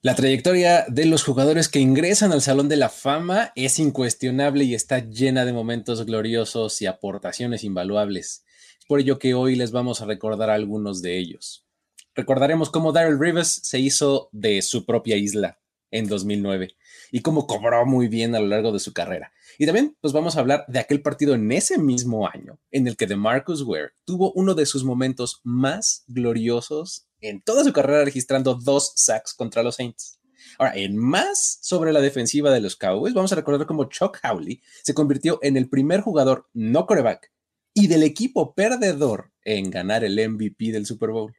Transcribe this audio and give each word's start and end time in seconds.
La 0.00 0.14
trayectoria 0.14 0.84
de 0.86 1.06
los 1.06 1.24
jugadores 1.24 1.68
que 1.68 1.80
ingresan 1.80 2.30
al 2.30 2.40
Salón 2.40 2.68
de 2.68 2.76
la 2.76 2.88
Fama 2.88 3.50
es 3.56 3.80
incuestionable 3.80 4.62
y 4.62 4.74
está 4.76 5.00
llena 5.00 5.44
de 5.44 5.52
momentos 5.52 6.06
gloriosos 6.06 6.80
y 6.80 6.86
aportaciones 6.86 7.64
invaluables. 7.64 8.44
Es 8.78 8.86
por 8.86 9.00
ello 9.00 9.18
que 9.18 9.34
hoy 9.34 9.56
les 9.56 9.72
vamos 9.72 10.00
a 10.00 10.04
recordar 10.04 10.50
algunos 10.50 11.02
de 11.02 11.18
ellos. 11.18 11.66
Recordaremos 12.14 12.70
cómo 12.70 12.92
Daryl 12.92 13.18
Rivers 13.18 13.48
se 13.64 13.80
hizo 13.80 14.28
de 14.30 14.62
su 14.62 14.86
propia 14.86 15.16
isla 15.16 15.58
en 15.90 16.06
2009 16.06 16.76
y 17.10 17.22
cómo 17.22 17.48
cobró 17.48 17.84
muy 17.84 18.06
bien 18.06 18.36
a 18.36 18.38
lo 18.38 18.46
largo 18.46 18.70
de 18.70 18.78
su 18.78 18.92
carrera. 18.92 19.32
Y 19.58 19.66
también 19.66 19.96
pues 20.00 20.12
vamos 20.12 20.36
a 20.36 20.40
hablar 20.40 20.64
de 20.68 20.78
aquel 20.78 21.02
partido 21.02 21.34
en 21.34 21.50
ese 21.50 21.76
mismo 21.76 22.28
año 22.28 22.60
en 22.70 22.86
el 22.86 22.96
que 22.96 23.08
DeMarcus 23.08 23.62
Ware 23.62 23.94
tuvo 24.04 24.30
uno 24.36 24.54
de 24.54 24.64
sus 24.64 24.84
momentos 24.84 25.40
más 25.42 26.04
gloriosos 26.06 27.07
en 27.20 27.40
toda 27.42 27.64
su 27.64 27.72
carrera 27.72 28.04
registrando 28.04 28.54
dos 28.54 28.92
sacks 28.96 29.34
contra 29.34 29.62
los 29.62 29.76
Saints. 29.76 30.18
Ahora, 30.58 30.76
en 30.76 30.96
más 30.96 31.58
sobre 31.62 31.92
la 31.92 32.00
defensiva 32.00 32.50
de 32.50 32.60
los 32.60 32.76
Cowboys, 32.76 33.14
vamos 33.14 33.32
a 33.32 33.36
recordar 33.36 33.66
cómo 33.66 33.84
Chuck 33.84 34.18
Howley 34.22 34.62
se 34.82 34.94
convirtió 34.94 35.38
en 35.42 35.56
el 35.56 35.68
primer 35.68 36.00
jugador 36.00 36.48
no 36.52 36.86
coreback 36.86 37.32
y 37.74 37.86
del 37.86 38.02
equipo 38.02 38.54
perdedor 38.54 39.32
en 39.44 39.70
ganar 39.70 40.04
el 40.04 40.16
MVP 40.28 40.72
del 40.72 40.86
Super 40.86 41.10
Bowl. 41.10 41.34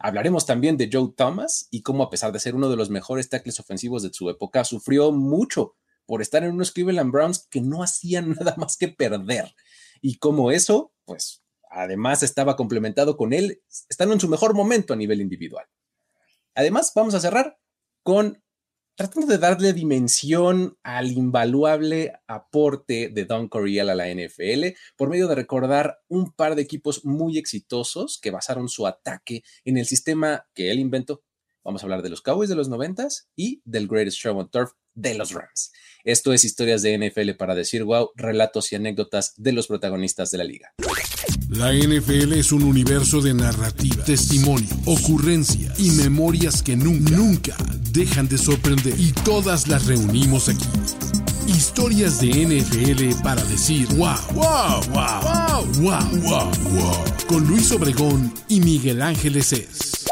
Hablaremos 0.00 0.46
también 0.46 0.76
de 0.76 0.88
Joe 0.92 1.12
Thomas 1.16 1.68
y 1.70 1.82
cómo 1.82 2.02
a 2.02 2.10
pesar 2.10 2.32
de 2.32 2.40
ser 2.40 2.54
uno 2.54 2.68
de 2.68 2.76
los 2.76 2.90
mejores 2.90 3.28
tackles 3.28 3.60
ofensivos 3.60 4.02
de 4.02 4.12
su 4.12 4.28
época, 4.30 4.64
sufrió 4.64 5.12
mucho 5.12 5.76
por 6.06 6.20
estar 6.20 6.42
en 6.42 6.50
unos 6.50 6.72
Cleveland 6.72 7.12
Browns 7.12 7.46
que 7.50 7.60
no 7.60 7.82
hacían 7.82 8.30
nada 8.40 8.54
más 8.56 8.76
que 8.76 8.88
perder. 8.88 9.54
Y 10.00 10.16
cómo 10.16 10.50
eso, 10.50 10.92
pues 11.04 11.43
Además, 11.74 12.22
estaba 12.22 12.54
complementado 12.54 13.16
con 13.16 13.32
él, 13.32 13.60
estando 13.88 14.14
en 14.14 14.20
su 14.20 14.28
mejor 14.28 14.54
momento 14.54 14.92
a 14.92 14.96
nivel 14.96 15.20
individual. 15.20 15.66
Además, 16.54 16.92
vamos 16.94 17.14
a 17.14 17.20
cerrar 17.20 17.58
con 18.04 18.40
tratando 18.96 19.26
de 19.26 19.38
darle 19.38 19.72
dimensión 19.72 20.78
al 20.84 21.10
invaluable 21.10 22.12
aporte 22.28 23.08
de 23.08 23.24
Don 23.24 23.48
Coryell 23.48 23.90
a 23.90 23.96
la 23.96 24.08
NFL 24.08 24.76
por 24.96 25.08
medio 25.08 25.26
de 25.26 25.34
recordar 25.34 25.98
un 26.06 26.32
par 26.32 26.54
de 26.54 26.62
equipos 26.62 27.04
muy 27.04 27.38
exitosos 27.38 28.20
que 28.20 28.30
basaron 28.30 28.68
su 28.68 28.86
ataque 28.86 29.42
en 29.64 29.76
el 29.76 29.86
sistema 29.86 30.46
que 30.54 30.70
él 30.70 30.78
inventó. 30.78 31.24
Vamos 31.64 31.82
a 31.82 31.86
hablar 31.86 32.02
de 32.02 32.10
los 32.10 32.20
Cowboys 32.20 32.50
de 32.50 32.56
los 32.56 32.68
90 32.68 33.08
y 33.36 33.62
del 33.64 33.88
Greatest 33.88 34.18
Show 34.18 34.38
on 34.38 34.50
Turf 34.50 34.72
de 34.94 35.14
los 35.14 35.32
Rams. 35.32 35.72
Esto 36.04 36.34
es 36.34 36.44
historias 36.44 36.82
de 36.82 36.98
NFL 36.98 37.30
para 37.38 37.54
decir 37.54 37.84
wow, 37.84 38.10
relatos 38.16 38.70
y 38.72 38.76
anécdotas 38.76 39.32
de 39.38 39.52
los 39.52 39.66
protagonistas 39.66 40.30
de 40.30 40.38
la 40.38 40.44
liga. 40.44 40.74
La 41.48 41.72
NFL 41.72 42.34
es 42.34 42.52
un 42.52 42.64
universo 42.64 43.22
de 43.22 43.32
narrativa, 43.32 44.04
testimonio, 44.04 44.68
ocurrencia 44.84 45.72
y 45.78 45.90
memorias 45.92 46.62
que 46.62 46.76
nunca, 46.76 47.16
nunca 47.16 47.56
dejan 47.92 48.28
de 48.28 48.36
sorprender. 48.36 48.94
Y 48.98 49.12
todas 49.12 49.66
las 49.66 49.86
reunimos 49.86 50.50
aquí. 50.50 50.66
Historias 51.46 52.20
de 52.20 52.28
NFL 52.28 53.22
para 53.22 53.42
decir 53.44 53.86
wow, 53.94 54.16
wow, 54.34 54.82
wow, 54.90 55.22
wow, 55.22 55.64
wow, 55.80 56.20
wow, 56.20 56.50
wow. 56.72 57.04
Con 57.26 57.46
Luis 57.46 57.72
Obregón 57.72 58.34
y 58.48 58.60
Miguel 58.60 59.00
Ángeles 59.00 59.52
es. 59.54 60.06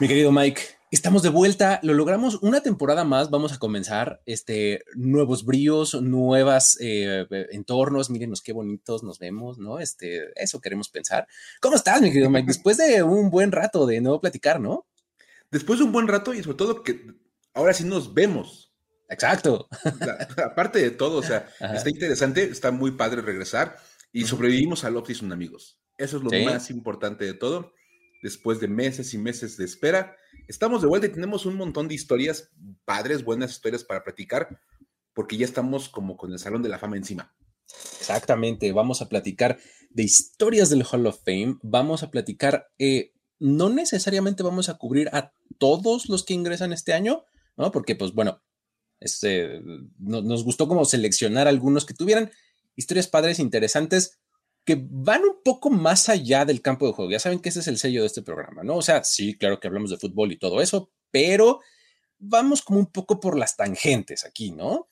Mi 0.00 0.08
querido 0.08 0.32
Mike, 0.32 0.62
Estamos 0.92 1.22
de 1.22 1.30
vuelta, 1.30 1.80
lo 1.82 1.94
logramos 1.94 2.34
una 2.42 2.60
temporada 2.60 3.02
más, 3.02 3.30
vamos 3.30 3.54
a 3.54 3.58
comenzar 3.58 4.20
este, 4.26 4.84
nuevos 4.94 5.46
bríos, 5.46 5.94
nuevas 6.02 6.76
eh, 6.82 7.24
entornos, 7.50 8.10
mírenos 8.10 8.42
qué 8.42 8.52
bonitos 8.52 9.02
nos 9.02 9.18
vemos, 9.18 9.56
¿no? 9.56 9.78
Este, 9.78 10.30
eso 10.36 10.60
queremos 10.60 10.90
pensar. 10.90 11.26
¿Cómo 11.62 11.76
estás, 11.76 12.02
mi 12.02 12.10
querido 12.10 12.28
Mike? 12.28 12.46
Después 12.46 12.76
de 12.76 13.02
un 13.02 13.30
buen 13.30 13.52
rato 13.52 13.86
de 13.86 14.02
no 14.02 14.20
platicar, 14.20 14.60
¿no? 14.60 14.86
Después 15.50 15.78
de 15.78 15.86
un 15.86 15.92
buen 15.92 16.08
rato 16.08 16.34
y 16.34 16.42
sobre 16.42 16.58
todo 16.58 16.82
que 16.82 17.06
ahora 17.54 17.72
sí 17.72 17.84
nos 17.84 18.12
vemos. 18.12 18.74
Exacto. 19.08 19.68
aparte 20.44 20.78
de 20.78 20.90
todo, 20.90 21.20
o 21.20 21.22
sea, 21.22 21.48
está 21.74 21.88
interesante, 21.88 22.44
está 22.44 22.70
muy 22.70 22.90
padre 22.90 23.22
regresar 23.22 23.78
y 24.12 24.26
sobrevivimos 24.26 24.84
al 24.84 24.98
Opti 24.98 25.14
amigos. 25.24 25.80
Eso 25.96 26.18
es 26.18 26.22
lo 26.22 26.30
más 26.44 26.68
importante 26.68 27.24
de 27.24 27.32
todo 27.32 27.72
después 28.22 28.60
de 28.60 28.68
meses 28.68 29.12
y 29.12 29.18
meses 29.18 29.56
de 29.56 29.64
espera. 29.64 30.16
Estamos 30.48 30.80
de 30.80 30.88
vuelta 30.88 31.08
y 31.08 31.12
tenemos 31.12 31.44
un 31.44 31.56
montón 31.56 31.88
de 31.88 31.94
historias 31.94 32.50
padres, 32.84 33.24
buenas 33.24 33.50
historias 33.50 33.84
para 33.84 34.04
platicar, 34.04 34.60
porque 35.12 35.36
ya 35.36 35.44
estamos 35.44 35.88
como 35.88 36.16
con 36.16 36.32
el 36.32 36.38
Salón 36.38 36.62
de 36.62 36.68
la 36.68 36.78
Fama 36.78 36.96
encima. 36.96 37.34
Exactamente, 37.98 38.72
vamos 38.72 39.02
a 39.02 39.08
platicar 39.08 39.58
de 39.90 40.02
historias 40.04 40.70
del 40.70 40.84
Hall 40.84 41.06
of 41.06 41.22
Fame, 41.24 41.58
vamos 41.62 42.02
a 42.02 42.10
platicar, 42.10 42.68
eh, 42.78 43.12
no 43.38 43.68
necesariamente 43.68 44.42
vamos 44.42 44.68
a 44.68 44.78
cubrir 44.78 45.08
a 45.12 45.32
todos 45.58 46.08
los 46.08 46.24
que 46.24 46.34
ingresan 46.34 46.72
este 46.72 46.92
año, 46.92 47.24
¿no? 47.56 47.72
Porque 47.72 47.96
pues 47.96 48.12
bueno, 48.12 48.42
este, 49.00 49.60
nos 49.98 50.44
gustó 50.44 50.68
como 50.68 50.84
seleccionar 50.84 51.48
algunos 51.48 51.84
que 51.84 51.94
tuvieran 51.94 52.30
historias 52.76 53.08
padres 53.08 53.38
interesantes 53.38 54.21
que 54.64 54.86
van 54.90 55.22
un 55.24 55.42
poco 55.42 55.70
más 55.70 56.08
allá 56.08 56.44
del 56.44 56.62
campo 56.62 56.86
de 56.86 56.92
juego. 56.92 57.10
Ya 57.10 57.18
saben 57.18 57.40
que 57.40 57.48
ese 57.48 57.60
es 57.60 57.68
el 57.68 57.78
sello 57.78 58.02
de 58.02 58.06
este 58.06 58.22
programa, 58.22 58.62
¿no? 58.62 58.76
O 58.76 58.82
sea, 58.82 59.02
sí, 59.04 59.36
claro 59.36 59.58
que 59.58 59.66
hablamos 59.66 59.90
de 59.90 59.98
fútbol 59.98 60.32
y 60.32 60.38
todo 60.38 60.60
eso, 60.60 60.90
pero 61.10 61.60
vamos 62.18 62.62
como 62.62 62.78
un 62.78 62.86
poco 62.86 63.18
por 63.18 63.36
las 63.36 63.56
tangentes 63.56 64.24
aquí, 64.24 64.52
¿no? 64.52 64.88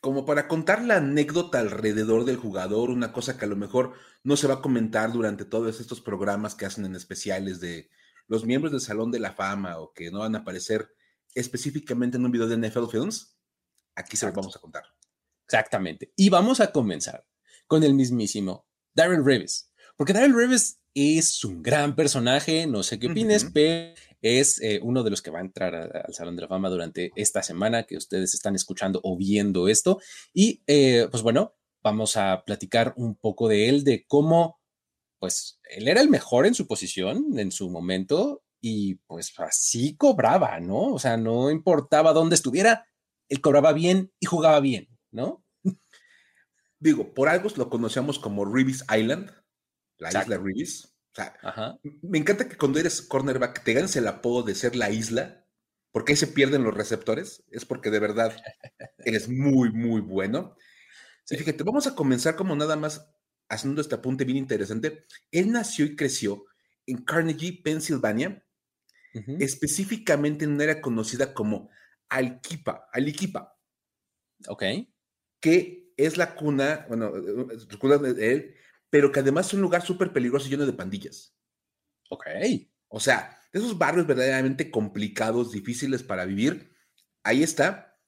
Como 0.00 0.24
para 0.24 0.48
contar 0.48 0.82
la 0.82 0.96
anécdota 0.96 1.60
alrededor 1.60 2.24
del 2.24 2.36
jugador, 2.36 2.90
una 2.90 3.12
cosa 3.12 3.36
que 3.36 3.44
a 3.44 3.48
lo 3.48 3.56
mejor 3.56 3.94
no 4.24 4.36
se 4.36 4.46
va 4.46 4.54
a 4.54 4.62
comentar 4.62 5.12
durante 5.12 5.44
todos 5.44 5.80
estos 5.80 6.00
programas 6.00 6.54
que 6.54 6.66
hacen 6.66 6.84
en 6.84 6.94
especiales 6.94 7.60
de 7.60 7.88
los 8.28 8.44
miembros 8.44 8.72
del 8.72 8.80
Salón 8.80 9.10
de 9.10 9.20
la 9.20 9.32
Fama 9.32 9.78
o 9.78 9.92
que 9.92 10.10
no 10.10 10.20
van 10.20 10.36
a 10.36 10.38
aparecer 10.38 10.94
específicamente 11.34 12.16
en 12.16 12.24
un 12.24 12.32
video 12.32 12.46
de 12.46 12.56
NFL 12.56 12.86
Films, 12.90 13.36
aquí 13.94 14.16
se 14.16 14.26
los 14.26 14.34
vamos 14.34 14.56
a 14.56 14.60
contar. 14.60 14.84
Exactamente. 15.44 16.12
Y 16.16 16.30
vamos 16.30 16.60
a 16.60 16.72
comenzar 16.72 17.24
con 17.72 17.84
el 17.84 17.94
mismísimo 17.94 18.66
Darren 18.94 19.24
Reeves. 19.24 19.72
Porque 19.96 20.12
Darren 20.12 20.36
Reeves 20.36 20.82
es 20.92 21.42
un 21.42 21.62
gran 21.62 21.96
personaje, 21.96 22.66
no 22.66 22.82
sé 22.82 22.98
qué 22.98 23.06
opines, 23.06 23.46
pero 23.50 23.94
es 24.20 24.60
eh, 24.60 24.78
uno 24.82 25.02
de 25.02 25.08
los 25.08 25.22
que 25.22 25.30
va 25.30 25.38
a 25.38 25.42
entrar 25.42 25.74
al 25.74 26.12
Salón 26.12 26.36
de 26.36 26.42
la 26.42 26.48
Fama 26.48 26.68
durante 26.68 27.12
esta 27.16 27.42
semana 27.42 27.84
que 27.84 27.96
ustedes 27.96 28.34
están 28.34 28.54
escuchando 28.56 29.00
o 29.02 29.16
viendo 29.16 29.68
esto. 29.68 30.02
Y 30.34 30.62
eh, 30.66 31.08
pues 31.10 31.22
bueno, 31.22 31.54
vamos 31.82 32.18
a 32.18 32.44
platicar 32.44 32.92
un 32.98 33.14
poco 33.14 33.48
de 33.48 33.70
él, 33.70 33.84
de 33.84 34.04
cómo, 34.06 34.60
pues, 35.18 35.58
él 35.70 35.88
era 35.88 36.02
el 36.02 36.10
mejor 36.10 36.44
en 36.44 36.54
su 36.54 36.66
posición 36.66 37.38
en 37.38 37.50
su 37.52 37.70
momento 37.70 38.44
y 38.60 38.96
pues 39.06 39.32
así 39.38 39.96
cobraba, 39.96 40.60
¿no? 40.60 40.92
O 40.92 40.98
sea, 40.98 41.16
no 41.16 41.50
importaba 41.50 42.12
dónde 42.12 42.34
estuviera, 42.34 42.84
él 43.30 43.40
cobraba 43.40 43.72
bien 43.72 44.12
y 44.20 44.26
jugaba 44.26 44.60
bien, 44.60 44.90
¿no? 45.10 45.41
Digo, 46.82 47.14
por 47.14 47.28
algo 47.28 47.48
lo 47.56 47.70
conocemos 47.70 48.18
como 48.18 48.44
Reeves 48.44 48.84
Island, 48.94 49.30
la 49.98 50.08
isla 50.08 50.36
Reeves. 50.36 50.96
O 51.12 51.14
sea, 51.14 51.78
me 52.02 52.18
encanta 52.18 52.48
que 52.48 52.56
cuando 52.56 52.80
eres 52.80 53.02
cornerback 53.02 53.62
te 53.62 53.74
ganes 53.74 53.94
el 53.96 54.08
apodo 54.08 54.42
de 54.42 54.54
ser 54.54 54.74
la 54.74 54.90
isla, 54.90 55.46
porque 55.92 56.12
ahí 56.12 56.16
se 56.16 56.26
pierden 56.26 56.64
los 56.64 56.74
receptores, 56.74 57.44
es 57.50 57.64
porque 57.64 57.90
de 57.90 58.00
verdad 58.00 58.34
eres 58.98 59.28
muy, 59.28 59.72
muy 59.72 60.00
bueno. 60.00 60.56
Sí. 61.24 61.36
fíjate, 61.36 61.62
vamos 61.62 61.86
a 61.86 61.94
comenzar 61.94 62.34
como 62.34 62.56
nada 62.56 62.76
más 62.76 63.08
haciendo 63.48 63.80
este 63.80 63.94
apunte 63.94 64.24
bien 64.24 64.38
interesante. 64.38 65.04
Él 65.30 65.52
nació 65.52 65.84
y 65.84 65.94
creció 65.94 66.46
en 66.86 67.04
Carnegie, 67.04 67.60
Pensilvania, 67.62 68.44
específicamente 69.38 70.46
en 70.46 70.52
una 70.52 70.64
área 70.64 70.80
conocida 70.80 71.34
como 71.34 71.68
Alquipa, 72.08 72.88
Aliquipa. 72.92 73.56
Ok. 74.48 74.64
Que 75.38 75.81
es 76.06 76.16
la 76.16 76.34
cuna, 76.34 76.86
bueno, 76.88 77.12
la 77.16 77.78
cuna 77.78 77.98
de 77.98 78.32
él, 78.32 78.54
pero 78.90 79.10
que 79.10 79.20
además 79.20 79.46
es 79.46 79.54
un 79.54 79.62
lugar 79.62 79.82
súper 79.82 80.12
peligroso 80.12 80.46
y 80.46 80.50
lleno 80.50 80.66
de 80.66 80.72
pandillas. 80.72 81.34
Ok. 82.10 82.26
O 82.88 83.00
sea, 83.00 83.38
de 83.52 83.58
esos 83.58 83.78
barrios 83.78 84.06
verdaderamente 84.06 84.70
complicados, 84.70 85.52
difíciles 85.52 86.02
para 86.02 86.24
vivir, 86.24 86.74
ahí 87.22 87.42
está. 87.42 87.98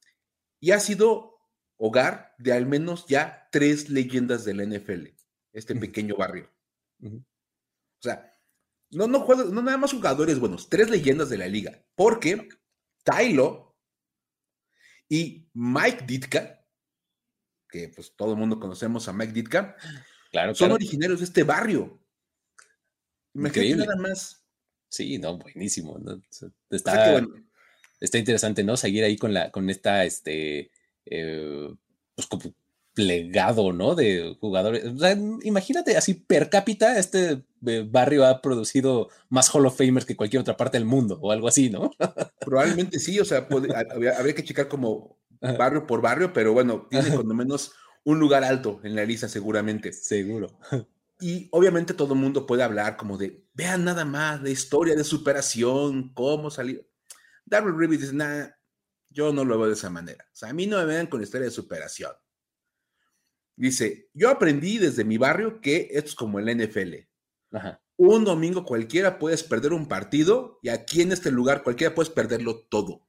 Y 0.61 0.73
ha 0.73 0.81
sido 0.81 1.35
hogar 1.77 2.35
de 2.39 2.53
al 2.53 2.67
menos 2.67 3.07
ya 3.07 3.49
tres 3.51 3.89
leyendas 3.89 4.45
de 4.45 4.55
la 4.55 4.65
NFL, 4.65 5.09
este 5.53 5.75
pequeño 5.75 6.17
barrio. 6.17 6.51
O 7.03 8.03
sea, 8.03 8.33
no, 8.91 9.07
no, 9.07 9.27
no 9.27 9.63
nada 9.63 9.77
más 9.77 9.93
jugadores 9.93 10.39
buenos, 10.39 10.69
tres 10.69 10.91
leyendas 10.91 11.29
de 11.29 11.39
la 11.39 11.49
liga, 11.49 11.85
porque 11.95 12.49
Tylo 13.03 13.77
y 15.09 15.51
Mike 15.53 16.05
Ditka 16.07 16.64
que 17.75 17.89
pues 17.89 18.13
todo 18.15 18.35
el 18.35 18.39
mundo 18.39 18.61
conocemos 18.61 19.09
a 19.09 19.13
Mike 19.13 19.33
Ditka, 19.33 19.75
claro, 20.31 20.55
son 20.55 20.71
originarios 20.71 21.19
de 21.19 21.25
este 21.25 21.43
barrio. 21.43 22.01
Imagínate 23.35 23.85
nada 23.85 23.97
más. 23.97 24.45
Sí, 24.89 25.19
no, 25.19 25.39
buenísimo. 25.39 25.99
Está, 26.71 27.21
está, 27.99 28.19
interesante, 28.19 28.63
¿no? 28.63 28.77
Seguir 28.77 29.03
ahí 29.03 29.17
con 29.17 29.35
la, 29.35 29.51
con 29.51 29.69
esta, 29.71 30.05
este, 30.05 30.71
eh, 31.05 31.69
pues 32.15 32.29
desplegado, 32.95 33.73
¿no? 33.73 33.95
De 33.95 34.37
jugadores. 34.41 34.85
imagínate, 35.43 35.97
así 35.97 36.15
per 36.15 36.49
cápita, 36.49 36.99
este 36.99 37.45
eh, 37.67 37.87
barrio 37.89 38.25
ha 38.25 38.41
producido 38.41 39.09
más 39.29 39.53
Hall 39.53 39.67
of 39.67 39.77
Famers 39.77 40.07
que 40.07 40.17
cualquier 40.17 40.41
otra 40.41 40.57
parte 40.57 40.79
del 40.79 40.87
mundo, 40.87 41.19
o 41.21 41.33
algo 41.33 41.49
así, 41.49 41.71
¿no? 41.71 41.91
Probablemente 42.41 42.99
sí, 42.99 43.19
o 43.19 43.25
sea, 43.25 43.49
habría, 43.91 44.35
que 44.35 44.45
checar 44.45 44.69
como 44.69 45.19
barrio 45.53 45.87
por 45.87 46.01
barrio, 46.01 46.33
pero 46.33 46.53
bueno, 46.53 46.87
tiene 46.91 47.15
cuando 47.15 47.35
menos 47.35 47.73
un 48.05 48.19
lugar 48.19 48.45
alto 48.45 48.81
en 48.83 48.95
la 48.95 49.05
lista, 49.05 49.29
seguramente. 49.29 49.93
Seguro. 49.93 50.59
Y 51.21 51.49
obviamente 51.53 51.95
todo 51.95 52.15
el 52.15 52.21
mundo 52.21 52.47
puede 52.47 52.63
hablar 52.63 52.97
como 52.97 53.17
de, 53.17 53.47
vean 53.55 53.85
nada 53.85 54.05
más, 54.05 54.43
de 54.43 54.51
historia 54.51 54.95
de 54.95 55.05
superación, 55.05 56.13
cómo 56.13 56.51
salir. 56.51 56.89
Darryl 57.45 57.79
Reeves 57.79 58.01
dice, 58.01 58.13
nada, 58.15 58.59
yo 59.11 59.33
no 59.33 59.45
lo 59.45 59.59
veo 59.59 59.69
de 59.69 59.75
esa 59.75 59.91
manera. 59.91 60.27
O 60.33 60.37
sea, 60.37 60.51
a 60.51 60.53
mí 60.53 60.67
no 60.67 60.79
me 60.79 60.85
vean 60.85 61.07
con 61.07 61.23
historia 61.23 61.47
de 61.47 61.53
superación. 61.53 62.13
Dice, 63.57 64.11
yo 64.13 64.31
aprendí 64.31 64.79
desde 64.79 65.05
mi 65.05 65.17
barrio 65.17 65.61
que 65.61 65.89
esto 65.93 66.11
es 66.11 66.15
como 66.15 66.41
el 66.41 66.47
NFL. 66.47 66.95
Un 67.97 68.25
domingo 68.25 68.65
cualquiera 68.65 69.21
puedes 69.21 69.45
perder 69.45 69.73
un 69.73 69.87
partido 69.87 70.59
y 70.63 70.71
aquí 70.71 71.03
en 71.03 71.13
este 71.13 71.31
lugar 71.31 71.63
cualquiera 71.63 71.95
puedes 71.95 72.11
perderlo 72.11 72.67
todo. 72.69 73.04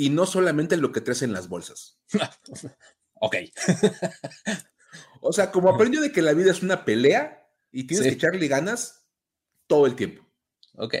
Y 0.00 0.10
no 0.10 0.26
solamente 0.26 0.76
lo 0.76 0.92
que 0.92 1.00
traes 1.00 1.22
en 1.22 1.32
las 1.32 1.48
bolsas. 1.48 1.98
ok. 3.14 3.34
o 5.20 5.32
sea, 5.32 5.50
como 5.50 5.70
aprendió 5.70 6.00
de 6.00 6.12
que 6.12 6.22
la 6.22 6.34
vida 6.34 6.52
es 6.52 6.62
una 6.62 6.84
pelea 6.84 7.50
y 7.72 7.88
tienes 7.88 8.06
que 8.06 8.12
echarle 8.12 8.46
ganas 8.46 9.08
todo 9.66 9.86
el 9.86 9.96
tiempo. 9.96 10.24
Ok. 10.74 10.94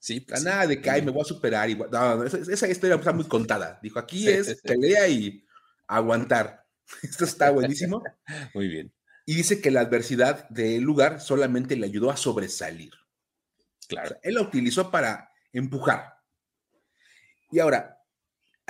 Sí, 0.00 0.18
pues 0.18 0.42
nada 0.42 0.66
de 0.66 0.82
que 0.82 0.90
ay, 0.90 1.02
me 1.02 1.12
voy 1.12 1.22
a 1.22 1.24
superar. 1.24 1.70
Y, 1.70 1.76
no, 1.76 2.24
esa, 2.24 2.68
historia 2.68 2.96
está 2.96 3.12
muy 3.12 3.26
contada. 3.28 3.78
Dijo, 3.80 4.00
aquí 4.00 4.28
es 4.28 4.60
pelea 4.60 5.06
y 5.06 5.46
aguantar. 5.86 6.66
Esto 7.04 7.24
está 7.24 7.52
buenísimo. 7.52 8.02
muy 8.54 8.66
bien. 8.66 8.92
Y 9.24 9.36
dice 9.36 9.60
que 9.60 9.70
la 9.70 9.82
adversidad 9.82 10.48
del 10.48 10.82
lugar 10.82 11.20
solamente 11.20 11.76
le 11.76 11.86
ayudó 11.86 12.10
a 12.10 12.16
sobresalir. 12.16 12.90
Claro. 13.86 14.16
él 14.22 14.34
la 14.34 14.40
utilizó 14.40 14.90
para 14.90 15.30
empujar. 15.52 16.18
Y 17.52 17.60
ahora, 17.60 18.01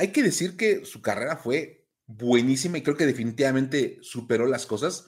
hay 0.02 0.08
que 0.08 0.24
decir 0.24 0.56
que 0.56 0.84
su 0.84 1.00
carrera 1.00 1.36
fue 1.36 1.86
buenísima 2.08 2.76
y 2.76 2.82
creo 2.82 2.96
que 2.96 3.06
definitivamente 3.06 3.98
superó 4.02 4.48
las 4.48 4.66
cosas. 4.66 5.06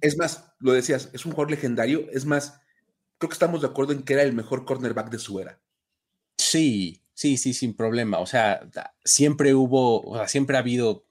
Es 0.00 0.18
más, 0.18 0.54
lo 0.58 0.72
decías, 0.72 1.10
es 1.12 1.24
un 1.24 1.30
jugador 1.30 1.52
legendario. 1.52 2.08
Es 2.10 2.24
más, 2.24 2.58
creo 3.18 3.28
que 3.28 3.34
estamos 3.34 3.60
de 3.60 3.68
acuerdo 3.68 3.92
en 3.92 4.02
que 4.02 4.14
era 4.14 4.24
el 4.24 4.32
mejor 4.32 4.64
cornerback 4.64 5.08
de 5.08 5.20
su 5.20 5.38
era. 5.38 5.60
Sí, 6.36 7.04
sí, 7.14 7.36
sí, 7.36 7.54
sin 7.54 7.76
problema. 7.76 8.18
O 8.18 8.26
sea, 8.26 8.68
siempre 9.04 9.54
hubo, 9.54 10.00
o 10.00 10.16
sea, 10.16 10.26
siempre 10.26 10.56
ha 10.56 10.60
habido 10.60 11.06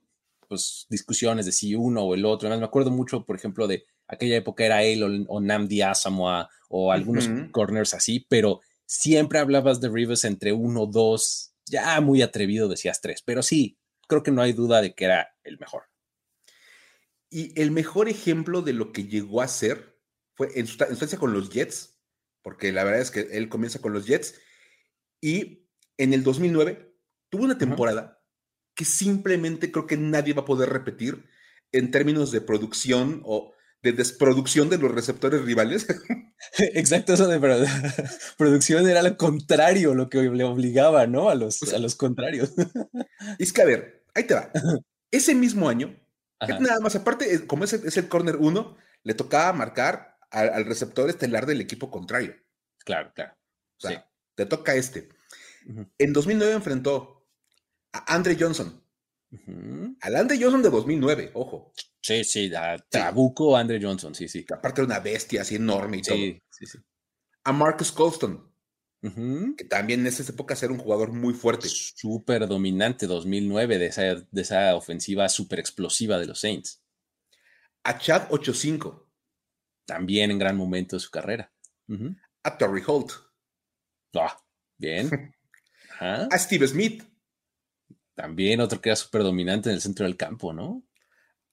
pues, 0.49 0.85
discusiones 0.89 1.45
de 1.45 1.53
si 1.53 1.75
uno 1.75 2.01
o 2.01 2.13
el 2.13 2.25
otro. 2.25 2.49
Además, 2.49 2.59
me 2.59 2.67
acuerdo 2.67 2.91
mucho, 2.91 3.25
por 3.25 3.37
ejemplo, 3.37 3.69
de 3.69 3.85
aquella 4.05 4.35
época 4.35 4.65
era 4.65 4.83
él 4.83 5.25
o, 5.29 5.39
Namdi 5.39 5.81
Asamoah 5.81 6.49
o 6.67 6.91
algunos 6.91 7.29
corners 7.51 7.93
así, 7.93 8.25
pero 8.27 8.59
siempre 8.85 9.39
hablabas 9.39 9.79
de 9.79 9.87
Rivers 9.87 10.25
entre 10.25 10.51
uno, 10.51 10.87
dos, 10.87 11.50
ya 11.71 11.99
muy 12.01 12.21
atrevido 12.21 12.67
decías 12.67 13.01
tres, 13.01 13.23
pero 13.25 13.41
sí, 13.41 13.79
creo 14.07 14.21
que 14.21 14.31
no 14.31 14.41
hay 14.41 14.53
duda 14.53 14.81
de 14.81 14.93
que 14.93 15.05
era 15.05 15.35
el 15.43 15.57
mejor. 15.57 15.83
Y 17.29 17.59
el 17.59 17.71
mejor 17.71 18.09
ejemplo 18.09 18.61
de 18.61 18.73
lo 18.73 18.91
que 18.91 19.05
llegó 19.05 19.41
a 19.41 19.47
ser 19.47 19.97
fue 20.35 20.49
en 20.59 20.67
su 20.67 20.83
instancia 20.83 21.17
con 21.17 21.33
los 21.33 21.49
Jets, 21.49 21.97
porque 22.41 22.71
la 22.71 22.83
verdad 22.83 23.01
es 23.01 23.09
que 23.09 23.21
él 23.31 23.47
comienza 23.47 23.79
con 23.79 23.93
los 23.93 24.05
Jets 24.05 24.35
y 25.21 25.65
en 25.97 26.13
el 26.13 26.23
2009 26.23 26.93
tuvo 27.29 27.45
una 27.45 27.57
temporada 27.57 28.21
que 28.75 28.85
simplemente 28.85 29.71
creo 29.71 29.87
que 29.87 29.97
nadie 29.97 30.33
va 30.33 30.41
a 30.41 30.45
poder 30.45 30.69
repetir 30.69 31.25
en 31.71 31.91
términos 31.91 32.31
de 32.31 32.41
producción 32.41 33.21
o 33.23 33.53
de 33.81 33.93
desproducción 33.93 34.69
de 34.69 34.77
los 34.77 34.91
receptores 34.91 35.41
rivales. 35.43 35.87
Exacto, 36.57 37.13
eso 37.13 37.27
de 37.27 37.39
producción 38.37 38.87
era 38.87 39.01
lo 39.01 39.17
contrario, 39.17 39.93
lo 39.95 40.09
que 40.09 40.21
le 40.21 40.43
obligaba, 40.43 41.07
¿no? 41.07 41.29
A 41.29 41.35
los, 41.35 41.61
a 41.73 41.79
los 41.79 41.95
contrarios. 41.95 42.53
Es 43.39 43.53
que, 43.53 43.61
a 43.61 43.65
ver, 43.65 44.05
ahí 44.13 44.23
te 44.25 44.33
va. 44.33 44.51
Ese 45.11 45.35
mismo 45.35 45.67
año, 45.67 45.99
nada 46.39 46.79
más, 46.79 46.95
aparte, 46.95 47.33
eh, 47.33 47.45
como 47.45 47.65
es 47.65 47.73
el, 47.73 47.85
es 47.85 47.97
el 47.97 48.07
corner 48.07 48.37
1, 48.37 48.77
le 49.03 49.13
tocaba 49.13 49.51
marcar 49.51 50.17
al, 50.29 50.65
receptor 50.65 51.09
estelar 51.09 51.45
del 51.45 51.59
equipo 51.59 51.91
contrario. 51.91 52.35
Claro, 52.85 53.11
claro. 53.13 53.33
O 53.77 53.87
sea, 53.87 54.09
te 54.35 54.45
toca 54.45 54.75
este. 54.75 55.09
En 55.97 56.13
2009 56.13 56.53
enfrentó 56.53 57.27
a 57.91 58.15
Andre 58.15 58.37
Johnson. 58.39 58.80
Al 60.01 60.15
Andre 60.15 60.37
Johnson 60.39 60.61
de 60.61 60.69
2009, 60.69 61.31
ojo. 61.33 61.73
Sí, 62.01 62.23
sí, 62.23 62.53
a 62.53 62.77
Trabuco 62.77 63.55
Andre 63.55 63.79
Johnson, 63.81 64.13
sí, 64.13 64.27
sí. 64.27 64.45
aparte 64.51 64.81
de 64.81 64.87
una 64.87 64.99
bestia 64.99 65.41
así 65.41 65.55
enorme 65.55 65.97
y 65.97 66.01
todo. 66.01 66.17
Sí, 66.17 66.65
sí. 66.65 66.77
A 67.43 67.53
Marcus 67.53 67.91
Colston. 67.91 68.49
Que 69.57 69.65
también 69.65 70.01
en 70.01 70.07
esa 70.07 70.21
época 70.31 70.55
era 70.61 70.71
un 70.71 70.77
jugador 70.77 71.11
muy 71.11 71.33
fuerte. 71.33 71.67
Súper 71.67 72.47
dominante, 72.47 73.07
2009, 73.07 73.79
de 73.79 73.85
esa, 73.87 74.01
de 74.03 74.41
esa 74.41 74.75
ofensiva 74.75 75.27
súper 75.27 75.59
explosiva 75.59 76.19
de 76.19 76.27
los 76.27 76.39
Saints. 76.39 76.83
A 77.83 77.97
Chad 77.97 78.27
85 78.29 79.11
también 79.85 80.31
en 80.31 80.39
gran 80.39 80.55
momento 80.55 80.95
de 80.95 81.01
su 81.01 81.09
carrera. 81.09 81.51
A 82.43 82.57
Torrey 82.57 82.83
Holt. 82.85 83.11
Ah, 84.15 84.37
bien. 84.77 85.33
A 85.99 86.37
Steve 86.37 86.67
Smith. 86.67 87.03
También 88.21 88.61
otro 88.61 88.79
que 88.79 88.89
era 88.89 88.95
súper 88.95 89.23
dominante 89.23 89.69
en 89.69 89.75
el 89.75 89.81
centro 89.81 90.05
del 90.05 90.15
campo, 90.15 90.53
¿no? 90.53 90.83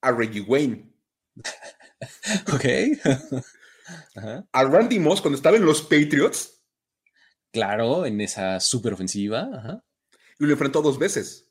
A 0.02 0.12
Reggie 0.12 0.42
Wayne. 0.42 0.92
ok. 2.52 2.64
A 4.52 4.64
Randy 4.64 4.98
Moss 4.98 5.22
cuando 5.22 5.38
estaba 5.38 5.56
en 5.56 5.64
los 5.64 5.80
Patriots. 5.80 6.62
Claro, 7.50 8.04
en 8.04 8.20
esa 8.20 8.60
súper 8.60 8.92
ofensiva. 8.92 9.82
Y 10.38 10.44
lo 10.44 10.52
enfrentó 10.52 10.82
dos 10.82 10.98
veces. 10.98 11.50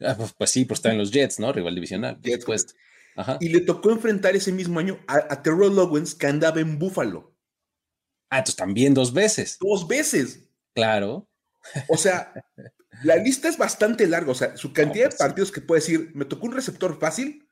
Ah, 0.00 0.14
pues, 0.16 0.32
pues, 0.32 0.50
sí, 0.50 0.64
pues 0.64 0.78
estaba 0.78 0.94
en 0.94 1.00
los 1.00 1.10
Jets, 1.10 1.38
¿no? 1.38 1.52
Rival 1.52 1.74
divisional. 1.74 2.18
Jets, 2.22 2.46
pues. 2.46 2.74
Y 3.40 3.50
le 3.50 3.60
tocó 3.60 3.90
enfrentar 3.90 4.34
ese 4.36 4.52
mismo 4.52 4.80
año 4.80 4.98
a, 5.06 5.42
Terrell 5.42 5.78
Owens 5.78 6.14
que 6.14 6.28
andaba 6.28 6.60
en 6.60 6.78
Buffalo. 6.78 7.36
Ah, 8.30 8.38
entonces 8.38 8.56
también 8.56 8.94
dos 8.94 9.12
veces. 9.12 9.58
Dos 9.60 9.86
veces. 9.86 10.48
Claro. 10.74 11.29
O 11.88 11.96
sea, 11.96 12.32
la 13.02 13.16
lista 13.16 13.48
es 13.48 13.58
bastante 13.58 14.06
larga. 14.06 14.32
O 14.32 14.34
sea, 14.34 14.56
su 14.56 14.72
cantidad 14.72 15.04
de 15.04 15.10
pues 15.10 15.18
partidos 15.18 15.52
que 15.52 15.60
puede 15.60 15.80
decir, 15.80 16.10
me 16.14 16.24
tocó 16.24 16.46
un 16.46 16.52
receptor 16.52 16.98
fácil, 16.98 17.48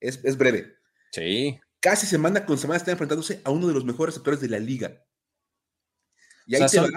es, 0.00 0.36
breve. 0.36 0.74
Sí. 1.12 1.58
Casi 1.80 2.06
semana 2.06 2.44
con 2.44 2.58
semana 2.58 2.78
está 2.78 2.92
enfrentándose 2.92 3.40
a 3.44 3.50
uno 3.50 3.68
de 3.68 3.74
los 3.74 3.84
mejores 3.84 4.14
receptores 4.14 4.40
de 4.40 4.48
la 4.48 4.58
liga. 4.58 5.02
Y 6.46 6.56
ahí 6.56 6.68
son, 6.68 6.92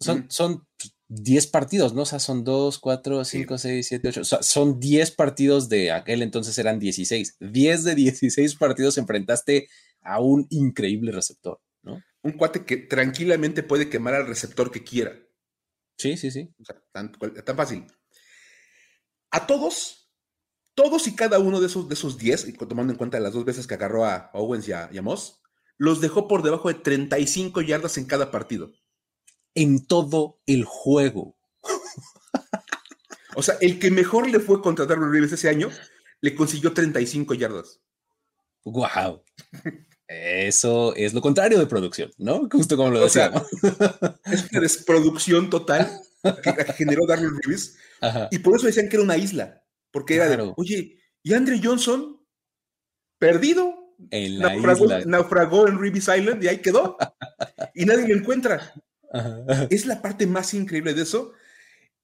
Son, 0.00 0.26
son 0.30 0.66
10 1.08 1.46
partidos, 1.48 1.94
¿no? 1.94 2.02
O 2.02 2.06
sea, 2.06 2.18
son 2.18 2.44
2, 2.44 2.78
4, 2.78 3.24
5, 3.24 3.58
6, 3.58 3.86
7, 3.86 4.08
8. 4.08 4.20
O 4.20 4.24
sea, 4.24 4.42
son 4.42 4.78
10 4.78 5.10
partidos 5.12 5.68
de 5.68 5.90
aquel 5.90 6.22
entonces 6.22 6.58
eran 6.58 6.78
16. 6.78 7.36
10 7.40 7.84
de 7.84 7.94
16 7.94 8.54
partidos 8.56 8.98
enfrentaste 8.98 9.68
a 10.02 10.20
un 10.20 10.46
increíble 10.50 11.12
receptor, 11.12 11.60
¿no? 11.82 12.02
Un 12.22 12.32
cuate 12.32 12.64
que 12.64 12.76
tranquilamente 12.76 13.62
puede 13.62 13.88
quemar 13.88 14.14
al 14.14 14.26
receptor 14.26 14.70
que 14.70 14.84
quiera. 14.84 15.18
Sí, 15.98 16.16
sí, 16.16 16.30
sí. 16.30 16.54
O 16.60 16.64
sea, 16.64 16.80
tan, 16.92 17.12
fácil. 17.56 17.86
A 19.30 19.46
todos, 19.46 20.10
todos 20.74 21.06
y 21.06 21.14
cada 21.14 21.38
uno 21.38 21.60
de 21.60 21.66
esos, 21.66 21.88
de 21.88 21.94
esos 21.94 22.16
10, 22.16 22.56
tomando 22.68 22.92
en 22.92 22.98
cuenta 22.98 23.20
las 23.20 23.34
dos 23.34 23.44
veces 23.44 23.66
que 23.66 23.74
agarró 23.74 24.06
a 24.06 24.30
Owens 24.32 24.68
y 24.68 24.72
a, 24.72 24.88
y 24.92 24.98
a 24.98 25.02
Moss, 25.02 25.40
los 25.76 26.00
dejó 26.00 26.28
por 26.28 26.42
debajo 26.42 26.68
de 26.68 26.74
35 26.74 27.60
yardas 27.62 27.98
en 27.98 28.06
cada 28.06 28.30
partido 28.30 28.72
en 29.58 29.86
todo 29.86 30.40
el 30.46 30.64
juego. 30.64 31.36
O 33.36 33.42
sea, 33.42 33.56
el 33.60 33.78
que 33.78 33.92
mejor 33.92 34.28
le 34.28 34.40
fue 34.40 34.60
contra 34.60 34.84
Darwin 34.84 35.12
Rivers 35.12 35.32
ese 35.32 35.48
año, 35.48 35.70
le 36.20 36.34
consiguió 36.34 36.72
35 36.72 37.34
yardas. 37.34 37.80
¡Wow! 38.64 39.22
Eso 40.08 40.94
es 40.96 41.12
lo 41.12 41.20
contrario 41.20 41.58
de 41.58 41.66
producción, 41.66 42.10
¿no? 42.16 42.48
Justo 42.50 42.78
como 42.78 42.90
lo 42.90 43.04
decíamos. 43.04 43.42
es 44.24 44.50
una 44.50 44.60
desproducción 44.60 45.50
total 45.50 46.00
que 46.42 46.72
generó 46.72 47.06
Darwin 47.06 47.38
Rivers. 47.42 47.76
Y 48.30 48.38
por 48.38 48.56
eso 48.56 48.66
decían 48.66 48.88
que 48.88 48.96
era 48.96 49.04
una 49.04 49.18
isla. 49.18 49.62
Porque 49.90 50.14
era 50.16 50.28
de, 50.28 50.52
oye, 50.56 50.98
¿y 51.22 51.34
Andre 51.34 51.60
Johnson? 51.62 52.20
Perdido. 53.18 53.96
En 54.10 54.38
la 54.38 54.56
isla. 54.56 55.02
naufragó 55.04 55.68
en 55.68 55.78
Ribis 55.78 56.08
Island 56.08 56.42
y 56.42 56.48
ahí 56.48 56.58
quedó. 56.58 56.96
y 57.74 57.84
nadie 57.84 58.08
lo 58.08 58.14
encuentra. 58.14 58.72
Es 59.70 59.86
la 59.86 60.00
parte 60.00 60.26
más 60.26 60.54
increíble 60.54 60.94
de 60.94 61.02
eso. 61.02 61.32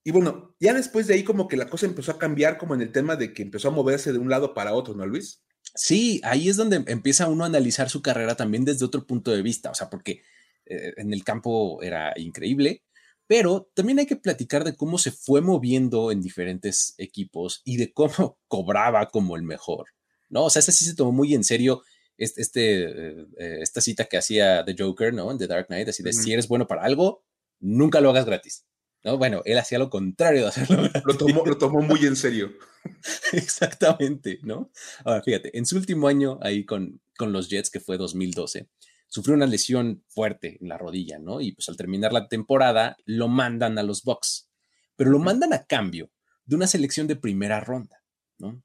Y 0.02 0.10
bueno, 0.10 0.54
ya 0.60 0.74
después 0.74 1.06
de 1.06 1.14
ahí 1.14 1.24
como 1.24 1.48
que 1.48 1.56
la 1.56 1.68
cosa 1.68 1.86
empezó 1.86 2.12
a 2.12 2.18
cambiar 2.18 2.58
como 2.58 2.74
en 2.74 2.82
el 2.82 2.92
tema 2.92 3.16
de 3.16 3.32
que 3.32 3.42
empezó 3.42 3.68
a 3.68 3.72
moverse 3.72 4.12
de 4.12 4.18
un 4.18 4.28
lado 4.28 4.52
para 4.52 4.74
otro, 4.74 4.94
¿no, 4.94 5.06
Luis? 5.06 5.42
Sí, 5.74 6.20
ahí 6.24 6.48
es 6.48 6.56
donde 6.56 6.84
empieza 6.86 7.28
uno 7.28 7.44
a 7.44 7.48
analizar 7.48 7.90
su 7.90 8.00
carrera 8.00 8.36
también 8.36 8.64
desde 8.64 8.84
otro 8.84 9.06
punto 9.06 9.32
de 9.32 9.42
vista, 9.42 9.70
o 9.70 9.74
sea, 9.74 9.90
porque 9.90 10.22
eh, 10.66 10.94
en 10.96 11.12
el 11.12 11.24
campo 11.24 11.82
era 11.82 12.12
increíble, 12.16 12.82
Pero 13.26 13.70
también 13.74 13.98
hay 13.98 14.06
que 14.06 14.16
platicar 14.16 14.64
de 14.64 14.76
cómo 14.76 14.98
se 14.98 15.10
fue 15.10 15.40
moviendo 15.40 16.12
en 16.12 16.20
diferentes 16.20 16.94
equipos 16.98 17.62
y 17.64 17.78
de 17.78 17.92
cómo 17.92 18.38
cobraba 18.48 19.08
como 19.10 19.36
el 19.36 19.42
mejor, 19.42 19.86
¿no? 20.28 20.44
O 20.44 20.50
sea, 20.50 20.60
este 20.60 20.72
sí 20.72 20.84
se 20.84 20.94
tomó 20.94 21.12
muy 21.12 21.34
en 21.34 21.44
serio 21.44 21.82
este, 22.18 22.84
eh, 22.84 23.26
esta 23.62 23.80
cita 23.80 24.04
que 24.04 24.18
hacía 24.18 24.64
The 24.64 24.76
Joker, 24.78 25.12
¿no? 25.14 25.30
En 25.30 25.38
The 25.38 25.46
Dark 25.46 25.66
Knight, 25.68 25.88
así 25.88 26.02
de 26.02 26.12
si 26.12 26.32
eres 26.32 26.48
bueno 26.48 26.66
para 26.66 26.82
algo, 26.84 27.24
nunca 27.60 28.00
lo 28.00 28.10
hagas 28.10 28.26
gratis. 28.26 28.64
¿No? 29.04 29.18
Bueno, 29.18 29.42
él 29.44 29.58
hacía 29.58 29.78
lo 29.78 29.90
contrario 29.90 30.42
de 30.42 30.48
hacerlo. 30.48 30.82
Lo 31.04 31.16
tomó, 31.16 31.44
lo 31.44 31.58
tomó 31.58 31.80
muy 31.80 32.04
en 32.06 32.16
serio. 32.16 32.52
Exactamente, 33.32 34.40
¿no? 34.42 34.70
Ahora, 35.04 35.22
fíjate, 35.22 35.56
en 35.56 35.66
su 35.66 35.76
último 35.76 36.08
año 36.08 36.38
ahí 36.42 36.64
con, 36.64 37.00
con 37.16 37.32
los 37.32 37.48
Jets, 37.48 37.70
que 37.70 37.80
fue 37.80 37.96
2012, 37.96 38.68
sufrió 39.08 39.34
una 39.34 39.46
lesión 39.46 40.04
fuerte 40.08 40.58
en 40.60 40.68
la 40.68 40.78
rodilla, 40.78 41.18
¿no? 41.18 41.40
Y 41.40 41.52
pues 41.52 41.68
al 41.68 41.76
terminar 41.76 42.12
la 42.12 42.28
temporada 42.28 42.96
lo 43.04 43.28
mandan 43.28 43.78
a 43.78 43.82
los 43.82 44.02
Bucks, 44.02 44.50
pero 44.96 45.10
lo 45.10 45.18
mandan 45.18 45.52
a 45.52 45.64
cambio 45.66 46.10
de 46.44 46.56
una 46.56 46.66
selección 46.66 47.06
de 47.06 47.16
primera 47.16 47.60
ronda, 47.60 48.02
¿no? 48.38 48.62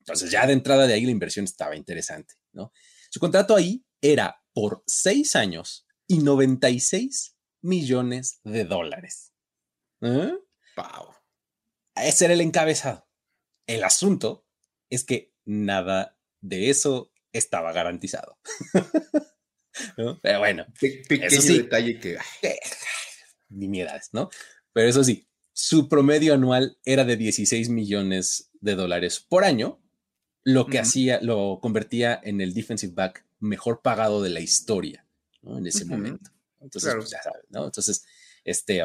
Entonces 0.00 0.30
ya 0.30 0.46
de 0.46 0.52
entrada 0.52 0.86
de 0.86 0.94
ahí 0.94 1.04
la 1.04 1.10
inversión 1.10 1.44
estaba 1.44 1.76
interesante, 1.76 2.34
¿no? 2.52 2.72
Su 3.10 3.20
contrato 3.20 3.56
ahí 3.56 3.84
era 4.00 4.40
por 4.52 4.82
seis 4.86 5.36
años 5.36 5.86
y 6.06 6.18
96 6.18 7.36
millones 7.60 8.40
de 8.44 8.64
dólares. 8.64 9.32
¿Eh? 10.06 10.38
Wow. 10.76 11.14
Ese 11.96 12.26
era 12.26 12.34
el 12.34 12.40
encabezado. 12.40 13.08
El 13.66 13.84
asunto 13.84 14.46
es 14.90 15.04
que 15.04 15.34
nada 15.44 16.18
de 16.40 16.70
eso 16.70 17.12
estaba 17.32 17.72
garantizado. 17.72 18.38
Pero 20.22 20.38
bueno. 20.38 20.66
pequeño 20.80 21.28
detalle 21.42 21.98
que. 21.98 22.16
Nimiedades, 23.48 24.10
¿no? 24.12 24.30
Pero 24.72 24.88
eso 24.88 25.04
sí, 25.04 25.28
su 25.52 25.88
promedio 25.88 26.34
anual 26.34 26.78
era 26.84 27.04
de 27.04 27.16
16 27.16 27.68
millones 27.70 28.50
de 28.60 28.74
dólares 28.74 29.20
por 29.20 29.44
año, 29.44 29.82
lo 30.44 30.66
que 30.66 30.78
hacía, 30.78 31.20
lo 31.22 31.58
convertía 31.60 32.20
en 32.22 32.40
el 32.40 32.54
defensive 32.54 32.92
back 32.92 33.26
mejor 33.40 33.82
pagado 33.82 34.22
de 34.22 34.30
la 34.30 34.40
historia, 34.40 35.06
¿no? 35.42 35.58
En 35.58 35.66
ese 35.66 35.84
momento. 35.84 36.30
Entonces, 36.60 36.94
pues, 36.94 37.10
ya 37.10 37.22
sabes, 37.22 37.44
¿no? 37.50 37.64
Entonces, 37.64 38.04
este, 38.44 38.82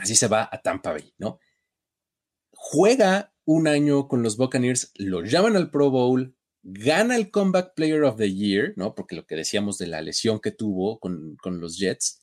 Así 0.00 0.16
se 0.16 0.28
va 0.28 0.48
a 0.50 0.62
Tampa 0.62 0.92
Bay, 0.92 1.14
¿no? 1.18 1.38
Juega 2.52 3.34
un 3.44 3.68
año 3.68 4.08
con 4.08 4.22
los 4.22 4.36
Buccaneers, 4.36 4.92
lo 4.96 5.24
llaman 5.24 5.56
al 5.56 5.70
Pro 5.70 5.90
Bowl, 5.90 6.36
gana 6.62 7.16
el 7.16 7.30
Comeback 7.30 7.74
Player 7.74 8.02
of 8.04 8.16
the 8.16 8.32
Year, 8.32 8.74
¿no? 8.76 8.94
Porque 8.94 9.16
lo 9.16 9.26
que 9.26 9.36
decíamos 9.36 9.78
de 9.78 9.86
la 9.86 10.00
lesión 10.00 10.40
que 10.40 10.52
tuvo 10.52 10.98
con, 11.00 11.36
los 11.44 11.78
Jets, 11.78 12.22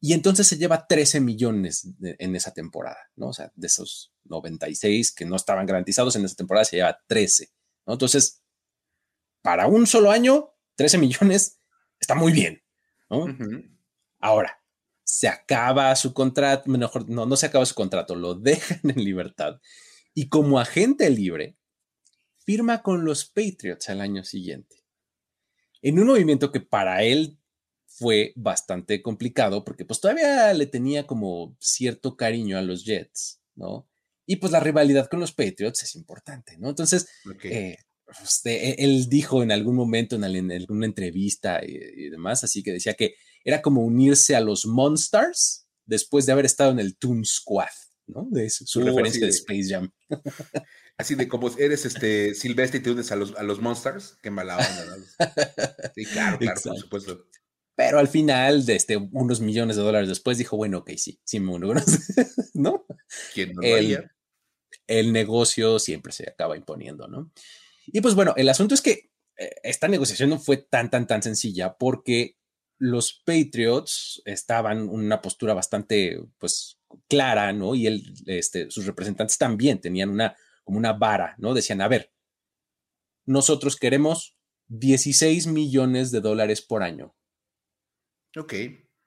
y 0.00 0.12
entonces 0.12 0.46
se 0.46 0.56
lleva 0.56 0.86
13 0.86 1.20
millones 1.20 1.88
en 2.00 2.36
esa 2.36 2.52
temporada, 2.52 2.98
¿no? 3.16 3.28
O 3.28 3.32
sea, 3.32 3.50
de 3.56 3.66
esos 3.66 4.14
96 4.24 5.12
que 5.12 5.24
no 5.24 5.36
estaban 5.36 5.66
garantizados 5.66 6.14
en 6.16 6.24
esa 6.24 6.36
temporada, 6.36 6.64
se 6.64 6.76
lleva 6.76 6.98
13, 7.06 7.50
¿no? 7.86 7.94
Entonces, 7.94 8.42
para 9.42 9.66
un 9.66 9.86
solo 9.86 10.10
año, 10.10 10.54
13 10.76 10.98
millones 10.98 11.58
está 11.98 12.14
muy 12.14 12.32
bien, 12.32 12.62
¿no? 13.10 13.26
Ahora, 14.20 14.62
se 15.18 15.26
acaba 15.26 15.96
su 15.96 16.14
contrato, 16.14 16.70
mejor, 16.70 17.10
no, 17.10 17.26
no 17.26 17.36
se 17.36 17.46
acaba 17.46 17.66
su 17.66 17.74
contrato, 17.74 18.14
lo 18.14 18.34
dejan 18.36 18.78
en 18.84 19.02
libertad. 19.04 19.60
Y 20.14 20.28
como 20.28 20.60
agente 20.60 21.10
libre, 21.10 21.56
firma 22.46 22.84
con 22.84 23.04
los 23.04 23.24
Patriots 23.24 23.88
al 23.88 24.00
año 24.00 24.22
siguiente. 24.22 24.76
En 25.82 25.98
un 25.98 26.06
movimiento 26.06 26.52
que 26.52 26.60
para 26.60 27.02
él 27.02 27.36
fue 27.84 28.32
bastante 28.36 29.02
complicado, 29.02 29.64
porque 29.64 29.84
pues 29.84 30.00
todavía 30.00 30.54
le 30.54 30.66
tenía 30.66 31.04
como 31.04 31.56
cierto 31.58 32.16
cariño 32.16 32.56
a 32.56 32.62
los 32.62 32.84
Jets, 32.84 33.40
¿no? 33.56 33.88
Y 34.24 34.36
pues 34.36 34.52
la 34.52 34.60
rivalidad 34.60 35.08
con 35.08 35.18
los 35.18 35.32
Patriots 35.32 35.82
es 35.82 35.96
importante, 35.96 36.56
¿no? 36.58 36.68
Entonces, 36.68 37.08
eh, 37.42 37.76
e, 38.44 38.76
él 38.78 39.08
dijo 39.08 39.42
en 39.42 39.50
algún 39.50 39.74
momento 39.74 40.14
en, 40.14 40.22
alguna 40.22 40.86
entrevista 40.86 41.60
y, 41.66 42.08
demás, 42.08 42.44
así 42.44 42.62
que 42.62 42.70
decía 42.70 42.94
que 42.94 43.16
era 43.44 43.62
como 43.62 43.82
unirse 43.82 44.36
a 44.36 44.40
los 44.40 44.66
Monsters 44.66 45.66
después 45.84 46.26
de 46.26 46.32
haber 46.32 46.46
estado 46.46 46.70
en 46.70 46.80
el 46.80 46.96
Toon 46.96 47.24
Squad, 47.24 47.68
¿no? 48.06 48.26
De 48.30 48.50
su, 48.50 48.80
uh, 48.80 48.84
referencia 48.84 49.26
de, 49.26 49.30
Space 49.30 49.68
Jam. 49.68 49.90
Así 50.98 51.14
de 51.14 51.28
como 51.28 51.48
eres 51.56 51.84
este 51.84 52.34
silvestre 52.34 52.80
y 52.80 52.82
te 52.82 52.90
unes 52.90 53.12
a 53.12 53.16
los, 53.16 53.34
a 53.36 53.42
los 53.42 53.60
Monsters, 53.60 54.18
qué 54.20 54.30
mala 54.30 54.56
onda. 54.56 54.96
¿no? 54.96 55.04
Sí, 55.94 56.04
claro, 56.06 56.38
claro, 56.38 56.60
por 56.60 56.78
supuesto. 56.78 57.26
Pero 57.76 58.00
al 58.00 58.08
final, 58.08 58.66
de 58.66 58.74
este, 58.74 58.96
unos 58.96 59.40
millones 59.40 59.76
de 59.76 59.82
dólares 59.82 60.08
después, 60.08 60.36
dijo, 60.36 60.56
bueno, 60.56 60.78
ok, 60.78 60.90
sí, 60.96 61.20
sí 61.22 61.38
me 61.38 61.54
uno, 61.54 61.74
¿no? 62.54 62.84
¿Quién 63.34 63.52
no 63.52 63.62
el, 63.62 64.10
el 64.88 65.12
negocio 65.12 65.78
siempre 65.78 66.12
se 66.12 66.28
acaba 66.28 66.56
imponiendo, 66.56 67.06
¿no? 67.06 67.30
Y 67.86 68.00
pues 68.00 68.16
bueno, 68.16 68.34
el 68.36 68.48
asunto 68.48 68.74
es 68.74 68.82
que 68.82 69.12
eh, 69.36 69.54
esta 69.62 69.86
negociación 69.86 70.30
no 70.30 70.40
fue 70.40 70.56
tan, 70.56 70.90
tan, 70.90 71.06
tan 71.06 71.22
sencilla 71.22 71.76
porque 71.78 72.37
los 72.78 73.22
Patriots 73.24 74.22
estaban 74.24 74.78
en 74.78 74.88
una 74.88 75.20
postura 75.20 75.54
bastante, 75.54 76.20
pues, 76.38 76.80
clara, 77.08 77.52
¿no? 77.52 77.74
Y 77.74 77.86
él, 77.86 78.14
este, 78.26 78.70
sus 78.70 78.86
representantes 78.86 79.36
también 79.36 79.80
tenían 79.80 80.10
una, 80.10 80.36
como 80.64 80.78
una 80.78 80.92
vara, 80.92 81.34
¿no? 81.38 81.54
Decían, 81.54 81.80
a 81.80 81.88
ver, 81.88 82.12
nosotros 83.26 83.76
queremos 83.76 84.36
16 84.68 85.46
millones 85.48 86.10
de 86.10 86.20
dólares 86.20 86.62
por 86.62 86.82
año. 86.82 87.14
Ok. 88.36 88.54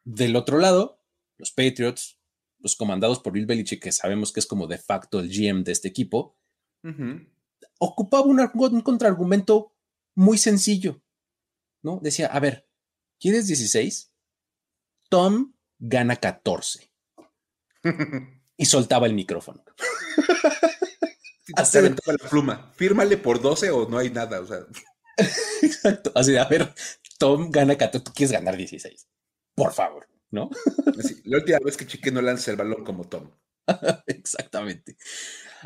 Del 0.04 0.36
otro 0.36 0.58
lado, 0.58 1.04
los 1.38 1.52
Patriots, 1.52 2.20
los 2.60 2.76
comandados 2.76 3.20
por 3.20 3.34
Bill 3.34 3.46
Belichick, 3.46 3.82
que 3.82 3.92
sabemos 3.92 4.32
que 4.32 4.40
es 4.40 4.48
como 4.48 4.68
de 4.68 4.78
facto 4.78 5.20
el 5.20 5.30
GM 5.30 5.64
de 5.64 5.72
este 5.72 5.88
equipo, 5.88 6.38
ocupaba 7.80 8.26
un, 8.26 8.40
un 8.40 8.82
contraargumento 8.82 9.76
muy 10.16 10.38
sencillo, 10.38 11.02
¿no? 11.84 12.00
Decía, 12.02 12.28
a 12.28 12.40
ver, 12.40 12.68
¿Quieres 13.22 13.46
16? 13.46 14.12
Tom 15.08 15.54
gana 15.78 16.16
14. 16.16 16.92
y 18.58 18.66
soltaba 18.66 19.06
el 19.06 19.14
micrófono. 19.14 19.64
Así 21.56 21.78
la 21.82 21.96
pluma. 22.30 22.74
Fírmale 22.76 23.18
por 23.18 23.40
12 23.40 23.70
o 23.70 23.88
no 23.88 24.00
hay 24.00 24.10
nada. 24.10 24.42
Exacto. 25.62 26.12
Así, 26.16 26.36
a 26.36 26.46
ver, 26.46 26.74
Tom 27.20 27.52
gana 27.52 27.78
14. 27.78 28.04
Tú 28.04 28.12
quieres 28.12 28.32
ganar 28.32 28.58
16. 28.58 29.08
Por 29.54 29.72
favor, 29.72 30.08
¿no? 30.32 30.50
la 31.26 31.38
última 31.38 31.60
vez 31.60 31.78
que 31.78 31.86
Chique 31.86 32.12
no 32.12 32.24
lanza 32.24 32.50
el 32.50 32.58
balón 32.58 32.84
como 32.84 33.08
Tom. 33.08 33.30
Exactamente. 34.08 34.98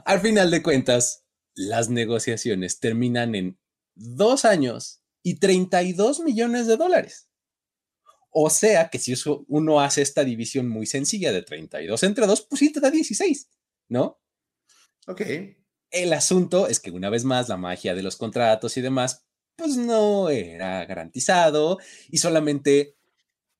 Al 0.03 0.19
final 0.19 0.51
de 0.51 0.61
cuentas, 0.61 1.23
las 1.53 1.89
negociaciones 1.89 2.81
terminan 2.81 3.33
en 3.35 3.57
dos 3.95 4.43
años 4.43 5.03
y 5.23 5.39
32 5.39 6.19
millones 6.19 6.67
de 6.67 6.75
dólares. 6.75 7.24
O 8.37 8.49
sea 8.49 8.89
que 8.89 8.99
si 8.99 9.13
uno 9.47 9.79
hace 9.79 10.01
esta 10.01 10.25
división 10.25 10.67
muy 10.67 10.85
sencilla 10.87 11.31
de 11.31 11.41
32 11.41 12.03
entre 12.03 12.27
2, 12.27 12.47
pues 12.49 12.59
sí 12.59 12.69
te 12.69 12.81
da 12.81 12.91
16, 12.91 13.49
¿no? 13.87 14.19
Ok. 15.07 15.21
El 15.89 16.11
asunto 16.11 16.67
es 16.67 16.81
que 16.81 16.91
una 16.91 17.09
vez 17.09 17.23
más 17.23 17.47
la 17.47 17.55
magia 17.55 17.95
de 17.95 18.03
los 18.03 18.17
contratos 18.17 18.75
y 18.75 18.81
demás, 18.81 19.25
pues 19.55 19.77
no 19.77 20.27
era 20.27 20.83
garantizado 20.83 21.79
y 22.09 22.17
solamente 22.17 22.97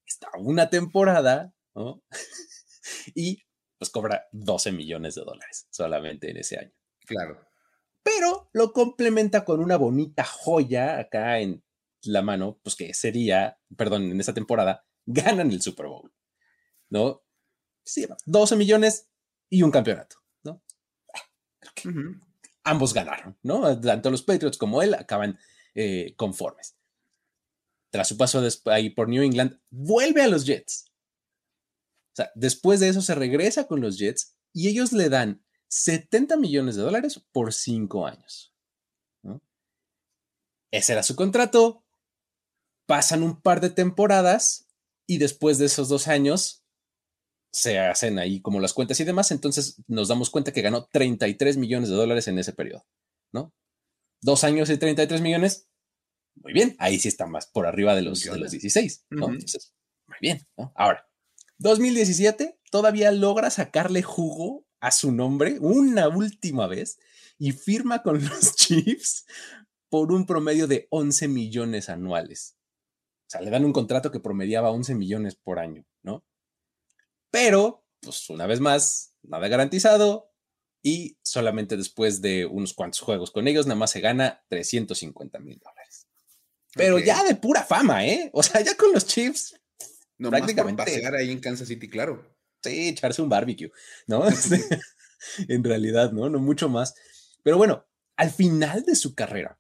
está 0.06 0.28
una 0.38 0.70
temporada, 0.70 1.56
¿no? 1.74 2.04
y 3.16 3.44
pues 3.78 3.90
cobra 3.90 4.28
12 4.34 4.74
millones 4.74 5.16
de 5.16 5.24
dólares 5.24 5.68
solamente 5.70 6.32
en 6.32 6.36
ese 6.36 6.60
año. 6.60 6.74
Claro. 7.06 7.48
Pero 8.04 8.50
lo 8.52 8.74
complementa 8.74 9.46
con 9.46 9.62
una 9.62 9.78
bonita 9.78 10.26
joya 10.26 11.00
acá 11.00 11.40
en 11.40 11.64
la 12.08 12.22
mano, 12.22 12.60
pues 12.64 12.76
que 12.76 12.94
sería, 12.94 13.60
perdón, 13.76 14.12
en 14.12 14.20
esa 14.20 14.34
temporada, 14.34 14.86
ganan 15.06 15.52
el 15.52 15.62
Super 15.62 15.88
Bowl, 15.88 16.12
¿no? 16.90 17.24
Sí, 17.84 18.08
12 18.26 18.56
millones 18.56 19.10
y 19.50 19.62
un 19.62 19.72
campeonato, 19.72 20.18
¿no? 20.44 20.64
Ambos 22.64 22.94
ganaron, 22.94 23.38
¿no? 23.44 23.80
Tanto 23.80 24.10
los 24.10 24.24
Patriots 24.24 24.58
como 24.58 24.82
él 24.82 24.96
acaban 24.96 25.38
eh, 25.76 26.16
conformes. 26.16 26.76
Tras 27.92 28.08
su 28.08 28.18
paso 28.18 28.44
ahí 28.66 28.90
por 28.90 29.08
New 29.08 29.22
England, 29.22 29.60
vuelve 29.70 30.24
a 30.24 30.28
los 30.28 30.46
Jets. 30.46 30.92
O 32.14 32.16
sea, 32.16 32.32
después 32.34 32.80
de 32.80 32.90
eso 32.90 33.02
se 33.02 33.14
regresa 33.14 33.68
con 33.68 33.82
los 33.82 34.00
Jets 34.00 34.36
y 34.52 34.68
ellos 34.68 34.94
le 34.94 35.10
dan 35.10 35.46
70 35.68 36.38
millones 36.38 36.76
de 36.76 36.82
dólares 36.82 37.22
por 37.32 37.54
cinco 37.54 38.08
años. 38.08 38.54
Ese 40.72 40.92
era 40.92 41.04
su 41.04 41.16
contrato 41.16 41.85
pasan 42.86 43.24
un 43.24 43.42
par 43.42 43.62
de 43.62 43.70
temporadas 43.70 44.68
y 45.08 45.18
después 45.18 45.58
de 45.58 45.66
esos 45.66 45.90
dos 45.90 46.08
años 46.08 46.64
se 47.52 47.80
hacen 47.80 48.20
ahí 48.20 48.42
como 48.42 48.60
las 48.60 48.74
cuentas 48.74 49.00
y 49.00 49.06
demás, 49.06 49.32
entonces 49.32 49.82
nos 49.88 50.10
damos 50.10 50.30
cuenta 50.30 50.52
que 50.52 50.62
ganó 50.62 50.88
33 50.92 51.56
millones 51.58 51.90
de 51.90 51.96
dólares 51.96 52.28
en 52.28 52.38
ese 52.38 52.52
periodo, 52.52 52.86
¿no? 53.32 53.54
Dos 54.22 54.44
años 54.44 54.70
y 54.70 54.78
33 54.78 55.22
millones, 55.22 55.70
muy 56.36 56.52
bien, 56.52 56.76
ahí 56.80 57.00
sí 57.00 57.08
está 57.08 57.28
más 57.28 57.48
por 57.48 57.66
arriba 57.66 57.96
de 57.96 58.02
los, 58.02 58.22
de 58.24 58.38
los 58.38 58.52
16, 58.52 59.06
¿no? 59.12 59.30
Entonces, 59.30 59.74
muy 60.08 60.18
bien, 60.20 60.46
¿no? 60.58 60.74
Ahora, 60.76 61.08
2017, 61.60 62.60
todavía 62.72 63.12
logra 63.12 63.50
sacarle 63.50 64.02
jugo 64.02 64.66
a 64.82 64.92
su 64.92 65.12
nombre 65.12 65.58
una 65.62 66.10
última 66.10 66.68
vez 66.68 67.00
y 67.38 67.54
firma 67.54 68.04
con 68.04 68.20
los 68.28 68.56
Chiefs 68.56 69.26
por 69.90 70.12
un 70.12 70.26
promedio 70.26 70.68
de 70.68 70.88
11 70.90 71.28
millones 71.30 71.90
anuales. 71.90 72.55
O 73.28 73.30
sea, 73.30 73.42
le 73.42 73.50
dan 73.50 73.66
un 73.66 73.74
contrato 73.74 74.12
que 74.12 74.20
promediaba 74.20 74.72
11 74.72 74.96
millones 74.96 75.36
por 75.36 75.60
año, 75.60 75.86
¿no? 76.04 76.24
Pero, 77.32 77.86
pues 78.02 78.30
una 78.30 78.46
vez 78.46 78.60
más, 78.60 79.16
nada 79.24 79.48
garantizado 79.48 80.32
y 80.82 81.18
solamente 81.24 81.76
después 81.76 82.22
de 82.22 82.46
unos 82.46 82.74
cuantos 82.74 83.02
juegos 83.02 83.32
con 83.32 83.48
ellos, 83.48 83.66
nada 83.66 83.80
más 83.80 83.92
se 83.92 84.02
gana 84.02 84.44
350 84.50 85.40
mil 85.40 85.60
dólares. 85.60 86.08
Pero 86.76 87.00
ya 87.00 87.24
de 87.24 87.36
pura 87.36 87.64
fama, 87.64 88.06
¿eh? 88.06 88.30
O 88.34 88.44
sea, 88.44 88.62
ya 88.62 88.76
con 88.76 88.92
los 88.92 89.08
Chiefs. 89.08 89.60
No 90.18 90.30
prácticamente. 90.30 90.84
Más 90.84 90.92
pasear 90.92 91.16
ahí 91.16 91.32
en 91.32 91.40
Kansas 91.40 91.68
City, 91.68 91.90
claro. 91.90 92.24
Sí, 92.62 92.90
echarse 92.90 93.22
un 93.22 93.30
barbecue, 93.30 93.72
¿no? 94.08 94.24
En 95.48 95.64
realidad, 95.64 96.12
¿no? 96.12 96.30
No 96.30 96.40
mucho 96.40 96.70
más. 96.70 96.96
Pero 97.44 97.58
bueno, 97.58 97.86
al 98.16 98.32
final 98.32 98.84
de 98.84 98.96
su 98.96 99.16
carrera, 99.16 99.60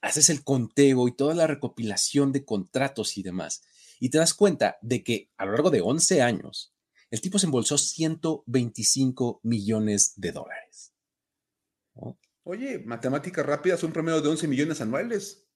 haces 0.00 0.30
el 0.30 0.44
conteo 0.44 1.08
y 1.08 1.12
toda 1.12 1.34
la 1.34 1.46
recopilación 1.46 2.32
de 2.32 2.44
contratos 2.44 3.16
y 3.16 3.22
demás, 3.22 3.62
y 4.00 4.10
te 4.10 4.18
das 4.18 4.34
cuenta 4.34 4.78
de 4.82 5.02
que 5.02 5.30
a 5.36 5.44
lo 5.44 5.52
largo 5.52 5.70
de 5.70 5.80
11 5.80 6.22
años, 6.22 6.74
el 7.10 7.20
tipo 7.20 7.38
se 7.38 7.46
embolsó 7.46 7.78
125 7.78 9.40
millones 9.42 10.12
de 10.16 10.32
dólares. 10.32 10.92
Oye, 12.44 12.78
matemáticas 12.78 13.44
rápidas, 13.44 13.82
un 13.82 13.92
promedio 13.92 14.20
de 14.20 14.28
11 14.28 14.48
millones 14.48 14.80
anuales. 14.80 15.46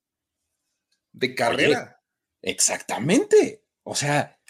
De 1.13 1.35
carrera. 1.35 2.03
exactamente. 2.41 3.65
O 3.83 3.95
sea, 3.95 4.41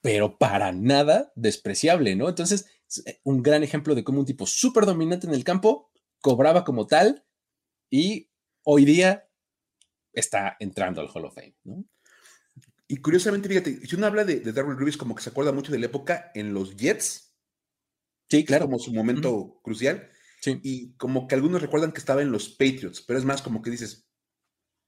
pero 0.00 0.38
para 0.38 0.72
nada 0.72 1.32
despreciable, 1.34 2.16
¿no? 2.16 2.28
Entonces, 2.28 2.66
eh, 3.06 3.20
un 3.24 3.42
gran 3.42 3.62
ejemplo 3.62 3.94
de 3.94 4.04
cómo 4.04 4.20
un 4.20 4.26
tipo 4.26 4.46
súper 4.46 4.86
dominante 4.86 5.26
en 5.26 5.34
el 5.34 5.44
campo 5.44 5.90
cobraba 6.20 6.64
como 6.64 6.86
tal 6.86 7.24
y 7.90 8.30
hoy 8.62 8.84
día 8.84 9.29
está 10.12 10.56
entrando 10.60 11.00
al 11.00 11.08
Hall 11.08 11.24
of 11.24 11.34
Fame, 11.34 11.56
¿no? 11.64 11.84
Y 12.90 12.96
curiosamente, 12.96 13.48
fíjate, 13.48 13.86
si 13.86 13.94
uno 13.94 14.06
habla 14.06 14.24
de, 14.24 14.40
de 14.40 14.52
Darwin 14.52 14.76
Reeves 14.76 14.96
como 14.96 15.14
que 15.14 15.22
se 15.22 15.30
acuerda 15.30 15.52
mucho 15.52 15.70
de 15.70 15.78
la 15.78 15.86
época 15.86 16.32
en 16.34 16.52
los 16.52 16.76
Jets. 16.76 17.36
Sí, 18.28 18.44
claro. 18.44 18.64
Como 18.64 18.80
su 18.80 18.92
momento 18.92 19.60
crucial. 19.62 20.10
Sí. 20.40 20.58
Y 20.64 20.96
como 20.96 21.28
que 21.28 21.36
algunos 21.36 21.62
recuerdan 21.62 21.92
que 21.92 22.00
estaba 22.00 22.20
en 22.20 22.32
los 22.32 22.48
Patriots, 22.48 23.00
pero 23.00 23.16
es 23.16 23.24
más 23.24 23.42
como 23.42 23.62
que 23.62 23.70
dices, 23.70 24.10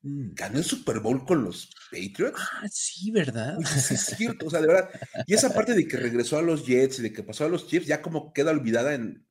mm. 0.00 0.31
¿ganó 0.33 0.59
el 0.59 0.64
Super 0.64 0.99
Bowl 0.99 1.25
con 1.25 1.45
los 1.45 1.71
Patriots? 1.93 2.41
Ah, 2.41 2.67
sí, 2.69 3.12
¿verdad? 3.12 3.57
Sí, 3.64 3.95
es 3.95 4.07
cierto, 4.17 4.47
o 4.47 4.50
sea, 4.50 4.61
de 4.61 4.67
verdad. 4.67 4.91
Y 5.29 5.35
esa 5.35 5.55
parte 5.55 5.73
de 5.73 5.87
que 5.87 5.97
regresó 5.97 6.38
a 6.38 6.43
los 6.43 6.67
Jets 6.67 6.99
y 6.99 7.02
de 7.02 7.12
que 7.12 7.23
pasó 7.23 7.45
a 7.45 7.49
los 7.49 7.69
Chiefs 7.69 7.87
ya 7.87 8.02
como 8.02 8.33
queda 8.33 8.50
olvidada 8.50 8.95
en... 8.95 9.29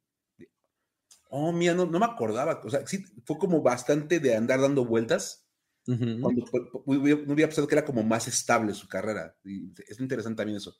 Oh, 1.27 1.51
mía, 1.51 1.73
no, 1.73 1.85
no 1.87 1.99
me 1.99 2.05
acordaba. 2.05 2.61
O 2.63 2.69
sea, 2.69 2.87
sí, 2.87 3.03
fue 3.25 3.37
como 3.37 3.61
bastante 3.61 4.21
de 4.21 4.33
andar 4.33 4.61
dando 4.61 4.85
vueltas 4.85 5.50
cuando 5.97 6.45
no 6.85 7.33
hubiera 7.33 7.47
pensado 7.47 7.67
que 7.67 7.75
era 7.75 7.85
como 7.85 8.03
más 8.03 8.27
estable 8.27 8.73
su 8.73 8.87
carrera. 8.87 9.35
es 9.43 9.99
interesante 9.99 10.37
también 10.37 10.57
eso. 10.57 10.75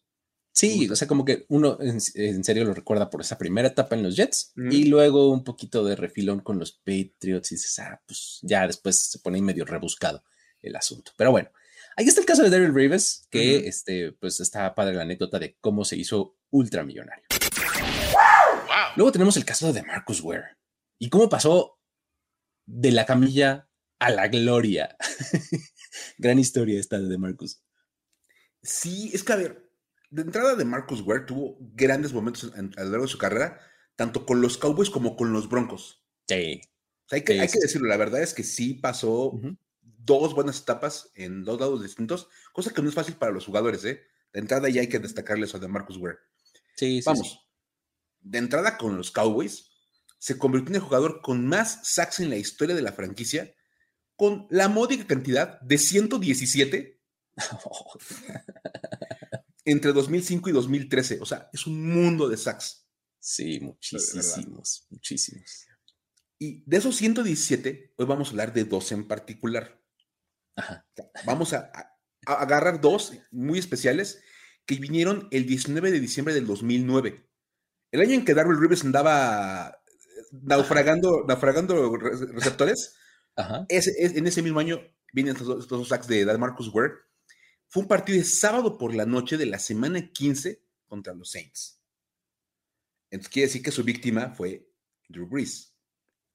Sí, 0.54 0.90
o 0.90 0.96
sea, 0.96 1.08
como 1.08 1.24
que 1.24 1.46
uno 1.48 1.78
en, 1.80 2.02
serio 2.44 2.66
lo 2.66 2.74
recuerda 2.74 3.10
por 3.10 3.22
esa 3.22 3.38
primera 3.38 3.70
etapa 3.70 3.96
en 3.96 4.04
los 4.04 4.18
Jets 4.18 4.52
y 4.70 4.86
luego 4.86 5.32
un 5.32 5.46
poquito 5.46 5.84
de 5.86 5.96
refilón 5.96 6.42
con 6.42 6.60
los 6.60 6.74
Patriots 6.74 7.52
y 7.52 7.56
dices, 7.56 7.80
ah, 7.80 8.02
pues 8.06 8.40
ya 8.42 8.68
después 8.68 9.00
se 9.00 9.20
pone 9.20 9.42
medio 9.42 9.64
rebuscado 9.64 10.24
el 10.62 10.76
asunto. 10.76 11.14
Pero 11.16 11.32
bueno, 11.32 11.50
ahí 11.96 12.06
está 12.06 12.20
el 12.20 12.28
caso 12.28 12.44
de 12.44 12.50
Daryl 12.50 12.76
Rivers, 12.76 13.28
que 13.30 13.68
este, 13.68 14.12
pues 14.12 14.42
está 14.42 14.76
padre 14.76 14.96
la 14.96 15.04
anécdota 15.04 15.40
de 15.40 15.58
cómo 15.62 15.86
se 15.86 15.96
hizo 15.96 16.38
ultramillonario. 16.50 17.26
Luego 18.98 19.12
tenemos 19.14 19.38
el 19.38 19.46
caso 19.46 19.72
de 19.72 19.84
Marcus 19.84 20.22
Ware 20.22 20.58
y 21.00 21.10
cómo 21.10 21.30
pasó 21.30 21.80
de 22.66 22.92
la 22.92 23.06
camilla 23.06 23.70
a 24.02 24.10
la 24.10 24.28
gloria. 24.28 24.98
Gran 26.18 26.40
historia 26.40 26.80
esta 26.80 27.00
de 27.00 27.18
Marcus. 27.20 27.62
Sí, 28.64 29.12
es 29.14 29.24
que 29.24 29.34
a 29.34 29.36
ver, 29.36 29.70
de 30.10 30.24
entrada 30.24 30.56
de 30.56 30.66
Marcus 30.66 31.02
Ware 31.02 31.26
tuvo 31.26 31.58
grandes 31.60 32.12
momentos 32.12 32.52
a 32.56 32.84
lo 32.84 32.90
largo 32.90 33.06
de 33.06 33.12
su 33.12 33.20
carrera, 33.20 33.60
tanto 33.96 34.26
con 34.26 34.42
los 34.42 34.58
Cowboys 34.58 34.90
como 34.90 35.16
con 35.16 35.32
los 35.32 35.48
Broncos. 35.48 36.04
Sí. 36.28 36.62
hay, 37.12 37.22
que, 37.22 37.36
decirlo, 37.36 37.88
la 37.88 37.98
verdad 37.98 38.24
es 38.24 38.34
que 38.34 38.44
sí 38.44 38.74
pasó 38.74 39.40
dos 39.84 40.34
buenas 40.34 40.62
etapas 40.62 41.12
en 41.14 41.44
dos 41.44 41.60
lados 41.60 41.84
distintos, 41.84 42.28
cosa 42.54 42.74
que 42.74 42.82
no 42.82 42.90
es 42.90 42.96
fácil 42.96 43.16
para 43.16 43.32
los 43.32 43.46
jugadores, 43.46 43.86
¿eh? 43.86 44.02
De 44.34 44.40
entrada 44.40 44.68
ya 44.70 44.82
hay 44.82 44.90
que 44.90 45.00
destacarle 45.00 45.46
eso 45.46 45.60
de 45.60 45.68
Marcus 45.68 45.98
Ware. 45.98 46.18
Sí, 46.76 47.02
sí. 47.02 47.06
Vamos. 47.06 47.48
De 48.20 48.40
entrada 48.40 48.78
con 48.78 48.98
los 48.98 49.12
Cowboys, 49.12 49.70
se 50.18 50.40
convirtió 50.40 50.70
en 50.70 50.76
el 50.76 50.82
jugador 50.82 51.22
con 51.22 51.46
más 51.46 51.88
sacks 51.88 52.20
en 52.20 52.32
la 52.32 52.38
historia 52.38 52.76
de 52.76 52.82
la 52.82 52.94
franquicia 52.94 53.54
con 54.22 54.46
la 54.52 54.70
módica 54.70 55.08
cantidad 55.08 55.60
de 55.62 55.80
117 55.80 57.02
entre 59.66 59.94
2005 59.94 60.48
y 60.48 60.52
2013. 60.52 61.18
O 61.22 61.26
sea, 61.26 61.50
es 61.52 61.66
un 61.66 61.92
mundo 61.92 62.30
de 62.30 62.38
sacks. 62.38 62.88
Sí, 63.20 63.60
muchísimos, 63.60 64.86
muchísimos. 64.92 65.66
Y 66.38 66.64
de 66.70 66.78
esos 66.78 66.98
117, 66.98 67.96
hoy 67.98 68.06
vamos 68.06 68.28
a 68.28 68.32
hablar 68.34 68.54
de 68.54 68.64
dos 68.64 68.92
en 68.92 69.08
particular. 69.08 69.82
Vamos 71.26 71.54
a, 71.54 71.72
agarrar 72.28 72.80
dos 72.80 73.14
muy 73.32 73.58
especiales 73.58 74.22
que 74.68 74.76
vinieron 74.76 75.30
el 75.32 75.48
19 75.48 75.90
de 75.90 76.00
diciembre 76.00 76.36
del 76.36 76.46
2009. 76.46 77.28
El 77.90 78.02
año 78.02 78.14
en 78.14 78.24
que 78.24 78.36
Darrell 78.36 78.62
Rivers 78.62 78.86
andaba 78.86 79.82
naufragando, 80.32 81.26
naufragando 81.28 81.96
receptores, 81.96 83.01
en 83.36 84.28
ese 84.28 84.42
mismo 84.42 84.60
año 84.60 84.82
vienen 85.14 85.36
estos, 85.36 85.68
dos 85.68 85.88
sacks 85.88 86.08
de 86.08 86.26
Marcus 86.38 86.74
Ware. 86.74 86.94
Fue 87.68 87.84
un 87.84 87.88
partido 87.88 88.18
de 88.18 88.26
sábado 88.26 88.78
por 88.78 88.94
la 88.94 89.06
noche 89.06 89.38
de 89.38 89.46
la 89.46 89.60
semana 89.60 90.12
15 90.12 90.62
contra 90.86 91.14
los 91.14 91.32
Saints. 91.32 91.82
Entonces 93.10 93.32
quiere 93.32 93.48
decir 93.48 93.64
que 93.64 93.72
su 93.72 93.84
víctima 93.84 94.32
fue 94.32 94.70
Drew 95.08 95.28
Brees. 95.28 95.74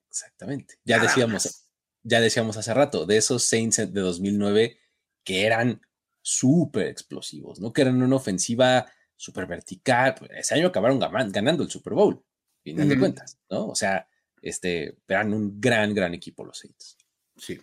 Exactamente. 0.09 0.79
Ya 0.85 0.99
decíamos, 0.99 1.69
ya 2.03 2.21
decíamos 2.21 2.57
hace 2.57 2.73
rato, 2.73 3.05
de 3.07 3.17
esos 3.17 3.43
Saints 3.43 3.77
de 3.77 4.01
2009 4.01 4.79
que 5.25 5.45
eran 5.45 5.83
súper 6.23 6.87
explosivos, 6.87 7.61
¿no? 7.61 7.73
Que 7.73 7.83
eran 7.83 8.01
una 8.03 8.17
ofensiva 8.17 8.91
súper 9.17 9.47
vertical. 9.47 10.15
Ese 10.31 10.55
año 10.55 10.69
acabaron 10.69 10.99
ganando 10.99 11.63
el 11.63 11.71
Super 11.71 11.95
Bowl, 11.95 12.25
final 12.63 12.89
de 12.89 12.99
cuentas, 12.99 13.39
¿no? 13.51 13.69
O 13.69 13.75
sea, 13.75 14.09
este, 14.49 14.99
eran 15.09 15.33
un 15.33 15.61
gran, 15.61 15.95
gran 15.95 16.15
equipo 16.15 16.45
los 16.45 16.59
Saints. 16.59 16.97
Sí. 17.37 17.61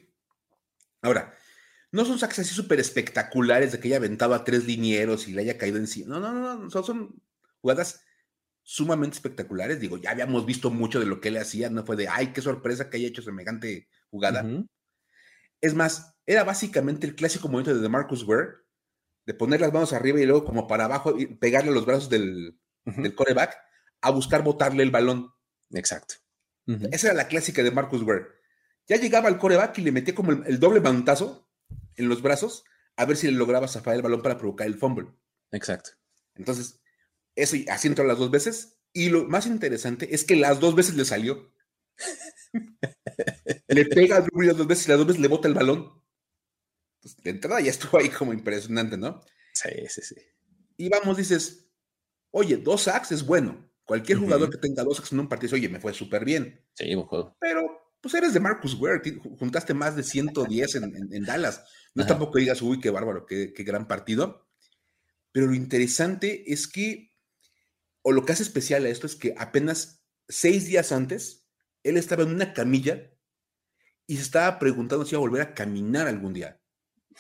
Ahora, 1.02 1.34
no 1.92 2.06
son 2.06 2.20
saques 2.20 2.40
así 2.40 2.54
súper 2.54 2.80
espectaculares 2.80 3.72
de 3.72 3.80
que 3.80 3.88
haya 3.88 3.98
aventado 3.98 4.34
a 4.34 4.44
tres 4.44 4.66
linieros 4.66 5.28
y 5.28 5.34
le 5.34 5.44
haya 5.44 5.58
caído 5.58 5.78
encima. 5.78 6.20
No, 6.20 6.20
no, 6.20 6.34
no, 6.34 6.56
no. 6.58 6.70
Son, 6.70 7.22
jugadas 7.62 8.04
sumamente 8.64 9.16
espectaculares. 9.16 9.80
Digo, 9.80 9.98
ya 9.98 10.12
habíamos 10.12 10.46
visto 10.46 10.70
mucho 10.72 11.00
de 11.00 11.06
lo 11.06 11.22
que 11.22 11.30
él 11.30 11.38
hacía. 11.38 11.70
No 11.70 11.86
fue 11.86 11.96
de, 11.96 12.08
ay, 12.08 12.34
qué 12.34 12.42
sorpresa 12.42 12.90
que 12.90 12.98
haya 12.98 13.08
hecho 13.08 13.22
semejante 13.22 13.88
jugada. 14.10 14.46
Es 15.62 15.74
más, 15.74 16.16
era 16.26 16.44
básicamente 16.44 17.08
el 17.08 17.16
clásico 17.16 17.48
momento 17.48 17.74
de 17.74 17.90
Marcus 17.90 18.24
Ware, 18.24 18.56
de 19.26 19.34
poner 19.34 19.62
las 19.62 19.72
manos 19.72 19.94
arriba 19.94 20.20
y 20.20 20.26
luego 20.26 20.44
como 20.44 20.68
para 20.68 20.86
abajo 20.86 21.18
y 21.18 21.28
pegarle 21.28 21.72
los 21.72 21.86
brazos 21.86 22.10
del, 22.10 22.60
del 22.84 23.16
coreback 23.16 23.56
a 24.02 24.10
buscar 24.10 24.44
botarle 24.44 24.84
el 24.84 24.92
balón. 24.92 25.32
Exacto. 25.72 26.16
Esa 26.66 27.08
era 27.08 27.16
la 27.16 27.28
clásica 27.28 27.62
de 27.64 27.72
Marcus 27.72 28.04
Ware. 28.04 28.28
Ya 28.88 28.98
llegaba 28.98 29.28
al 29.28 29.38
coreback 29.38 29.78
y 29.80 29.82
le 29.82 29.92
metía 29.92 30.16
como 30.16 30.32
el, 30.32 30.60
doble 30.60 30.82
mantazo 30.82 31.50
en 31.96 32.10
los 32.10 32.22
brazos 32.22 32.66
a 32.96 33.06
ver 33.06 33.18
si 33.18 33.28
le 33.28 33.34
lograba 33.34 33.68
zafar 33.68 33.96
el 33.96 34.02
balón 34.02 34.22
para 34.22 34.38
provocar 34.38 34.68
el 34.68 34.76
fumble. 34.76 35.08
Exacto. 35.52 35.92
Entonces, 36.36 36.82
eso 37.36 37.56
así 37.70 37.88
entró 37.88 38.06
las 38.06 38.18
dos 38.18 38.32
veces. 38.32 38.78
Y 38.92 39.10
lo 39.10 39.26
más 39.26 39.48
interesante 39.48 40.14
es 40.14 40.24
que 40.24 40.36
las 40.36 40.60
dos 40.60 40.76
veces 40.76 40.96
le 40.96 41.06
salió. 41.06 41.52
le 43.68 43.86
pega 43.86 44.18
a 44.18 44.22
Drew 44.22 44.42
las 44.42 44.58
dos 44.58 44.68
veces 44.68 44.86
y 44.86 44.90
las 44.90 44.98
dos 44.98 45.08
veces 45.08 45.22
le 45.22 45.28
bota 45.28 45.48
el 45.48 45.54
balón. 45.54 46.02
de 47.02 47.30
entrada 47.30 47.62
ya 47.62 47.72
estuvo 47.72 47.98
ahí 48.00 48.10
como 48.10 48.34
impresionante, 48.34 48.98
¿no? 48.98 49.24
Sí, 49.54 49.70
sí, 49.90 50.02
sí. 50.02 50.16
Y 50.78 50.90
vamos, 50.90 51.18
dices, 51.18 51.68
oye, 52.32 52.58
dos 52.58 52.84
sacks 52.84 53.12
es 53.12 53.26
bueno. 53.26 53.73
Cualquier 53.94 54.18
jugador 54.18 54.50
que 54.50 54.58
tenga 54.58 54.84
dos 54.84 55.12
en 55.12 55.20
un 55.20 55.30
partido, 55.30 55.54
oye, 55.54 55.70
me 55.70 55.80
fue 55.80 55.94
súper 55.94 56.26
bien. 56.26 56.60
Sí, 56.74 56.96
un 56.96 57.04
juego. 57.04 57.38
Pero, 57.40 57.94
pues 58.02 58.16
eres 58.16 58.34
de 58.34 58.40
Marcus 58.40 58.74
Ware, 58.74 59.04
juntaste 59.38 59.76
más 59.76 59.96
de 59.96 60.02
110 60.02 60.76
en, 60.78 61.14
en, 61.14 61.24
Dallas. 61.24 61.64
No 61.94 62.04
tampoco 62.04 62.40
digas, 62.40 62.60
uy, 62.64 62.80
qué 62.80 62.90
bárbaro, 62.90 63.28
qué, 63.28 63.54
gran 63.60 63.88
partido. 63.88 64.50
Pero 65.32 65.46
lo 65.46 65.54
interesante 65.54 66.52
es 66.52 66.68
que, 66.68 67.12
o 68.02 68.12
lo 68.12 68.26
que 68.26 68.32
hace 68.32 68.42
especial 68.42 68.84
a 68.84 68.90
esto 68.90 69.06
es 69.06 69.16
que 69.16 69.36
apenas 69.38 70.04
seis 70.28 70.66
días 70.66 70.92
antes, 70.92 71.48
él 71.84 71.96
estaba 71.96 72.24
en 72.24 72.32
una 72.32 72.52
camilla 72.52 73.12
y 74.08 74.16
se 74.16 74.24
estaba 74.24 74.58
preguntando 74.58 75.06
si 75.06 75.14
iba 75.14 75.20
a 75.20 75.28
volver 75.28 75.44
a 75.44 75.54
caminar 75.54 76.08
algún 76.08 76.34
día. 76.34 76.60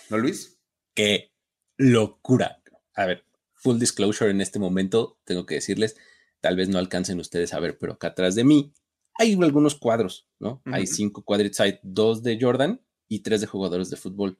¿No, 0.09 0.17
Luis? 0.17 0.59
Qué 0.95 1.35
locura. 1.77 2.63
A 2.95 3.05
ver, 3.05 3.27
full 3.53 3.77
disclosure 3.77 4.31
en 4.31 4.41
este 4.41 4.57
momento, 4.57 5.19
tengo 5.23 5.45
que 5.45 5.53
decirles, 5.53 5.97
tal 6.43 6.57
vez 6.57 6.67
no 6.67 6.77
alcancen 6.77 7.21
ustedes 7.21 7.53
a 7.53 7.59
ver, 7.61 7.77
pero 7.77 7.93
acá 7.93 8.09
atrás 8.09 8.35
de 8.35 8.43
mí 8.43 8.73
hay 9.15 9.33
algunos 9.41 9.75
cuadros, 9.75 10.27
¿no? 10.39 10.61
Hay 10.65 10.87
cinco 10.87 11.23
cuadritos, 11.23 11.61
hay 11.61 11.79
dos 11.83 12.21
de 12.21 12.37
Jordan 12.39 12.81
y 13.07 13.21
tres 13.21 13.39
de 13.39 13.47
jugadores 13.47 13.89
de 13.89 13.95
fútbol. 13.95 14.37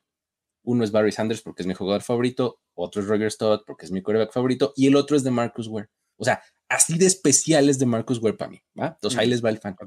Uno 0.63 0.83
es 0.83 0.91
Barry 0.91 1.13
Sanders 1.13 1.41
porque 1.41 1.63
es 1.63 1.67
mi 1.67 1.73
jugador 1.73 2.01
favorito, 2.01 2.59
otro 2.73 3.01
es 3.01 3.07
Roger 3.07 3.31
Stott 3.31 3.63
porque 3.65 3.85
es 3.85 3.91
mi 3.91 4.01
quarterback 4.01 4.33
favorito 4.33 4.73
y 4.75 4.87
el 4.87 4.97
otro 4.97 5.15
es 5.15 5.23
de 5.23 5.31
Marcus 5.31 5.69
Ware. 5.69 5.87
O 6.17 6.25
sea, 6.25 6.41
así 6.67 6.97
de 6.97 7.05
especiales 7.05 7.79
de 7.79 7.85
Marcus 7.85 8.21
Ware 8.21 8.35
para 8.35 8.51
mí, 8.51 8.61
¿va? 8.77 8.87
Entonces 8.87 9.17
ahí 9.17 9.29
les 9.29 9.43
va 9.43 9.49
el 9.49 9.59
fan. 9.59 9.77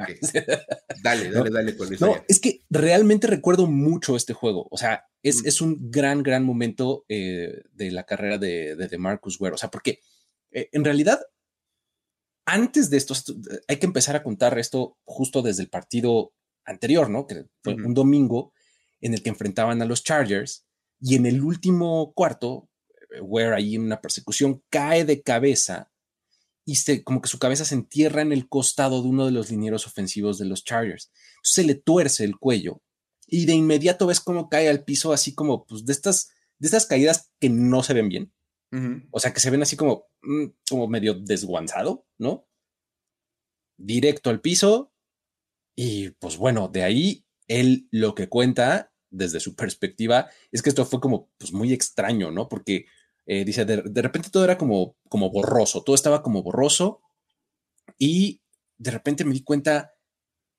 dale, 1.02 1.30
dale, 1.30 1.50
dale 1.50 1.76
No, 2.00 2.16
es 2.26 2.40
que 2.40 2.62
realmente 2.70 3.26
recuerdo 3.26 3.66
mucho 3.66 4.16
este 4.16 4.32
juego. 4.32 4.68
O 4.70 4.78
sea, 4.78 5.04
es, 5.22 5.44
es 5.44 5.60
un 5.60 5.90
gran, 5.90 6.22
gran 6.22 6.44
momento 6.44 7.04
eh, 7.08 7.62
de 7.72 7.90
la 7.90 8.04
carrera 8.04 8.38
de, 8.38 8.74
de, 8.74 8.98
Marcus 8.98 9.38
Ware. 9.38 9.54
O 9.54 9.58
sea, 9.58 9.70
porque 9.70 10.00
eh, 10.50 10.70
en 10.72 10.84
realidad, 10.84 11.20
antes 12.46 12.88
de 12.90 12.96
esto, 12.96 13.14
hay 13.68 13.76
que 13.78 13.86
empezar 13.86 14.16
a 14.16 14.22
contar 14.22 14.58
esto 14.58 14.96
justo 15.04 15.42
desde 15.42 15.62
el 15.62 15.68
partido 15.68 16.32
anterior, 16.64 17.10
¿no? 17.10 17.26
Que 17.26 17.46
fue 17.62 17.74
un 17.74 17.92
domingo 17.92 18.52
en 19.00 19.14
el 19.14 19.22
que 19.22 19.30
enfrentaban 19.30 19.82
a 19.82 19.84
los 19.84 20.02
Chargers 20.02 20.64
y 21.00 21.16
en 21.16 21.26
el 21.26 21.42
último 21.42 22.12
cuarto, 22.14 22.70
eh, 23.14 23.20
Ware 23.20 23.54
ahí 23.54 23.74
en 23.74 23.82
una 23.82 24.00
persecución 24.00 24.62
cae 24.70 25.04
de 25.04 25.22
cabeza 25.22 25.90
y 26.64 26.76
se, 26.76 27.04
como 27.04 27.20
que 27.20 27.28
su 27.28 27.38
cabeza 27.38 27.64
se 27.64 27.74
entierra 27.74 28.22
en 28.22 28.32
el 28.32 28.48
costado 28.48 29.02
de 29.02 29.08
uno 29.08 29.26
de 29.26 29.32
los 29.32 29.50
linieros 29.50 29.86
ofensivos 29.86 30.38
de 30.38 30.46
los 30.46 30.64
Chargers. 30.64 31.10
se 31.42 31.64
le 31.64 31.74
tuerce 31.74 32.24
el 32.24 32.38
cuello 32.38 32.82
y 33.26 33.46
de 33.46 33.54
inmediato 33.54 34.06
ves 34.06 34.20
cómo 34.20 34.48
cae 34.48 34.68
al 34.68 34.84
piso 34.84 35.12
así 35.12 35.34
como 35.34 35.66
pues 35.66 35.84
de 35.84 35.92
estas, 35.92 36.30
de 36.58 36.66
estas 36.66 36.86
caídas 36.86 37.30
que 37.40 37.50
no 37.50 37.82
se 37.82 37.94
ven 37.94 38.08
bien. 38.08 38.32
O 39.10 39.20
sea, 39.20 39.32
que 39.32 39.40
se 39.40 39.50
ven 39.50 39.62
así 39.62 39.76
como, 39.76 40.06
mm, 40.22 40.46
como 40.68 40.88
medio 40.88 41.14
desguanzado, 41.14 42.06
¿no? 42.18 42.48
Directo 43.76 44.30
al 44.30 44.40
piso. 44.40 44.92
Y 45.76 46.10
pues 46.10 46.36
bueno, 46.36 46.68
de 46.68 46.82
ahí 46.82 47.26
él 47.48 47.88
lo 47.90 48.14
que 48.14 48.28
cuenta 48.28 48.92
desde 49.10 49.40
su 49.40 49.54
perspectiva 49.56 50.30
es 50.52 50.62
que 50.62 50.70
esto 50.70 50.84
fue 50.84 51.00
como 51.00 51.30
pues 51.38 51.52
muy 51.52 51.72
extraño, 51.72 52.30
¿no? 52.30 52.48
Porque 52.48 52.86
eh, 53.26 53.44
dice, 53.44 53.64
de, 53.64 54.02
repente 54.02 54.30
todo 54.30 54.44
era 54.44 54.56
como, 54.56 54.96
como 55.08 55.30
borroso, 55.30 55.82
todo 55.82 55.96
estaba 55.96 56.22
como 56.22 56.42
borroso 56.42 57.02
y 57.98 58.42
de 58.78 58.90
repente 58.90 59.24
me 59.24 59.32
di 59.32 59.42
cuenta 59.42 59.94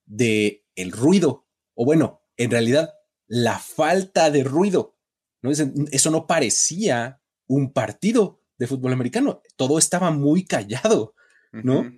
de 0.06 0.66
el 0.76 0.92
ruido, 0.92 1.48
o 1.76 1.86
bueno, 1.86 2.22
en 2.36 2.52
realidad 2.52 2.94
la 3.28 3.60
falta 3.60 4.32
de 4.32 4.44
ruido. 4.44 4.98
¿no? 5.42 5.52
Eso 5.52 6.12
no 6.12 6.28
parecía 6.28 7.22
un 7.48 7.74
partido 7.74 8.42
de 8.58 8.68
fútbol 8.68 8.94
americano, 8.94 9.42
todo 9.56 9.78
estaba 9.78 10.12
muy 10.12 10.46
callado, 10.46 11.14
¿no? 11.52 11.92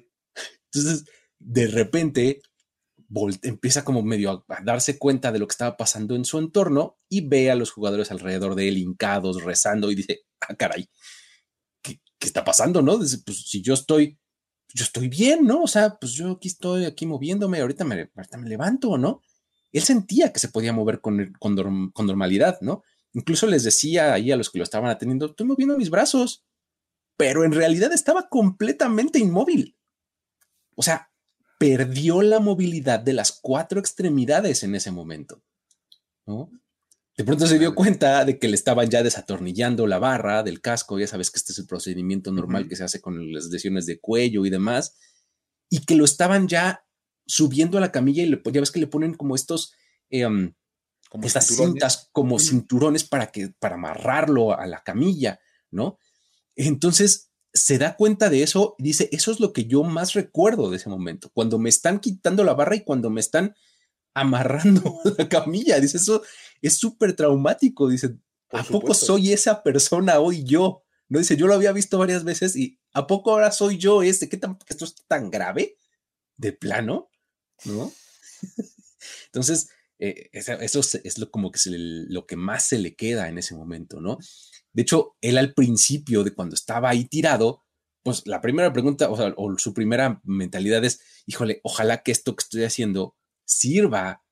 Entonces, 0.72 1.06
de 1.40 1.68
repente, 1.68 2.42
empieza 3.42 3.84
como 3.84 4.04
medio 4.04 4.46
a, 4.48 4.64
darse 4.64 4.98
cuenta 4.98 5.32
de 5.32 5.40
lo 5.40 5.48
que 5.48 5.54
estaba 5.54 5.78
pasando 5.78 6.16
en 6.16 6.26
su 6.26 6.38
entorno 6.38 6.98
y 7.08 7.22
ve 7.22 7.50
a 7.50 7.56
los 7.56 7.72
jugadores 7.72 8.12
alrededor 8.12 8.56
de 8.56 8.68
él 8.68 8.78
hincados, 8.78 9.44
rezando 9.44 9.90
y 9.90 9.96
dice, 9.96 10.22
ah, 10.42 10.56
caray, 10.56 10.90
¿qué, 11.82 12.00
está 12.20 12.44
pasando? 12.44 12.82
¿No? 12.82 12.98
Dice, 12.98 13.20
pues 13.26 13.50
si 13.50 13.62
yo 13.62 13.74
estoy, 13.74 14.20
yo 14.74 14.84
estoy 14.84 15.08
bien, 15.08 15.46
¿no? 15.46 15.64
O 15.64 15.68
sea, 15.68 15.98
pues 15.98 16.12
yo 16.14 16.32
aquí 16.32 16.50
estoy 16.50 16.86
aquí 16.86 17.06
moviéndome, 17.06 17.62
ahorita 17.62 17.84
me, 17.86 18.10
ahorita 18.16 18.38
me 18.38 18.50
levanto, 18.50 18.98
¿no? 18.98 19.22
Él 19.72 19.84
sentía 19.84 20.34
que 20.34 20.40
se 20.40 20.50
podía 20.50 20.74
mover 20.74 21.00
con, 21.00 21.34
con, 21.40 21.92
con 21.92 22.06
normalidad, 22.06 22.60
¿no? 22.62 22.84
Incluso 23.13 23.48
les 23.48 23.63
decía 23.63 24.13
ahí 24.13 24.32
a 24.32 24.38
los 24.38 24.50
que 24.50 24.60
lo 24.60 24.63
estaban 24.63 24.89
atendiendo, 24.89 25.28
estoy 25.28 25.48
moviendo 25.48 25.78
mis 25.78 25.89
brazos, 25.89 26.45
pero 27.17 27.43
en 27.43 27.52
realidad 27.52 27.91
estaba 27.91 28.30
completamente 28.30 29.19
inmóvil. 29.19 29.76
O 30.76 30.84
sea, 30.84 31.12
perdió 31.60 32.22
la 32.22 32.39
movilidad 32.39 33.00
de 33.00 33.13
las 33.13 33.32
cuatro 33.41 33.80
extremidades 33.80 34.63
en 34.63 34.76
ese 34.76 34.91
momento. 34.91 35.43
¿no? 36.26 36.50
De 37.19 37.26
pronto 37.26 37.48
se 37.48 37.60
dio 37.60 37.76
cuenta 37.76 38.24
de 38.24 38.39
que 38.39 38.48
le 38.48 38.56
estaban 38.56 38.89
ya 38.89 39.04
desatornillando 39.04 39.86
la 39.88 40.00
barra 40.00 40.41
del 40.41 40.62
casco, 40.62 40.98
ya 40.98 41.06
sabes 41.06 41.30
que 41.30 41.38
este 41.38 41.52
es 41.52 41.60
el 41.60 41.67
procedimiento 41.67 42.32
normal 42.32 42.69
que 42.69 42.78
se 42.78 42.86
hace 42.86 43.02
con 43.02 43.34
las 43.34 43.48
lesiones 43.48 43.86
de 43.86 44.00
cuello 44.00 44.45
y 44.45 44.50
demás, 44.50 44.95
y 45.69 45.86
que 45.86 45.95
lo 45.95 46.06
estaban 46.06 46.48
ya 46.48 46.86
subiendo 47.28 47.78
a 47.78 47.82
la 47.82 47.91
camilla 47.91 48.24
y 48.24 48.28
le, 48.28 48.41
ya 48.45 48.62
ves 48.62 48.72
que 48.72 48.80
le 48.80 48.88
ponen 48.88 49.15
como 49.15 49.36
estos, 49.36 49.74
em, 50.10 50.54
como 51.10 51.26
estas 51.26 51.48
cintas 51.48 52.10
como 52.12 52.39
cinturones 52.39 53.04
para, 53.04 53.32
que, 53.32 53.50
para 53.60 53.76
amarrarlo 53.76 54.58
a 54.58 54.65
la 54.67 54.84
camilla, 54.84 55.39
¿no? 55.72 55.98
Entonces, 56.56 57.32
se 57.52 57.78
da 57.78 57.95
cuenta 57.95 58.30
de 58.30 58.43
eso 58.43 58.76
y 58.78 58.84
dice, 58.84 59.10
eso 59.12 59.32
es 59.32 59.39
lo 59.39 59.52
que 59.52 59.65
yo 59.65 59.84
más 59.84 60.13
recuerdo 60.13 60.69
de 60.69 60.78
ese 60.78 60.88
momento, 60.88 61.32
cuando 61.34 61.58
me 61.58 61.69
están 61.69 62.00
quitando 62.00 62.43
la 62.43 62.54
barra 62.54 62.76
y 62.76 62.84
cuando 62.84 63.10
me 63.10 63.22
están 63.22 63.56
amarrando 64.13 65.00
la 65.17 65.28
camilla. 65.30 65.80
Dice, 65.80 65.98
eso 65.98 66.22
es 66.62 66.78
súper 66.78 67.15
traumático. 67.15 67.89
Dice, 67.89 68.17
¿a 68.52 68.63
poco 68.63 68.93
soy 68.93 69.34
esa 69.34 69.63
persona 69.63 70.19
hoy 70.19 70.43
yo? 70.43 70.84
No 71.08 71.19
dice, 71.19 71.38
yo 71.38 71.48
lo 71.48 71.56
había 71.56 71.72
visto 71.72 71.98
varias 71.98 72.24
veces 72.24 72.56
y 72.56 72.80
¿a 72.93 73.08
poco 73.08 73.32
ahora 73.32 73.52
soy 73.52 73.78
yo 73.78 74.04
este? 74.04 74.30
¿Qué 74.30 74.38
tan, 74.38 74.58
esto 74.67 74.86
es 74.86 74.95
tan 75.08 75.32
grave? 75.32 75.78
De 76.38 76.54
plano, 76.54 77.10
¿no? 77.65 77.91
Entonces, 79.26 79.69
eh, 80.00 80.30
eso, 80.32 80.80
es 80.80 81.18
lo, 81.18 81.30
como 81.30 81.52
que 81.52 81.60
lo 81.68 82.26
que 82.26 82.38
más 82.38 82.68
se 82.68 82.80
le 82.80 82.96
queda 82.96 83.28
en 83.28 83.38
ese 83.38 83.54
momento, 83.54 84.00
¿no? 84.00 84.18
De 84.72 84.84
hecho, 84.84 85.18
él 85.22 85.38
al 85.38 85.54
principio 85.54 86.24
de 86.24 86.34
cuando 86.34 86.56
estaba 86.56 86.90
ahí 86.90 87.06
tirado, 87.06 87.66
pues 88.02 88.26
la 88.26 88.40
primera 88.40 88.72
pregunta, 88.72 89.10
o 89.10 89.58
su 89.58 89.74
primera 89.74 90.22
mentalidad 90.24 90.84
es, 90.86 91.02
híjole, 91.26 91.60
ojalá 91.64 92.02
que 92.02 92.12
esto 92.12 92.36
que 92.36 92.44
estoy 92.44 92.64
haciendo 92.64 93.18
sirva 93.46 94.24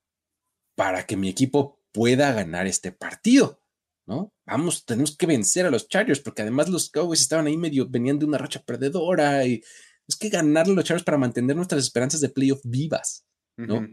para 0.76 1.06
que 1.06 1.18
mi 1.18 1.28
equipo 1.28 1.82
pueda 1.92 2.32
ganar 2.32 2.66
este 2.66 2.92
partido, 2.94 3.62
¿no? 4.06 4.34
Vamos, 4.46 4.86
tenemos 4.86 5.18
que 5.18 5.26
vencer 5.26 5.66
a 5.66 5.72
los 5.72 5.90
Chargers, 5.90 6.22
porque 6.22 6.44
además 6.44 6.70
los 6.70 6.90
Cowboys 6.90 7.20
estaban 7.20 7.48
ahí 7.48 7.58
medio, 7.58 7.90
venían 7.90 8.20
de 8.20 8.26
una 8.26 8.38
racha 8.38 8.64
perdedora 8.64 9.46
y 9.46 9.62
es 10.08 10.16
que 10.16 10.30
ganarle 10.30 10.74
a 10.74 10.76
los 10.78 10.86
Chargers 10.86 11.04
para 11.04 11.18
mantener 11.18 11.58
nuestras 11.58 11.84
esperanzas 11.84 12.22
de 12.22 12.30
playoff 12.30 12.62
vivas, 12.64 13.26
¿no? 13.58 13.86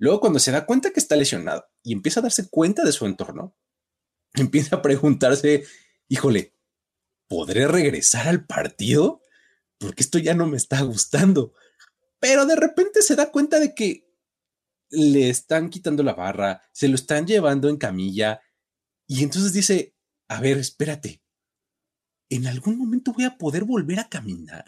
Luego, 0.00 0.18
cuando 0.18 0.38
se 0.38 0.50
da 0.50 0.64
cuenta 0.64 0.92
que 0.92 0.98
está 0.98 1.14
lesionado 1.14 1.66
y 1.82 1.92
empieza 1.92 2.20
a 2.20 2.22
darse 2.22 2.48
cuenta 2.48 2.84
de 2.84 2.92
su 2.92 3.04
entorno, 3.04 3.54
empieza 4.34 4.76
a 4.76 4.82
preguntarse, 4.82 5.64
híjole, 6.08 6.56
¿podré 7.28 7.68
regresar 7.68 8.26
al 8.26 8.46
partido? 8.46 9.20
Porque 9.78 10.02
esto 10.02 10.18
ya 10.18 10.34
no 10.34 10.46
me 10.46 10.56
está 10.56 10.80
gustando. 10.82 11.52
Pero 12.18 12.46
de 12.46 12.56
repente 12.56 13.02
se 13.02 13.14
da 13.14 13.30
cuenta 13.30 13.60
de 13.60 13.74
que 13.74 14.10
le 14.88 15.28
están 15.28 15.68
quitando 15.68 16.02
la 16.02 16.14
barra, 16.14 16.62
se 16.72 16.88
lo 16.88 16.94
están 16.94 17.26
llevando 17.26 17.68
en 17.68 17.76
camilla 17.76 18.40
y 19.06 19.22
entonces 19.22 19.52
dice, 19.52 19.94
a 20.28 20.40
ver, 20.40 20.56
espérate, 20.56 21.22
¿en 22.30 22.46
algún 22.46 22.78
momento 22.78 23.12
voy 23.12 23.24
a 23.24 23.36
poder 23.36 23.64
volver 23.64 24.00
a 24.00 24.08
caminar? 24.08 24.64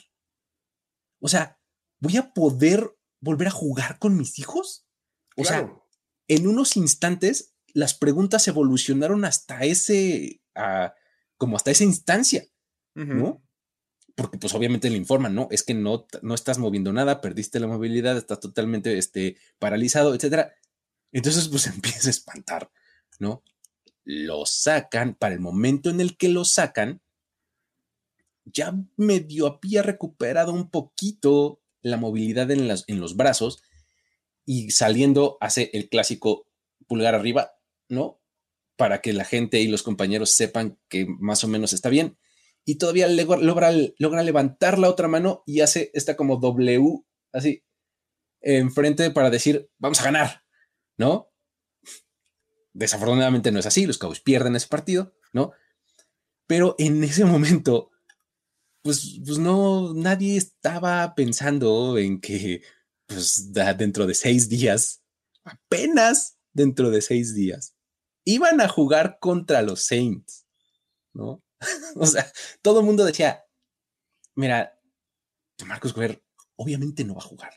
O 1.20 1.28
sea, 1.28 1.58
¿voy 2.00 2.18
a 2.18 2.34
poder 2.34 2.96
volver 3.20 3.48
a 3.48 3.52
jugar 3.52 3.98
con 3.98 4.16
mis 4.16 4.38
hijos? 4.38 4.86
O 5.36 5.44
sea, 5.44 5.72
en 6.28 6.46
unos 6.46 6.76
instantes 6.76 7.54
las 7.74 7.94
preguntas 7.94 8.46
evolucionaron 8.48 9.24
hasta 9.24 9.64
ese, 9.64 10.42
como 11.36 11.56
hasta 11.56 11.70
esa 11.70 11.84
instancia, 11.84 12.44
¿no? 12.94 13.42
Porque 14.14 14.36
pues 14.36 14.54
obviamente 14.54 14.90
le 14.90 14.98
informan, 14.98 15.34
¿no? 15.34 15.48
Es 15.50 15.62
que 15.62 15.72
no, 15.72 16.06
no 16.20 16.34
estás 16.34 16.58
moviendo 16.58 16.92
nada, 16.92 17.22
perdiste 17.22 17.60
la 17.60 17.66
movilidad, 17.66 18.16
estás 18.16 18.40
totalmente 18.40 18.98
este, 18.98 19.38
paralizado, 19.58 20.14
etcétera. 20.14 20.54
Entonces 21.12 21.48
pues 21.48 21.66
empieza 21.68 22.08
a 22.08 22.10
espantar, 22.10 22.70
¿no? 23.18 23.42
Lo 24.04 24.44
sacan, 24.44 25.14
para 25.14 25.34
el 25.34 25.40
momento 25.40 25.88
en 25.88 26.00
el 26.00 26.16
que 26.16 26.28
lo 26.28 26.44
sacan, 26.44 27.00
ya 28.44 28.74
medio 28.96 29.46
había 29.46 29.82
recuperado 29.82 30.52
un 30.52 30.68
poquito 30.68 31.62
la 31.80 31.96
movilidad 31.96 32.50
en, 32.50 32.68
las, 32.68 32.84
en 32.88 33.00
los 33.00 33.16
brazos 33.16 33.62
y 34.44 34.70
saliendo 34.70 35.38
hace 35.40 35.70
el 35.72 35.88
clásico 35.88 36.46
pulgar 36.86 37.14
arriba, 37.14 37.52
¿no? 37.88 38.20
Para 38.76 39.00
que 39.00 39.12
la 39.12 39.24
gente 39.24 39.60
y 39.60 39.68
los 39.68 39.82
compañeros 39.82 40.30
sepan 40.30 40.78
que 40.88 41.06
más 41.06 41.44
o 41.44 41.48
menos 41.48 41.72
está 41.72 41.88
bien. 41.88 42.18
Y 42.64 42.76
todavía 42.76 43.08
logra, 43.08 43.72
logra 43.98 44.22
levantar 44.22 44.78
la 44.78 44.88
otra 44.88 45.08
mano 45.08 45.42
y 45.46 45.60
hace 45.60 45.90
esta 45.94 46.16
como 46.16 46.36
W, 46.36 47.04
así, 47.32 47.64
enfrente 48.40 49.10
para 49.10 49.30
decir, 49.30 49.70
vamos 49.78 50.00
a 50.00 50.04
ganar, 50.04 50.42
¿no? 50.96 51.30
Desafortunadamente 52.72 53.52
no 53.52 53.58
es 53.58 53.66
así, 53.66 53.86
los 53.86 53.98
Cowboys 53.98 54.20
pierden 54.20 54.56
ese 54.56 54.68
partido, 54.68 55.14
¿no? 55.32 55.52
Pero 56.46 56.74
en 56.78 57.02
ese 57.04 57.24
momento, 57.24 57.90
pues, 58.82 59.20
pues 59.24 59.38
no, 59.38 59.94
nadie 59.94 60.36
estaba 60.36 61.14
pensando 61.14 61.98
en 61.98 62.20
que, 62.20 62.62
pues, 63.12 63.52
dentro 63.52 64.06
de 64.06 64.14
seis 64.14 64.48
días, 64.48 65.02
apenas 65.44 66.38
dentro 66.52 66.90
de 66.90 67.02
seis 67.02 67.34
días, 67.34 67.74
iban 68.24 68.60
a 68.60 68.68
jugar 68.68 69.18
contra 69.20 69.62
los 69.62 69.84
Saints, 69.84 70.46
¿no? 71.12 71.42
o 71.96 72.06
sea, 72.06 72.30
todo 72.62 72.80
el 72.80 72.86
mundo 72.86 73.04
decía, 73.04 73.44
mira, 74.34 74.78
Marcus 75.66 75.94
Guerrero 75.94 76.22
obviamente 76.56 77.04
no 77.04 77.14
va 77.14 77.20
a 77.20 77.26
jugar. 77.26 77.52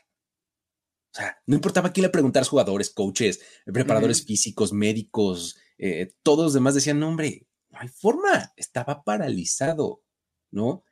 O 1.12 1.18
sea, 1.18 1.38
no 1.46 1.54
importaba 1.54 1.92
quién 1.92 2.02
le 2.02 2.10
preguntara 2.10 2.44
jugadores, 2.44 2.90
coaches, 2.90 3.40
preparadores 3.64 4.24
físicos, 4.24 4.72
médicos, 4.72 5.56
eh, 5.78 6.12
todos 6.22 6.44
los 6.44 6.54
demás 6.54 6.74
decían, 6.74 7.00
no, 7.00 7.08
hombre, 7.08 7.46
no 7.70 7.78
hay 7.80 7.88
forma, 7.88 8.52
estaba 8.56 9.02
paralizado, 9.02 10.02
¿no? 10.50 10.84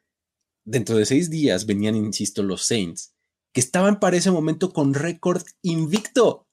Dentro 0.64 0.96
de 0.96 1.05
seis 1.05 1.29
días 1.29 1.66
venían, 1.66 1.94
insisto, 1.94 2.42
los 2.42 2.64
Saints, 2.64 3.13
que 3.55 3.61
estaban 3.61 4.01
para 4.01 4.17
ese 4.17 4.33
momento 4.33 4.73
con 4.73 4.93
récord 4.93 5.43
invicto. 5.62 6.49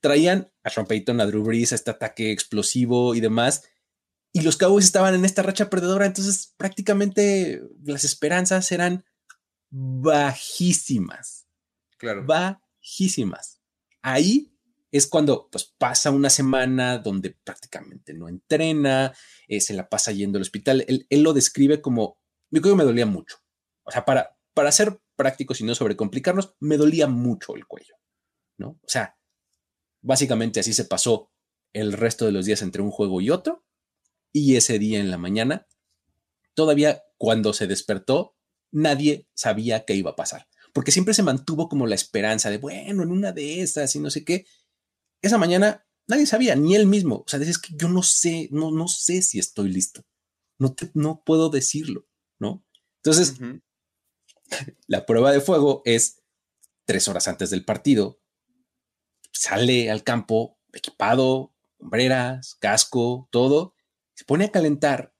Traían 0.00 0.52
a 0.64 0.70
Sean 0.70 0.86
Payton, 0.86 1.20
a 1.20 1.26
Drew 1.26 1.44
Brees, 1.44 1.72
a 1.72 1.76
este 1.76 1.92
ataque 1.92 2.32
explosivo 2.32 3.14
y 3.14 3.20
demás, 3.20 3.62
y 4.32 4.40
los 4.40 4.56
Cowboys 4.56 4.84
estaban 4.84 5.14
en 5.14 5.24
esta 5.24 5.42
racha 5.42 5.70
perdedora, 5.70 6.06
entonces 6.06 6.54
prácticamente 6.56 7.62
las 7.84 8.02
esperanzas 8.04 8.72
eran 8.72 9.04
bajísimas. 9.70 11.46
Claro. 11.98 12.24
Bajísimas. 12.26 13.60
Ahí 14.02 14.52
es 14.90 15.06
cuando 15.06 15.48
pues, 15.50 15.72
pasa 15.78 16.10
una 16.10 16.30
semana 16.30 16.98
donde 16.98 17.30
prácticamente 17.30 18.12
no 18.12 18.28
entrena, 18.28 19.14
eh, 19.46 19.60
se 19.60 19.74
la 19.74 19.88
pasa 19.88 20.10
yendo 20.12 20.38
al 20.38 20.42
hospital. 20.42 20.84
Él, 20.88 21.22
lo 21.22 21.32
describe 21.32 21.80
como, 21.80 22.18
mi 22.50 22.60
cuello 22.60 22.76
me 22.76 22.84
dolía 22.84 23.06
mucho. 23.06 23.36
O 23.84 23.90
sea, 23.90 24.04
para, 24.04 24.36
para 24.52 24.72
ser 24.72 24.98
prácticos 25.16 25.60
y 25.60 25.64
no 25.64 25.74
sobrecomplicarnos, 25.74 26.54
me 26.60 26.76
dolía 26.76 27.06
mucho 27.06 27.54
el 27.56 27.66
cuello, 27.66 27.94
¿no? 28.58 28.78
O 28.82 28.88
sea, 28.88 29.18
básicamente 30.00 30.60
así 30.60 30.72
se 30.72 30.84
pasó 30.84 31.30
el 31.72 31.92
resto 31.92 32.26
de 32.26 32.32
los 32.32 32.46
días 32.46 32.62
entre 32.62 32.82
un 32.82 32.90
juego 32.90 33.20
y 33.20 33.30
otro. 33.30 33.64
Y 34.32 34.56
ese 34.56 34.78
día 34.78 34.98
en 34.98 35.10
la 35.10 35.18
mañana, 35.18 35.66
todavía 36.54 37.02
cuando 37.18 37.52
se 37.52 37.66
despertó, 37.66 38.36
nadie 38.70 39.28
sabía 39.34 39.84
qué 39.84 39.94
iba 39.94 40.12
a 40.12 40.16
pasar, 40.16 40.48
porque 40.72 40.92
siempre 40.92 41.14
se 41.14 41.22
mantuvo 41.22 41.68
como 41.68 41.86
la 41.86 41.94
esperanza 41.94 42.50
de, 42.50 42.58
bueno, 42.58 43.02
en 43.02 43.10
una 43.10 43.32
de 43.32 43.62
esas 43.62 43.94
y 43.94 44.00
no 44.00 44.10
sé 44.10 44.24
qué. 44.24 44.46
Esa 45.20 45.38
mañana 45.38 45.86
nadie 46.06 46.26
sabía, 46.26 46.56
ni 46.56 46.74
él 46.74 46.86
mismo. 46.86 47.16
O 47.16 47.28
sea, 47.28 47.40
es 47.40 47.58
que 47.58 47.74
yo 47.76 47.88
no 47.88 48.02
sé, 48.02 48.48
no, 48.50 48.70
no 48.70 48.88
sé 48.88 49.22
si 49.22 49.38
estoy 49.38 49.70
listo. 49.70 50.04
No, 50.58 50.74
no 50.94 51.22
puedo 51.24 51.50
decirlo, 51.50 52.06
¿no? 52.38 52.64
Entonces, 52.96 53.34
la 54.86 55.06
prueba 55.06 55.32
de 55.32 55.40
fuego 55.40 55.82
es 55.84 56.22
tres 56.84 57.08
horas 57.08 57.28
antes 57.28 57.50
del 57.50 57.64
partido. 57.64 58.20
Sale 59.32 59.90
al 59.90 60.04
campo 60.04 60.58
equipado, 60.72 61.54
hombreras, 61.78 62.56
casco, 62.56 63.28
todo. 63.30 63.74
Se 64.14 64.24
pone 64.24 64.46
a 64.46 64.52
calentar. 64.52 65.14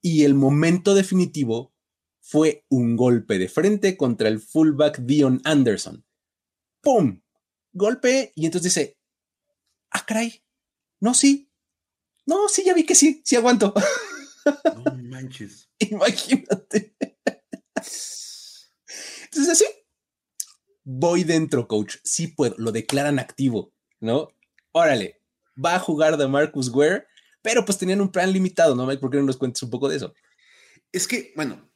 Y 0.00 0.24
el 0.24 0.34
momento 0.34 0.94
definitivo 0.94 1.74
fue 2.20 2.64
un 2.68 2.96
golpe 2.96 3.38
de 3.38 3.48
frente 3.48 3.96
contra 3.96 4.28
el 4.28 4.40
fullback 4.40 5.00
Dion 5.00 5.40
Anderson. 5.44 6.06
¡Pum! 6.80 7.22
Golpe 7.72 8.32
y 8.34 8.46
entonces 8.46 8.74
dice, 8.74 8.98
ah, 9.90 10.04
caray, 10.06 10.42
no, 11.00 11.12
sí, 11.12 11.50
no, 12.26 12.48
sí, 12.48 12.62
ya 12.64 12.74
vi 12.74 12.84
que 12.84 12.94
sí, 12.94 13.22
sí 13.24 13.36
aguanto. 13.36 13.74
No 14.74 14.94
manches. 15.04 15.70
Imagínate. 15.78 16.94
Entonces 19.24 19.48
así, 19.48 19.64
voy 20.84 21.24
dentro, 21.24 21.66
coach, 21.66 21.96
sí 22.04 22.28
puedo, 22.28 22.54
lo 22.58 22.72
declaran 22.72 23.18
activo, 23.18 23.72
¿no? 24.00 24.28
Órale, 24.72 25.20
va 25.62 25.76
a 25.76 25.80
jugar 25.80 26.16
de 26.16 26.28
Marcus 26.28 26.68
Ware, 26.68 27.06
pero 27.42 27.64
pues 27.64 27.78
tenían 27.78 28.00
un 28.00 28.10
plan 28.10 28.32
limitado, 28.32 28.74
¿no, 28.74 28.86
Mike? 28.86 29.00
¿Por 29.00 29.10
qué 29.10 29.18
no 29.18 29.24
nos 29.24 29.36
cuentes 29.36 29.62
un 29.62 29.70
poco 29.70 29.88
de 29.88 29.96
eso? 29.96 30.14
Es 30.92 31.08
que, 31.08 31.32
bueno, 31.36 31.70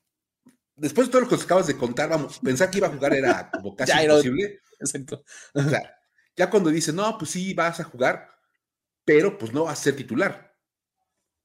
después 0.77 1.09
de 1.09 1.13
todo 1.13 1.23
lo 1.23 1.29
que 1.29 1.35
acabas 1.35 1.67
de 1.67 1.77
contar, 1.77 2.09
vamos, 2.09 2.39
pensar 2.39 2.71
que 2.71 2.79
iba 2.79 2.87
a 2.87 2.93
jugar 2.93 3.15
era 3.15 3.51
como 3.51 3.75
casi 3.77 3.93
imposible. 3.93 4.61
Exacto. 4.81 5.25
O 5.55 5.63
sea, 5.63 5.99
ya 6.37 6.49
cuando 6.51 6.71
dice, 6.71 6.93
no, 6.93 7.19
pues 7.19 7.33
sí, 7.33 7.53
vas 7.55 7.81
a 7.81 7.85
jugar, 7.85 8.29
pero 9.05 9.39
pues 9.39 9.53
no 9.53 9.65
vas 9.65 9.81
a 9.81 9.83
ser 9.83 9.97
titular. 9.97 10.57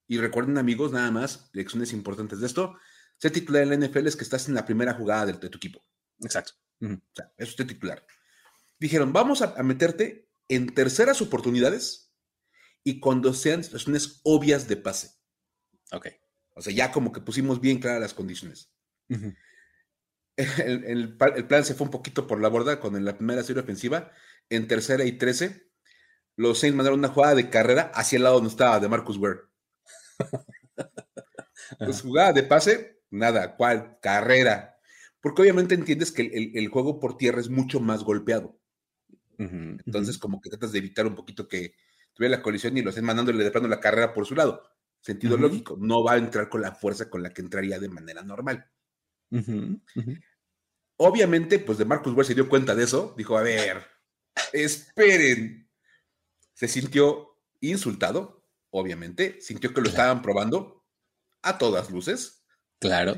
Y 0.07 0.19
recuerden, 0.19 0.57
amigos, 0.57 0.91
nada 0.91 1.09
más, 1.11 1.49
lecciones 1.53 1.93
importantes 1.93 2.39
de 2.39 2.47
esto. 2.47 2.75
Ser 3.23 3.31
titular 3.31 3.63
en 3.63 3.69
la 3.69 3.87
NFL 3.87 4.05
es 4.05 4.17
que 4.17 4.25
estás 4.25 4.49
en 4.49 4.53
la 4.53 4.65
primera 4.65 4.95
jugada 4.95 5.27
de, 5.27 5.49
tu 5.49 5.57
equipo. 5.57 5.81
Exacto. 6.19 6.51
O 6.81 6.99
sea, 7.15 7.31
eso 7.37 7.55
es 7.57 7.67
titular. 7.67 8.05
Dijeron, 8.77 9.13
vamos 9.13 9.41
a, 9.41 9.57
a, 9.57 9.63
meterte 9.63 10.29
en 10.49 10.75
terceras 10.75 11.21
oportunidades 11.21 12.13
y 12.83 12.99
cuando 12.99 13.33
sean 13.33 13.63
situaciones 13.63 14.19
obvias 14.25 14.67
de 14.67 14.75
pase. 14.75 15.11
Ok. 15.93 16.07
O 16.53 16.61
sea, 16.61 16.73
ya 16.73 16.91
como 16.91 17.13
que 17.13 17.21
pusimos 17.21 17.61
bien 17.61 17.79
claras 17.79 18.01
las 18.01 18.13
condiciones 18.13 18.73
el, 20.35 21.15
plan 21.15 21.63
se 21.63 21.75
fue 21.75 21.85
un 21.85 21.91
poquito 21.91 22.27
por 22.27 22.41
la 22.41 22.49
borda 22.49 22.81
con 22.81 23.05
la 23.05 23.15
primera 23.15 23.41
serie 23.43 23.61
ofensiva. 23.61 24.11
En 24.49 24.67
tercera 24.67 25.05
y 25.05 25.13
trece, 25.13 25.71
los 26.35 26.59
Saints 26.59 26.75
mandaron 26.75 26.99
una 26.99 27.07
jugada 27.07 27.35
de 27.35 27.49
carrera 27.49 27.89
hacia 27.95 28.17
el 28.17 28.23
lado 28.23 28.35
donde 28.35 28.49
estaba 28.49 28.81
de 28.81 28.89
Marcus 28.89 29.15
Ware. 29.15 29.43
pues 31.79 32.01
jugada 32.01 32.33
de 32.33 32.43
pase, 32.43 32.92
nada, 33.13 33.55
¿cuál? 33.55 33.97
Carrera. 34.01 34.77
Porque 35.21 35.41
obviamente 35.41 35.75
entiendes 35.75 36.11
que 36.11 36.51
el, 36.53 36.67
juego 36.67 36.99
por 36.99 37.17
tierra 37.17 37.39
es 37.39 37.49
mucho 37.49 37.79
más 37.79 38.03
golpeado. 38.03 38.59
Entonces, 39.37 40.17
como 40.17 40.41
que 40.41 40.49
tratas 40.49 40.71
de 40.71 40.79
evitar 40.79 41.07
un 41.07 41.15
poquito 41.15 41.47
que 41.47 41.75
tuviera 42.13 42.37
la 42.37 42.43
colisión 42.43 42.77
y 42.77 42.81
lo 42.81 42.89
estén 42.89 43.05
mandándole 43.05 43.43
de 43.43 43.51
plano 43.51 43.67
la 43.67 43.79
carrera 43.79 44.13
por 44.13 44.25
su 44.25 44.35
lado. 44.35 44.63
Sentido 45.01 45.37
lógico, 45.37 45.75
no 45.79 46.03
va 46.03 46.13
a 46.13 46.17
entrar 46.17 46.47
con 46.49 46.61
la 46.61 46.73
fuerza 46.73 47.09
con 47.09 47.23
la 47.23 47.33
que 47.33 47.41
entraría 47.41 47.79
de 47.79 47.89
manera 47.89 48.23
normal. 48.23 48.69
Obviamente, 50.97 51.59
pues 51.59 51.77
de 51.77 51.85
Marcus 51.85 52.13
Ware 52.13 52.27
se 52.27 52.35
dio 52.35 52.47
cuenta 52.47 52.75
de 52.75 52.83
eso. 52.83 53.13
Dijo, 53.17 53.37
a 53.37 53.43
ver, 53.43 53.85
esperen. 54.53 55.69
Se 56.53 56.67
sintió 56.67 57.39
insultado, 57.59 58.45
obviamente. 58.69 59.41
Sintió 59.41 59.73
que 59.73 59.81
lo 59.81 59.89
estaban 59.89 60.21
probando 60.21 60.85
a 61.41 61.57
todas 61.57 61.91
luces. 61.91 62.42
Claro. 62.83 63.15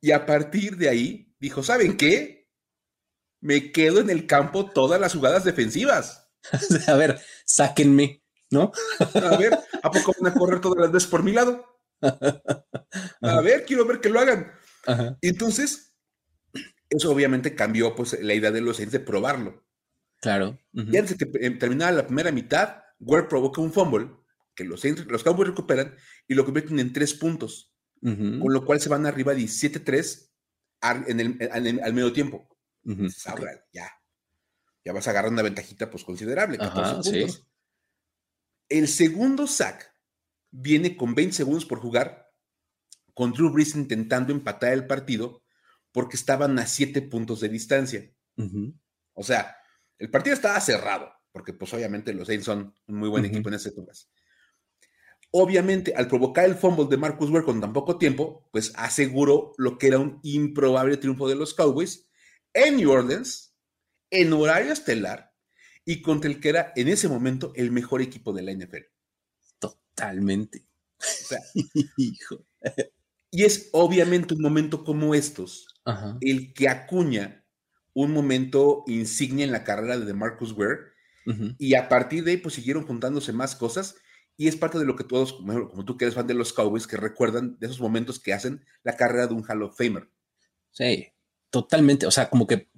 Y 0.00 0.12
a 0.12 0.24
partir 0.24 0.76
de 0.78 0.88
ahí, 0.88 1.34
dijo, 1.38 1.62
¿saben 1.62 1.96
qué? 1.98 2.48
Me 3.40 3.72
quedo 3.72 4.00
en 4.00 4.08
el 4.08 4.26
campo 4.26 4.70
todas 4.70 4.98
las 4.98 5.14
jugadas 5.14 5.44
defensivas. 5.44 6.32
a 6.88 6.94
ver, 6.94 7.20
sáquenme, 7.44 8.24
¿no? 8.50 8.72
a 8.98 9.36
ver, 9.36 9.58
¿a 9.82 9.90
poco 9.90 10.14
van 10.18 10.32
a 10.32 10.34
correr 10.34 10.60
todas 10.60 10.78
las 10.78 10.92
veces 10.92 11.10
por 11.10 11.22
mi 11.22 11.32
lado? 11.32 11.66
A 12.00 13.40
ver, 13.42 13.66
quiero 13.66 13.84
ver 13.84 14.00
que 14.00 14.08
lo 14.08 14.18
hagan. 14.18 14.50
Entonces, 15.20 15.94
eso 16.88 17.12
obviamente 17.12 17.54
cambió 17.54 17.94
pues, 17.94 18.18
la 18.22 18.32
idea 18.32 18.50
de 18.50 18.62
los 18.62 18.78
Saints 18.78 18.92
de 18.92 19.00
probarlo. 19.00 19.62
Claro. 20.22 20.58
Y 20.72 20.96
antes 20.96 21.18
de 21.18 21.30
que 21.30 21.46
em, 21.46 21.58
terminara 21.58 21.92
la 21.92 22.06
primera 22.06 22.32
mitad, 22.32 22.82
Ware 22.98 23.26
provoca 23.28 23.60
un 23.60 23.72
fumble 23.72 24.10
que 24.54 24.64
los, 24.64 24.82
los 24.84 25.22
Cowboys 25.22 25.48
recuperan 25.48 25.94
y 26.26 26.34
lo 26.34 26.44
convierten 26.44 26.78
en 26.80 26.92
tres 26.92 27.14
puntos, 27.14 27.69
con 28.02 28.52
lo 28.52 28.64
cual 28.64 28.80
se 28.80 28.88
van 28.88 29.06
arriba 29.06 29.34
17-3 29.34 30.30
en 31.06 31.20
el, 31.20 31.80
al 31.82 31.92
medio 31.92 32.12
tiempo. 32.12 32.48
ya, 33.72 33.90
ya 34.84 34.92
vas 34.92 35.06
a 35.06 35.10
agarrar 35.10 35.32
una 35.32 35.42
ventajita 35.42 35.90
pues 35.90 36.04
considerable, 36.04 36.58
14 36.58 37.10
puntos. 37.10 37.46
El 38.68 38.88
segundo 38.88 39.46
sack 39.46 39.92
viene 40.50 40.96
con 40.96 41.14
20 41.14 41.34
segundos 41.34 41.66
por 41.66 41.80
jugar 41.80 42.30
con 43.14 43.32
Drew 43.32 43.50
Brees 43.50 43.74
intentando 43.74 44.32
empatar 44.32 44.72
el 44.72 44.86
partido 44.86 45.42
porque 45.92 46.16
estaban 46.16 46.58
a 46.58 46.66
siete 46.66 47.02
puntos 47.02 47.40
de 47.40 47.48
distancia. 47.48 48.10
O 49.12 49.22
sea, 49.22 49.56
el 49.98 50.10
partido 50.10 50.34
estaba 50.34 50.58
cerrado, 50.60 51.12
porque 51.32 51.52
pues 51.52 51.74
obviamente 51.74 52.14
los 52.14 52.28
Saints 52.28 52.46
son 52.46 52.74
un 52.86 52.96
muy 52.96 53.08
buen 53.08 53.24
equipo 53.24 53.48
en 53.48 53.56
ese 53.56 53.72
turno. 53.72 53.92
Obviamente, 55.32 55.94
al 55.94 56.08
provocar 56.08 56.44
el 56.44 56.56
fumble 56.56 56.86
de 56.88 56.96
Marcus 56.96 57.30
Ware 57.30 57.44
con 57.44 57.60
tan 57.60 57.72
poco 57.72 57.98
tiempo, 57.98 58.48
pues 58.52 58.72
aseguró 58.74 59.52
lo 59.58 59.78
que 59.78 59.86
era 59.88 59.98
un 59.98 60.18
improbable 60.22 60.96
triunfo 60.96 61.28
de 61.28 61.36
los 61.36 61.54
Cowboys 61.54 62.08
en 62.52 62.76
New 62.76 62.90
Orleans, 62.90 63.54
en 64.10 64.32
horario 64.32 64.72
estelar, 64.72 65.32
y 65.84 66.02
contra 66.02 66.30
el 66.30 66.40
que 66.40 66.48
era 66.48 66.72
en 66.74 66.88
ese 66.88 67.08
momento 67.08 67.52
el 67.54 67.70
mejor 67.70 68.02
equipo 68.02 68.32
de 68.32 68.42
la 68.42 68.52
NFL. 68.52 68.84
Totalmente. 69.58 70.66
O 70.98 71.26
sea, 71.26 71.40
hijo. 71.96 72.44
Y 73.30 73.44
es 73.44 73.68
obviamente 73.72 74.34
un 74.34 74.42
momento 74.42 74.84
como 74.84 75.14
estos 75.14 75.68
el 76.20 76.52
que 76.52 76.68
acuña 76.68 77.44
un 77.94 78.12
momento 78.12 78.84
insignia 78.86 79.44
en 79.44 79.52
la 79.52 79.64
carrera 79.64 79.98
de 79.98 80.14
Marcus 80.14 80.52
Ware. 80.52 80.90
Y 81.58 81.74
a 81.74 81.88
partir 81.88 82.24
de 82.24 82.32
ahí, 82.32 82.36
pues 82.38 82.54
siguieron 82.54 82.84
juntándose 82.84 83.32
más 83.32 83.54
cosas. 83.54 83.94
Y 84.36 84.48
es 84.48 84.56
parte 84.56 84.78
de 84.78 84.84
lo 84.84 84.96
que 84.96 85.04
todos, 85.04 85.34
como, 85.34 85.84
tú 85.84 85.96
que 85.96 86.06
eres 86.06 86.14
fan 86.14 86.26
de 86.26 86.34
los 86.34 86.52
Cowboys, 86.52 86.86
que 86.86 86.96
recuerdan 86.96 87.58
de 87.58 87.66
esos 87.66 87.80
momentos 87.80 88.18
que 88.18 88.32
hacen 88.32 88.64
la 88.82 88.96
carrera 88.96 89.26
de 89.26 89.34
un 89.34 89.44
Hall 89.44 89.62
of 89.62 89.76
Famer. 89.76 90.08
Sí, 90.70 91.08
totalmente. 91.50 92.06
O 92.06 92.10
sea, 92.10 92.30
como 92.30 92.46
que 92.46 92.70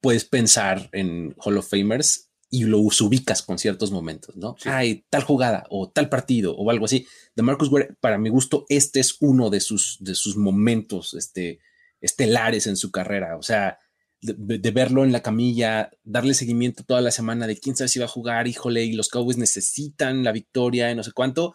puedes 0.00 0.24
pensar 0.24 0.90
en 0.92 1.34
Hall 1.38 1.56
of 1.56 1.70
Famers 1.70 2.30
y 2.50 2.64
lo 2.64 2.78
ubicas 2.78 3.42
con 3.42 3.58
ciertos 3.58 3.90
momentos, 3.90 4.36
¿no? 4.36 4.56
Hay 4.66 5.04
tal 5.10 5.24
jugada 5.24 5.64
o 5.70 5.90
tal 5.90 6.08
partido 6.08 6.54
o 6.54 6.70
algo 6.70 6.84
así. 6.84 7.06
De 7.34 7.42
Marcus 7.42 7.68
Ware, 7.68 7.96
para 8.00 8.18
mi 8.18 8.28
gusto, 8.28 8.64
este 8.68 9.00
es 9.00 9.16
uno 9.20 9.50
de 9.50 9.60
sus, 9.60 9.96
de 10.00 10.14
sus 10.14 10.36
momentos 10.36 11.14
este, 11.14 11.58
estelares 12.00 12.66
en 12.68 12.76
su 12.76 12.92
carrera. 12.92 13.36
O 13.36 13.42
sea, 13.42 13.78
de, 14.24 14.70
verlo 14.70 15.04
en 15.04 15.12
la 15.12 15.22
camilla, 15.22 15.90
darle 16.02 16.34
seguimiento 16.34 16.82
toda 16.84 17.02
la 17.02 17.10
semana 17.10 17.46
de 17.46 17.58
quién 17.58 17.76
sabe 17.76 17.88
si 17.88 17.98
va 17.98 18.06
a 18.06 18.08
jugar, 18.08 18.48
híjole, 18.48 18.84
y 18.84 18.92
los 18.92 19.08
Cowboys 19.08 19.36
necesitan 19.36 20.24
la 20.24 20.32
victoria 20.32 20.90
y 20.90 20.94
no 20.94 21.02
sé 21.02 21.12
cuánto. 21.12 21.54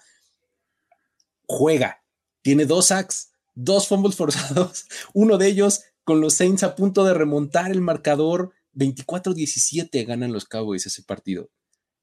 Juega, 1.48 2.04
tiene 2.44 2.66
dos 2.66 2.88
sacks, 2.88 3.32
dos 3.56 3.88
fumbles 3.88 4.16
forzados, 4.16 4.86
uno 5.14 5.38
de 5.38 5.48
ellos 5.48 5.82
con 6.04 6.22
los 6.22 6.36
Saints 6.36 6.64
a 6.64 6.76
punto 6.76 7.04
de 7.04 7.14
remontar 7.14 7.72
el 7.72 7.82
marcador 7.82 8.54
24-17 8.74 10.06
ganan 10.06 10.32
los 10.32 10.46
Cowboys 10.46 10.86
ese 10.86 11.04
partido, 11.04 11.50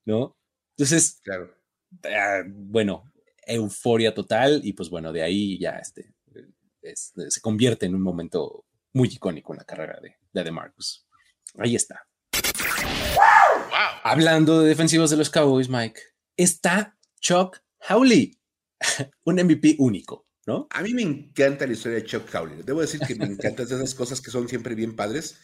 ¿no? 0.05 0.37
Entonces, 0.77 1.19
claro. 1.23 1.53
Ah, 2.03 2.43
bueno, 2.45 3.11
euforia 3.45 4.13
total 4.13 4.61
y 4.63 4.73
pues 4.73 4.89
bueno, 4.89 5.13
de 5.13 5.23
ahí 5.23 5.57
ya 5.57 5.79
este, 5.79 6.13
se 6.93 7.41
convierte 7.41 7.85
en 7.85 7.95
un 7.95 8.01
momento 8.01 8.65
muy 8.93 9.07
icónico 9.07 9.53
en 9.53 9.59
la 9.59 9.63
carrera 9.63 9.99
de, 10.01 10.17
de 10.43 10.51
Marcus. 10.51 11.07
Ahí 11.57 11.75
está. 11.75 12.07
Hablando 14.03 14.61
de 14.61 14.69
defensivos 14.69 15.09
de 15.09 15.17
los 15.17 15.29
Cowboys, 15.29 15.69
Mike, 15.69 15.99
está 16.35 16.97
Chuck 17.19 17.57
Howley, 17.89 18.39
un 19.25 19.35
MVP 19.35 19.75
único. 19.79 20.25
¿No? 20.45 20.65
A 20.69 20.81
mí 20.81 20.93
me 20.93 21.01
encanta 21.01 21.67
la 21.67 21.73
historia 21.73 21.97
de 21.97 22.05
Chuck 22.05 22.33
Howley. 22.33 22.63
Debo 22.63 22.79
decir 22.79 23.01
que 23.01 23.15
me 23.15 23.25
encantan 23.25 23.65
esas 23.65 23.93
cosas 23.93 24.21
que 24.21 24.31
son 24.31 24.47
siempre 24.47 24.75
bien 24.75 24.95
padres, 24.95 25.39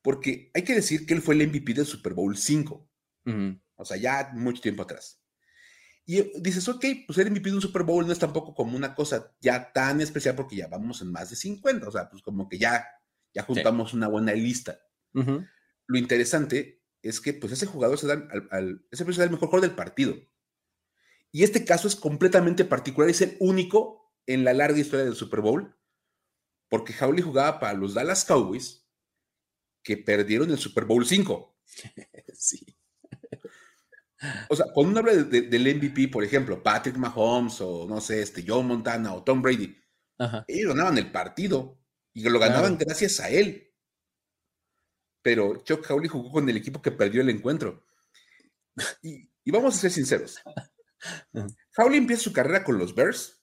porque 0.00 0.50
hay 0.54 0.64
que 0.64 0.74
decir 0.74 1.04
que 1.04 1.12
él 1.12 1.20
fue 1.20 1.34
el 1.34 1.46
MVP 1.46 1.74
del 1.74 1.84
Super 1.84 2.14
Bowl 2.14 2.34
5. 2.34 2.88
O 3.76 3.84
sea, 3.84 3.98
ya 3.98 4.30
mucho 4.34 4.62
tiempo 4.62 4.82
atrás. 4.82 5.20
Y 6.06 6.40
dices, 6.40 6.68
ok, 6.68 6.84
pues 7.06 7.16
ser 7.16 7.30
MVP 7.30 7.50
de 7.50 7.56
un 7.56 7.62
Super 7.62 7.82
Bowl 7.82 8.06
no 8.06 8.12
es 8.12 8.18
tampoco 8.18 8.54
como 8.54 8.76
una 8.76 8.94
cosa 8.94 9.32
ya 9.40 9.72
tan 9.72 10.00
especial 10.00 10.34
porque 10.34 10.56
ya 10.56 10.66
vamos 10.66 11.02
en 11.02 11.12
más 11.12 11.30
de 11.30 11.36
50. 11.36 11.86
O 11.86 11.92
sea, 11.92 12.08
pues 12.08 12.22
como 12.22 12.48
que 12.48 12.58
ya, 12.58 12.84
ya 13.34 13.42
juntamos 13.42 13.94
una 13.94 14.08
buena 14.08 14.32
lista. 14.32 14.80
Lo 15.12 15.98
interesante 15.98 16.82
es 17.02 17.20
que 17.20 17.32
pues 17.32 17.52
ese 17.52 17.66
jugador 17.66 17.98
se 17.98 18.06
da 18.06 18.28
al, 18.50 18.86
ese 18.90 19.04
es 19.08 19.18
el 19.18 19.30
mejor 19.30 19.48
jugador 19.48 19.68
del 19.68 19.76
partido. 19.76 20.16
Y 21.32 21.44
este 21.44 21.64
caso 21.64 21.88
es 21.88 21.96
completamente 21.96 22.64
particular, 22.64 23.08
es 23.08 23.20
el 23.20 23.36
único 23.40 24.12
en 24.26 24.44
la 24.44 24.52
larga 24.52 24.78
historia 24.78 25.04
del 25.04 25.14
Super 25.14 25.40
Bowl, 25.40 25.76
porque 26.68 26.94
Howley 26.98 27.22
jugaba 27.22 27.60
para 27.60 27.74
los 27.74 27.94
Dallas 27.94 28.24
Cowboys, 28.24 28.86
que 29.82 29.96
perdieron 29.96 30.50
el 30.50 30.58
Super 30.58 30.84
Bowl 30.84 31.06
5. 31.06 31.58
sí. 32.34 32.76
O 34.48 34.56
sea, 34.56 34.66
cuando 34.74 34.90
uno 34.90 35.00
habla 35.00 35.14
del 35.14 35.76
MVP, 35.76 36.08
por 36.08 36.22
ejemplo, 36.22 36.62
Patrick 36.62 36.96
Mahomes 36.96 37.60
o 37.60 37.86
no 37.88 38.00
sé, 38.00 38.20
este 38.20 38.44
Joe 38.46 38.62
Montana 38.62 39.14
o 39.14 39.24
Tom 39.24 39.40
Brady, 39.40 39.76
ellos 40.46 40.74
ganaban 40.74 40.98
el 40.98 41.10
partido 41.10 41.79
y 42.20 42.28
lo 42.28 42.38
ganaban 42.38 42.78
gracias 42.78 43.20
a 43.20 43.30
él. 43.30 43.72
Pero 45.22 45.62
Chuck 45.64 45.88
Howley 45.90 46.08
jugó 46.08 46.30
con 46.30 46.48
el 46.48 46.56
equipo 46.56 46.80
que 46.80 46.92
perdió 46.92 47.20
el 47.20 47.30
encuentro. 47.30 47.84
Y, 49.02 49.28
vamos 49.50 49.74
a 49.74 49.78
ser 49.78 49.90
sinceros. 49.90 50.38
Howley 51.76 51.98
empieza 51.98 52.22
su 52.22 52.32
carrera 52.32 52.62
con 52.62 52.78
los 52.78 52.94
Bears 52.94 53.40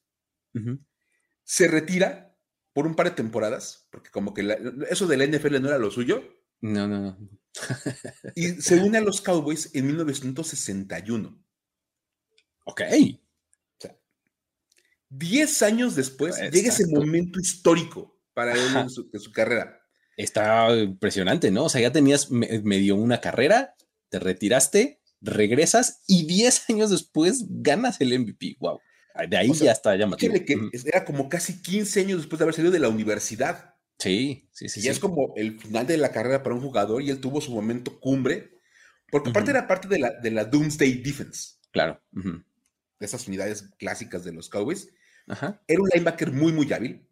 se 1.43 1.67
retira 1.67 2.37
por 2.73 2.85
un 2.85 2.95
par 2.95 3.09
de 3.09 3.15
temporadas, 3.15 3.87
porque 3.89 4.11
como 4.11 4.33
que 4.33 4.57
eso 4.89 5.07
de 5.07 5.17
la 5.17 5.25
NFL 5.25 5.61
no 5.61 5.69
era 5.69 5.77
lo 5.77 5.89
suyo. 5.89 6.23
No, 6.59 6.87
no, 6.87 6.99
no. 6.99 7.29
y 8.35 8.61
se 8.61 8.75
une 8.75 8.97
a 8.97 9.01
los 9.01 9.21
Cowboys 9.21 9.73
en 9.73 9.87
1961. 9.87 11.43
Ok. 12.65 12.81
O 12.81 13.81
sea, 13.81 13.97
diez 15.09 15.61
años 15.61 15.95
después 15.95 16.37
llega 16.51 16.69
ese 16.69 16.87
momento 16.87 17.39
histórico 17.39 18.16
para 18.37 18.53
él 18.53 18.59
en 18.77 19.19
su, 19.19 19.31
carrera. 19.31 19.81
Está 20.15 20.71
impresionante, 20.77 21.49
¿no? 21.49 21.63
O 21.63 21.69
sea, 21.69 21.81
ya 21.81 21.91
tenías 21.91 22.29
medio 22.29 22.95
una 22.95 23.19
carrera, 23.19 23.73
te 24.09 24.19
retiraste, 24.19 25.01
regresas 25.21 26.03
y 26.05 26.27
diez 26.27 26.63
años 26.69 26.91
después 26.91 27.45
ganas 27.49 27.99
el 27.99 28.17
MVP. 28.19 28.57
Wow. 28.59 28.79
De 29.27 29.37
ahí 29.37 29.51
ya 29.53 29.71
está 29.71 29.95
llamativo. 29.95 30.35
Que 30.45 30.69
era 30.85 31.03
como 31.03 31.27
casi 31.29 31.63
15 31.63 32.01
años 32.01 32.17
después 32.19 32.37
de 32.37 32.43
haber 32.43 32.53
salido 32.53 32.71
de 32.71 32.77
la 32.77 32.89
universidad. 32.89 33.73
Sí, 33.97 34.47
sí, 34.53 34.69
sí. 34.69 34.81
Y 34.83 34.89
es 34.89 34.99
como 34.99 35.33
el 35.35 35.59
final 35.59 35.87
de 35.87 35.97
la 35.97 36.11
carrera 36.11 36.43
para 36.43 36.53
un 36.53 36.61
jugador 36.61 37.01
y 37.01 37.09
él 37.09 37.19
tuvo 37.19 37.41
su 37.41 37.51
momento 37.51 37.99
cumbre, 37.99 38.51
porque 39.09 39.31
aparte 39.31 39.49
era 39.49 39.65
parte 39.65 39.87
de 39.87 39.97
la, 39.97 40.11
de 40.11 40.29
la 40.29 40.45
Doomsday 40.45 41.01
Defense. 41.01 41.55
Claro. 41.71 41.99
De 42.11 42.43
esas 42.99 43.27
unidades 43.27 43.63
clásicas 43.79 44.23
de 44.23 44.33
los 44.33 44.47
Cowboys. 44.47 44.89
Era 45.67 45.81
un 45.81 45.89
linebacker 45.91 46.31
muy, 46.31 46.53
muy 46.53 46.71
hábil. 46.71 47.06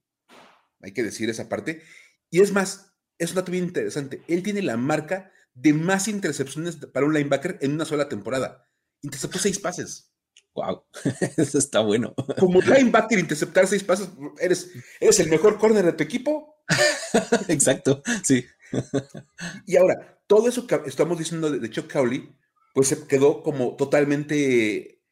Hay 0.86 0.94
que 0.94 1.04
decir 1.04 1.30
esa 1.30 1.50
parte. 1.50 1.82
Y 2.30 2.42
es 2.42 2.54
más, 2.54 2.94
es 3.18 3.32
un 3.32 3.38
dato 3.38 3.52
bien 3.52 3.66
interesante. 3.66 4.22
Él 4.28 4.44
tiene 4.44 4.62
la 4.62 4.78
marca 4.78 5.32
de 5.56 5.74
más 5.74 6.08
intercepciones 6.08 6.76
para 6.76 7.06
un 7.06 7.14
linebacker 7.14 7.58
en 7.62 7.74
una 7.74 7.86
sola 7.86 8.08
temporada. 8.08 8.70
Interceptó 9.02 9.40
seis 9.40 9.60
pases. 9.60 10.12
Wow, 10.54 10.86
eso 11.38 11.58
está 11.58 11.80
bueno. 11.80 12.14
Como 12.40 12.62
linebacker, 12.62 13.20
interceptar 13.20 13.68
seis 13.68 13.84
pasos, 13.84 14.10
eres, 14.40 14.72
eres 15.00 15.20
el 15.20 15.30
mejor 15.30 15.58
corner 15.58 15.84
de 15.84 15.94
tu 15.94 16.04
equipo. 16.04 16.56
Exacto, 17.48 18.04
sí. 18.24 18.46
y 19.66 19.76
ahora, 19.78 20.20
todo 20.28 20.48
eso 20.48 20.68
que 20.68 20.80
estamos 20.86 21.18
diciendo 21.18 21.50
de, 21.50 21.70
Chuck 21.70 21.92
Cowley, 21.92 22.30
pues 22.74 22.90
se 22.90 23.08
quedó 23.08 23.44
como 23.44 23.76
totalmente 23.76 25.04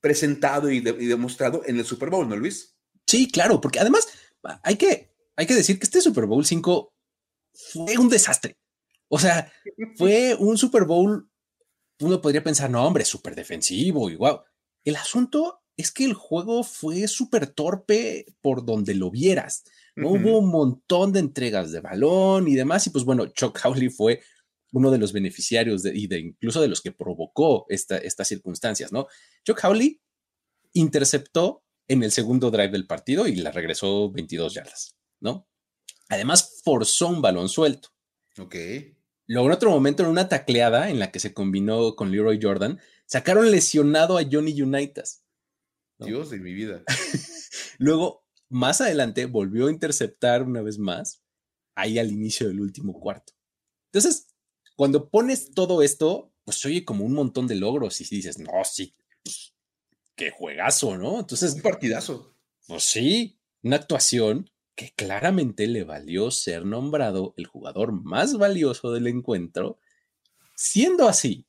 presentado 0.00 0.70
y, 0.70 0.80
demostrado 0.80 1.62
en 1.66 1.78
el 1.78 1.84
Super 1.84 2.10
Bowl, 2.10 2.28
¿no, 2.28 2.36
Luis? 2.36 2.76
Sí, 3.06 3.30
claro, 3.30 3.60
porque 3.60 3.80
además 3.80 4.08
hay 4.62 4.76
que, 4.76 5.10
hay 5.36 5.46
que 5.46 5.54
decir 5.54 5.78
que 5.78 5.84
este 5.84 6.00
Super 6.00 6.26
Bowl 6.26 6.44
5 6.44 6.92
fue 7.52 7.98
un 7.98 8.08
desastre. 8.08 8.58
O 9.08 9.18
sea, 9.18 9.52
fue 9.96 10.34
un 10.34 10.58
Super 10.58 10.84
Bowl 10.84 11.28
uno 12.00 12.20
podría 12.20 12.42
pensar, 12.42 12.70
no, 12.70 12.84
hombre, 12.86 13.04
súper 13.04 13.34
defensivo 13.34 14.10
y 14.10 14.16
wow. 14.16 14.40
El 14.84 14.96
asunto 14.96 15.60
es 15.76 15.92
que 15.92 16.04
el 16.04 16.14
juego 16.14 16.62
fue 16.62 17.08
súper 17.08 17.48
torpe 17.48 18.26
por 18.40 18.64
donde 18.64 18.94
lo 18.94 19.10
vieras. 19.10 19.64
¿no? 19.96 20.10
Hubo 20.10 20.38
un 20.38 20.50
montón 20.50 21.12
de 21.12 21.20
entregas 21.20 21.72
de 21.72 21.80
balón 21.80 22.48
y 22.48 22.54
demás. 22.54 22.86
Y 22.86 22.90
pues 22.90 23.04
bueno, 23.04 23.26
Chuck 23.26 23.58
Howley 23.64 23.88
fue 23.88 24.20
uno 24.72 24.90
de 24.90 24.98
los 24.98 25.12
beneficiarios 25.12 25.84
y 25.84 26.06
de 26.06 26.20
incluso 26.20 26.60
de 26.60 26.68
los 26.68 26.80
que 26.80 26.92
provocó 26.92 27.66
estas 27.68 28.28
circunstancias, 28.28 28.92
¿no? 28.92 29.06
Chuck 29.44 29.60
Howley 29.64 30.00
interceptó 30.72 31.64
en 31.88 32.02
el 32.02 32.12
segundo 32.12 32.50
drive 32.50 32.70
del 32.70 32.86
partido 32.86 33.26
y 33.26 33.36
la 33.36 33.50
regresó 33.50 34.10
22 34.10 34.54
yardas, 34.54 34.96
¿no? 35.20 35.48
Además, 36.08 36.60
forzó 36.64 37.08
un 37.08 37.20
balón 37.20 37.48
suelto. 37.48 37.90
Ok. 38.38 38.54
Luego, 39.26 39.48
en 39.48 39.54
otro 39.54 39.70
momento, 39.70 40.02
en 40.02 40.08
una 40.08 40.28
tacleada 40.28 40.90
en 40.90 40.98
la 40.98 41.10
que 41.10 41.20
se 41.20 41.34
combinó 41.34 41.96
con 41.96 42.10
Leroy 42.10 42.38
Jordan, 42.40 42.80
Sacaron 43.08 43.50
lesionado 43.50 44.18
a 44.18 44.24
Johnny 44.30 44.60
Unitas. 44.60 45.24
Dios 45.98 46.28
de 46.28 46.38
mi 46.40 46.52
vida. 46.52 46.84
Luego, 47.78 48.26
más 48.50 48.82
adelante, 48.82 49.24
volvió 49.24 49.68
a 49.68 49.70
interceptar 49.70 50.42
una 50.42 50.60
vez 50.60 50.78
más, 50.78 51.22
ahí 51.74 51.98
al 51.98 52.12
inicio 52.12 52.48
del 52.48 52.60
último 52.60 53.00
cuarto. 53.00 53.32
Entonces, 53.90 54.28
cuando 54.76 55.08
pones 55.08 55.52
todo 55.52 55.80
esto, 55.82 56.34
pues 56.44 56.62
oye 56.66 56.84
como 56.84 57.06
un 57.06 57.14
montón 57.14 57.46
de 57.46 57.54
logros 57.54 57.98
y 58.02 58.04
dices, 58.04 58.38
no, 58.38 58.52
sí, 58.64 58.94
pues, 59.24 59.54
qué 60.18 60.30
juegazo, 60.30 60.98
¿no? 60.98 61.20
Entonces. 61.20 61.54
Un 61.54 61.62
partidazo. 61.62 62.34
Pues 62.66 62.84
sí, 62.84 63.40
una 63.62 63.76
actuación 63.76 64.50
que 64.74 64.92
claramente 64.94 65.66
le 65.66 65.84
valió 65.84 66.30
ser 66.30 66.66
nombrado 66.66 67.32
el 67.38 67.46
jugador 67.46 67.92
más 67.92 68.36
valioso 68.36 68.92
del 68.92 69.06
encuentro. 69.06 69.78
Siendo 70.54 71.08
así, 71.08 71.46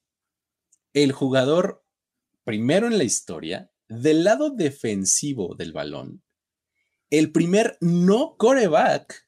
el 0.94 1.12
jugador 1.12 1.84
primero 2.46 2.88
en 2.88 2.98
la 2.98 3.04
historia 3.04 3.72
del 3.90 4.24
lado 4.24 4.52
defensivo 4.52 5.56
del 5.56 5.74
balón, 5.74 6.24
el 7.10 7.32
primer 7.32 7.78
no 7.82 8.36
coreback 8.38 9.28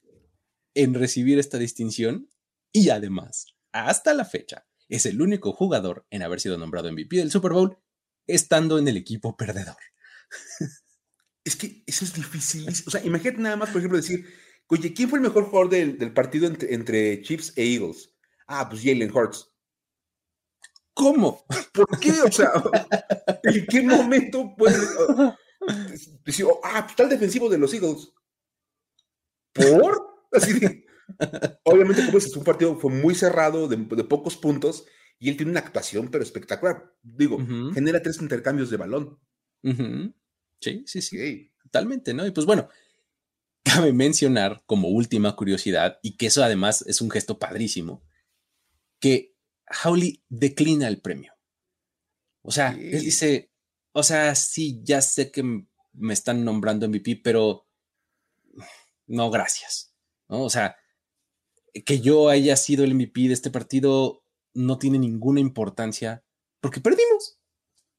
en 0.75 0.93
recibir 0.93 1.39
esta 1.39 1.57
distinción 1.57 2.29
y 2.71 2.89
además, 2.89 3.47
hasta 3.71 4.13
la 4.13 4.25
fecha, 4.25 4.65
es 4.87 5.05
el 5.05 5.21
único 5.21 5.51
jugador 5.53 6.05
en 6.09 6.21
haber 6.21 6.39
sido 6.39 6.57
nombrado 6.57 6.91
MVP 6.91 7.17
del 7.17 7.31
Super 7.31 7.51
Bowl 7.53 7.77
estando 8.27 8.77
en 8.77 8.87
el 8.87 8.97
equipo 8.97 9.35
perdedor. 9.35 9.77
Es 11.43 11.55
que 11.55 11.83
eso 11.87 12.05
es 12.05 12.13
difícil. 12.13 12.67
O 12.85 12.91
sea, 12.91 13.03
imagínate 13.03 13.41
nada 13.41 13.55
más, 13.55 13.69
por 13.69 13.79
ejemplo, 13.79 13.97
decir, 13.97 14.25
oye, 14.67 14.93
¿quién 14.93 15.09
fue 15.09 15.17
el 15.17 15.23
mejor 15.23 15.45
jugador 15.45 15.69
del, 15.69 16.13
partido 16.13 16.45
entre, 16.45 16.73
entre, 16.73 17.21
Chiefs 17.23 17.53
e 17.55 17.63
Eagles? 17.63 18.13
Ah, 18.47 18.69
pues 18.69 18.83
Jalen 18.83 19.11
Hurts. 19.11 19.51
¿Cómo? 20.93 21.43
¿Por 21.73 21.99
qué? 21.99 22.11
O 22.21 22.31
sea, 22.31 22.51
¿en 23.43 23.65
qué 23.65 23.81
momento 23.81 24.53
puedes 24.55 24.87
decir, 26.23 26.45
oh, 26.45 26.61
ah, 26.63 26.81
pues, 26.81 26.91
está 26.91 27.03
el 27.03 27.09
defensivo 27.09 27.49
de 27.49 27.57
los 27.57 27.73
Eagles? 27.73 28.13
¿Por? 29.53 30.27
Así 30.31 30.59
obviamente, 31.63 32.05
como 32.05 32.17
es 32.17 32.35
un 32.35 32.43
partido 32.43 32.75
fue 32.77 32.91
muy 32.91 33.15
cerrado, 33.15 33.67
de, 33.67 33.77
pocos 34.03 34.37
puntos, 34.37 34.85
y 35.21 35.29
él 35.29 35.37
tiene 35.37 35.51
una 35.51 35.59
actuación, 35.59 36.09
pero 36.09 36.23
espectacular. 36.23 36.95
Digo, 37.03 37.37
genera 37.75 38.01
tres 38.01 38.19
intercambios 38.23 38.71
de 38.71 38.77
balón. 38.77 39.19
Sí, 40.59 40.83
sí, 40.87 41.01
sí. 41.03 41.53
Totalmente, 41.61 42.15
¿no? 42.15 42.25
Y 42.25 42.31
pues 42.31 42.47
bueno, 42.47 42.67
cabe 43.63 43.93
mencionar 43.93 44.63
como 44.65 44.87
última 44.87 45.35
curiosidad, 45.35 45.99
y 46.01 46.17
que 46.17 46.25
eso 46.25 46.43
además 46.43 46.83
es 46.87 47.01
un 47.01 47.11
gesto 47.11 47.37
padrísimo, 47.37 48.03
que 48.99 49.35
Howley 49.83 50.23
declina 50.27 50.87
el 50.87 51.01
premio. 51.01 51.33
O 52.41 52.51
sea, 52.51 52.71
él 52.71 53.01
dice, 53.01 53.51
o 53.91 54.01
sea, 54.01 54.33
sí, 54.33 54.81
ya 54.83 55.03
sé 55.03 55.31
que 55.31 55.43
me 55.93 56.13
están 56.13 56.43
nombrando 56.43 56.89
MVP, 56.89 57.21
pero 57.23 57.67
no, 59.05 59.29
gracias. 59.29 59.93
¿no? 60.29 60.41
O 60.41 60.49
sea, 60.49 60.77
que 61.85 62.01
yo 62.01 62.29
haya 62.29 62.55
sido 62.55 62.83
el 62.83 62.95
MVP 62.95 63.27
de 63.27 63.33
este 63.33 63.51
partido 63.51 64.20
no 64.53 64.77
tiene 64.77 64.99
ninguna 64.99 65.39
importancia 65.39 66.23
porque 66.59 66.81
perdimos. 66.81 67.39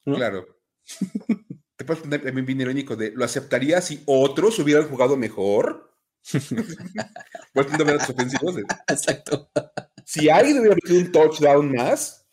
Claro. 0.04 0.46
Te 1.76 1.84
puedes 1.84 2.02
poner 2.02 2.22
también 2.22 2.46
bien 2.46 2.60
irónico 2.60 2.96
de 2.96 3.12
¿lo 3.12 3.24
aceptaría 3.24 3.80
si 3.80 4.02
otros 4.06 4.58
hubieran 4.58 4.88
jugado 4.88 5.16
mejor? 5.16 5.92
Puedes 7.52 7.76
poner 7.76 7.96
ofensivos. 7.96 8.56
Exacto. 8.88 9.50
Si 10.04 10.28
alguien 10.28 10.58
hubiera 10.58 10.76
metido 10.76 11.00
un 11.00 11.10
touchdown 11.10 11.72
más, 11.72 12.26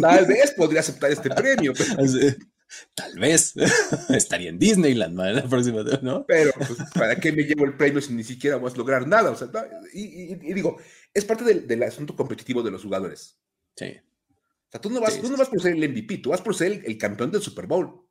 tal 0.00 0.26
vez 0.26 0.52
podría 0.52 0.80
aceptar 0.80 1.10
este 1.10 1.30
premio. 1.30 1.72
Tal 2.94 3.18
vez 3.18 3.54
estaría 4.10 4.48
en 4.48 4.58
Disneyland 4.58 5.18
la 5.18 5.42
próxima, 5.42 5.82
¿no? 6.02 6.24
Pero, 6.26 6.52
pues, 6.56 6.78
¿para 6.94 7.16
qué 7.16 7.32
me 7.32 7.42
llevo 7.42 7.64
el 7.64 7.76
premio 7.76 8.00
si 8.00 8.12
ni 8.12 8.22
siquiera 8.22 8.58
vas 8.58 8.74
a 8.74 8.76
lograr 8.76 9.08
nada? 9.08 9.30
O 9.30 9.36
sea, 9.36 9.48
y, 9.92 10.34
digo, 10.54 10.78
es 11.14 11.24
parte 11.24 11.44
del, 11.44 11.82
asunto 11.82 12.14
competitivo 12.16 12.62
de 12.62 12.70
los 12.70 12.82
jugadores. 12.82 13.38
Sí. 13.76 13.96
O 13.96 14.70
sea, 14.70 14.80
tú 14.80 14.90
no 14.90 15.00
vas, 15.00 15.20
tú 15.20 15.28
no 15.28 15.36
vas 15.36 15.48
por 15.48 15.60
ser 15.60 15.74
el 15.74 15.88
MVP, 15.88 16.18
tú 16.18 16.30
vas 16.30 16.40
por 16.40 16.54
ser 16.54 16.82
el, 16.84 16.98
campeón 16.98 17.30
del 17.30 17.42
Super 17.42 17.66
Bowl. 17.66 18.06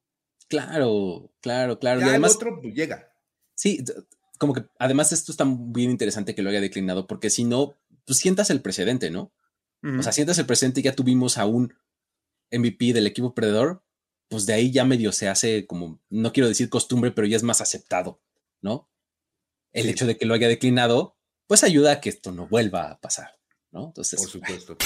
Claro, 0.48 1.32
claro, 1.42 1.80
claro. 1.80 2.02
y 2.02 2.04
además, 2.04 2.32
el 2.32 2.38
otro 2.38 2.62
pues, 2.62 2.74
llega. 2.74 3.14
Sí, 3.56 3.84
como 4.38 4.54
que 4.54 4.66
además 4.78 5.12
esto 5.12 5.32
está 5.32 5.46
bien 5.48 5.92
interesante 5.92 6.36
que 6.36 6.42
lo 6.42 6.50
haya 6.50 6.62
declinado, 6.62 7.08
porque 7.08 7.30
si 7.30 7.44
no, 7.44 7.76
pues 8.06 8.20
sientas 8.20 8.50
el 8.50 8.62
precedente, 8.62 9.10
¿no? 9.10 9.32
O 9.82 10.04
sea, 10.04 10.12
sientas 10.12 10.38
el 10.38 10.46
precedente 10.46 10.82
y 10.82 10.84
ya 10.84 10.94
tuvimos 10.94 11.38
a 11.38 11.46
un 11.46 11.74
MVP 12.52 12.92
del 12.92 13.08
equipo 13.08 13.34
perdedor 13.34 13.82
pues 14.30 14.46
de 14.46 14.54
ahí 14.54 14.72
ya 14.72 14.86
medio 14.86 15.12
se 15.12 15.28
hace 15.28 15.66
como, 15.66 16.00
no 16.10 16.32
quiero 16.32 16.48
decir 16.48 16.70
costumbre, 16.70 17.12
pero 17.12 17.28
ya 17.28 17.36
es 17.36 17.44
más 17.44 17.62
aceptado, 17.62 18.22
¿no? 18.62 18.88
El 19.74 19.90
hecho 19.90 20.06
de 20.06 20.18
que 20.18 20.26
lo 20.26 20.36
haya 20.36 20.48
declinado, 20.48 21.18
pues 21.50 21.66
ayuda 21.66 21.94
a 21.94 22.00
que 22.00 22.08
esto 22.08 22.32
no 22.32 22.48
vuelva 22.48 22.92
a 22.92 23.02
pasar, 23.02 23.38
¿no? 23.72 23.88
Entonces, 23.88 24.22
por 24.22 24.30
supuesto. 24.30 24.78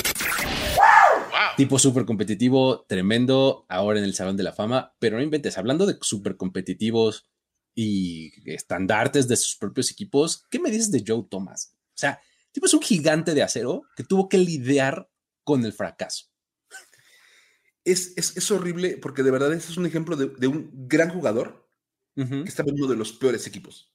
Tipo 1.57 1.77
súper 1.77 2.05
competitivo, 2.05 2.85
tremendo, 2.87 3.67
ahora 3.69 3.99
en 3.99 4.05
el 4.05 4.15
Salón 4.15 4.37
de 4.37 4.43
la 4.43 4.53
Fama, 4.53 4.95
pero 4.97 5.17
no 5.17 5.23
inventes, 5.23 5.59
hablando 5.59 5.85
de 5.85 5.97
súper 6.01 6.37
competitivos 6.37 7.29
y 7.75 8.31
estandartes 8.51 9.27
de 9.27 9.35
sus 9.35 9.57
propios 9.57 9.91
equipos, 9.91 10.45
¿qué 10.49 10.59
me 10.59 10.71
dices 10.71 10.89
de 10.89 11.03
Joe 11.05 11.25
Thomas? 11.29 11.75
O 11.89 11.97
sea, 11.97 12.19
tipo 12.51 12.65
es 12.65 12.73
un 12.73 12.81
gigante 12.81 13.35
de 13.35 13.43
acero 13.43 13.83
que 13.95 14.03
tuvo 14.03 14.29
que 14.29 14.39
lidiar 14.39 15.09
con 15.43 15.65
el 15.65 15.73
fracaso 15.73 16.33
es, 17.85 18.51
horrible 18.51 18.97
porque 18.97 19.23
de 19.23 19.31
verdad 19.31 19.53
ese 19.53 19.71
es 19.71 19.77
un 19.77 19.85
ejemplo 19.85 20.15
de, 20.15 20.47
un 20.47 20.71
gran 20.87 21.09
jugador 21.09 21.67
que 22.15 22.43
está 22.45 22.63
en 22.63 22.73
uno 22.73 22.87
de 22.87 22.95
los 22.95 23.13
peores 23.13 23.47
equipos. 23.47 23.91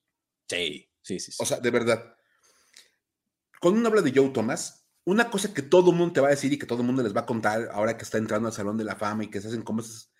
Sí, 0.48 0.90
sí, 1.02 1.20
sí, 1.20 1.32
O 1.38 1.46
sea, 1.46 1.60
de 1.60 1.70
verdad. 1.70 2.16
Cuando 3.60 3.80
uno 3.80 3.88
habla 3.88 4.02
de 4.02 4.12
Joe 4.14 4.28
Thomas, 4.30 4.86
una 5.04 5.30
cosa 5.30 5.54
que 5.54 5.62
todo 5.62 5.90
el 5.90 5.96
mundo 5.96 6.12
te 6.12 6.20
va 6.20 6.28
a 6.28 6.32
decir 6.32 6.52
y 6.52 6.58
que 6.58 6.66
todo 6.66 6.80
el 6.80 6.86
mundo 6.86 7.02
les 7.02 7.16
va 7.16 7.22
a 7.22 7.26
contar 7.26 7.70
ahora 7.72 7.96
que 7.96 8.04
está 8.04 8.18
entrando 8.18 8.48
al 8.48 8.54
Salón 8.54 8.76
de 8.76 8.84
la 8.84 8.96
Fama 8.96 9.24
y 9.24 9.30
que 9.30 9.40
se 9.40 9.48
hacen 9.48 9.62
como 9.62 9.80
esas 9.80 10.12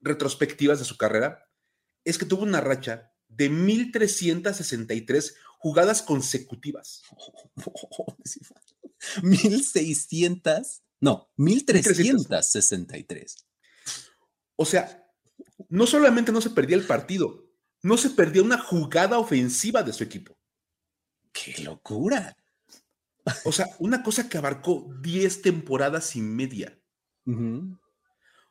retrospectivas 0.00 0.80
de 0.80 0.84
su 0.84 0.96
carrera, 0.96 1.48
es 2.04 2.18
que 2.18 2.26
tuvo 2.26 2.42
una 2.42 2.60
racha 2.60 3.12
de 3.28 3.48
1363 3.48 5.36
jugadas 5.58 6.02
consecutivas. 6.02 7.02
1600 9.22 10.82
No, 11.00 11.30
1363. 11.36 13.46
O 14.56 14.64
sea, 14.64 15.08
no 15.68 15.86
solamente 15.86 16.32
no 16.32 16.40
se 16.40 16.50
perdía 16.50 16.76
el 16.76 16.86
partido, 16.86 17.48
no 17.82 17.96
se 17.96 18.10
perdía 18.10 18.42
una 18.42 18.58
jugada 18.58 19.18
ofensiva 19.18 19.82
de 19.82 19.92
su 19.92 20.04
equipo. 20.04 20.38
¡Qué 21.32 21.62
locura! 21.62 22.36
O 23.44 23.52
sea, 23.52 23.66
una 23.78 24.02
cosa 24.02 24.28
que 24.28 24.38
abarcó 24.38 24.88
10 25.00 25.42
temporadas 25.42 26.16
y 26.16 26.20
media. 26.20 26.78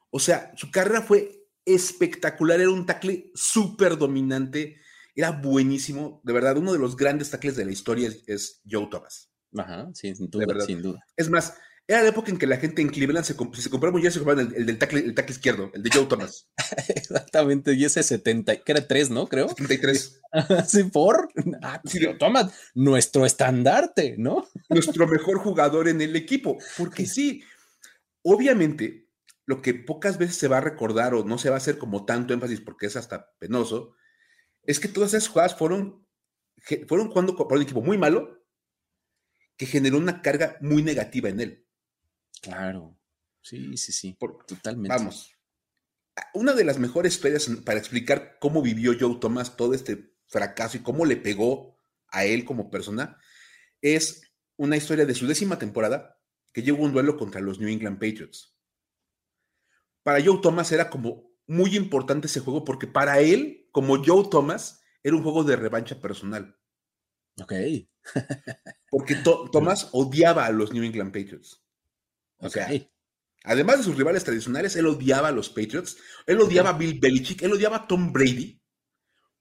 O 0.10 0.20
sea, 0.20 0.54
su 0.56 0.72
carrera 0.72 1.02
fue 1.02 1.48
espectacular, 1.66 2.60
era 2.60 2.70
un 2.70 2.86
tackle 2.86 3.32
súper 3.34 3.98
dominante, 3.98 4.78
era 5.16 5.32
buenísimo, 5.32 6.22
de 6.24 6.34
verdad, 6.34 6.58
uno 6.58 6.74
de 6.74 6.80
los 6.80 6.96
grandes 6.96 7.30
tackles 7.30 7.56
de 7.56 7.66
la 7.66 7.72
historia 7.72 8.12
es, 8.28 8.62
Joe 8.70 8.88
Thomas. 8.90 9.32
Ajá, 9.58 9.90
sí, 9.94 10.16
sin 10.16 10.30
duda, 10.30 10.66
sin 10.66 10.82
duda. 10.82 11.00
Es 11.18 11.30
más, 11.30 11.54
era 11.92 12.04
la 12.04 12.10
época 12.10 12.32
en 12.32 12.38
que 12.38 12.48
la 12.48 12.56
gente 12.56 12.82
en 12.82 12.88
Cleveland, 12.88 13.26
se, 13.26 13.36
compraba 13.36 13.98
un 13.98 14.12
se 14.12 14.20
compraban 14.20 14.54
el, 14.56 14.66
del 14.66 14.78
tackle, 14.78 15.02
el 15.02 15.14
tackle 15.14 15.36
izquierdo, 15.36 15.72
el 15.74 15.84
de 15.84 15.90
Joe 15.94 16.06
Thomas. 16.06 16.48
Exactamente, 16.88 17.74
y 17.74 17.84
ese 17.84 18.02
70, 18.02 18.62
que 18.62 18.72
era 18.72 18.88
3, 18.88 19.10
¿no? 19.10 19.28
Creo. 19.28 19.50
73. 19.50 20.22
sí, 20.68 20.84
por. 20.86 21.30
Ah, 21.62 21.82
Thomas, 22.18 22.54
nuestro 22.74 23.26
estandarte, 23.26 24.16
¿no? 24.18 24.48
nuestro 24.70 25.06
mejor 25.06 25.40
jugador 25.40 25.90
en 25.90 26.02
el 26.02 26.16
equipo. 26.16 26.58
Porque 26.78 27.06
sí, 27.06 27.44
obviamente, 28.22 29.10
lo 29.46 29.62
que 29.62 29.74
pocas 29.74 30.18
veces 30.18 30.38
se 30.38 30.48
va 30.48 30.60
a 30.60 30.62
recordar 30.62 31.14
o 31.14 31.26
no 31.26 31.38
se 31.38 31.50
va 31.50 31.56
a 31.56 31.58
hacer 31.58 31.78
como 31.78 32.06
tanto 32.06 32.34
énfasis 32.34 32.62
porque 32.62 32.86
es 32.86 32.96
hasta 32.96 33.34
penoso, 33.38 33.96
es 34.64 34.80
que 34.80 34.88
todas 34.88 35.14
esas 35.14 35.28
jugadas 35.28 35.58
fueron, 35.58 36.08
fueron 36.88 37.10
jugando 37.10 37.36
por 37.36 37.58
un 37.58 37.64
equipo 37.64 37.82
muy 37.82 37.98
malo 37.98 38.46
que 39.58 39.66
generó 39.66 39.98
una 39.98 40.22
carga 40.22 40.58
muy 40.62 40.84
negativa 40.84 41.28
en 41.28 41.42
él. 41.42 41.68
Claro, 42.42 42.98
sí, 43.42 43.78
sí, 43.78 43.92
sí, 43.92 44.18
totalmente. 44.48 44.90
Vamos, 44.90 45.36
una 46.34 46.54
de 46.54 46.64
las 46.64 46.80
mejores 46.80 47.16
historias 47.16 47.50
para 47.66 47.80
explicar 47.80 48.38
cómo 48.40 48.62
vivió 48.62 48.94
Joe 49.00 49.18
Thomas 49.20 49.56
todo 49.56 49.74
este 49.74 50.16
fracaso 50.28 50.78
y 50.78 50.82
cómo 50.82 51.06
le 51.06 51.18
pegó 51.18 51.78
a 52.08 52.26
él 52.26 52.46
como 52.46 52.70
persona 52.70 53.18
es 53.82 54.22
una 54.58 54.78
historia 54.78 55.06
de 55.06 55.16
su 55.16 55.28
décima 55.28 55.58
temporada 55.58 56.20
que 56.54 56.62
llegó 56.62 56.84
un 56.84 56.94
duelo 56.94 57.18
contra 57.18 57.42
los 57.42 57.60
New 57.60 57.70
England 57.70 58.00
Patriots. 58.00 58.56
Para 60.04 60.24
Joe 60.24 60.40
Thomas 60.42 60.72
era 60.72 60.90
como 60.90 61.32
muy 61.48 61.76
importante 61.76 62.28
ese 62.28 62.40
juego 62.40 62.64
porque 62.64 62.88
para 62.88 63.20
él, 63.20 63.70
como 63.72 64.04
Joe 64.04 64.28
Thomas, 64.30 64.82
era 65.04 65.16
un 65.16 65.24
juego 65.24 65.44
de 65.44 65.56
revancha 65.56 66.00
personal. 66.00 66.58
Ok. 67.42 67.54
porque 68.90 69.16
Thomas 69.16 69.90
odiaba 69.94 70.46
a 70.46 70.52
los 70.52 70.74
New 70.74 70.84
England 70.84 71.14
Patriots. 71.14 71.61
O 72.42 72.50
sea, 72.50 72.70
además 73.44 73.78
de 73.78 73.84
sus 73.84 73.96
rivales 73.96 74.24
tradicionales, 74.24 74.76
él 74.76 74.88
odiaba 74.88 75.30
a 75.30 75.32
los 75.32 75.50
Patriots, 75.50 75.98
él 76.26 76.42
odiaba 76.42 76.72
a 76.72 76.78
Bill 76.78 77.00
Belichick, 77.00 77.42
él 77.42 77.54
odiaba 77.54 77.78
a 77.78 77.88
Tom 77.88 78.12
Brady, 78.12 78.62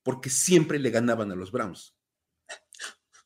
porque 0.03 0.30
siempre 0.30 0.78
le 0.78 0.90
ganaban 0.90 1.32
a 1.32 1.34
los 1.34 1.51
Browns. 1.51 1.96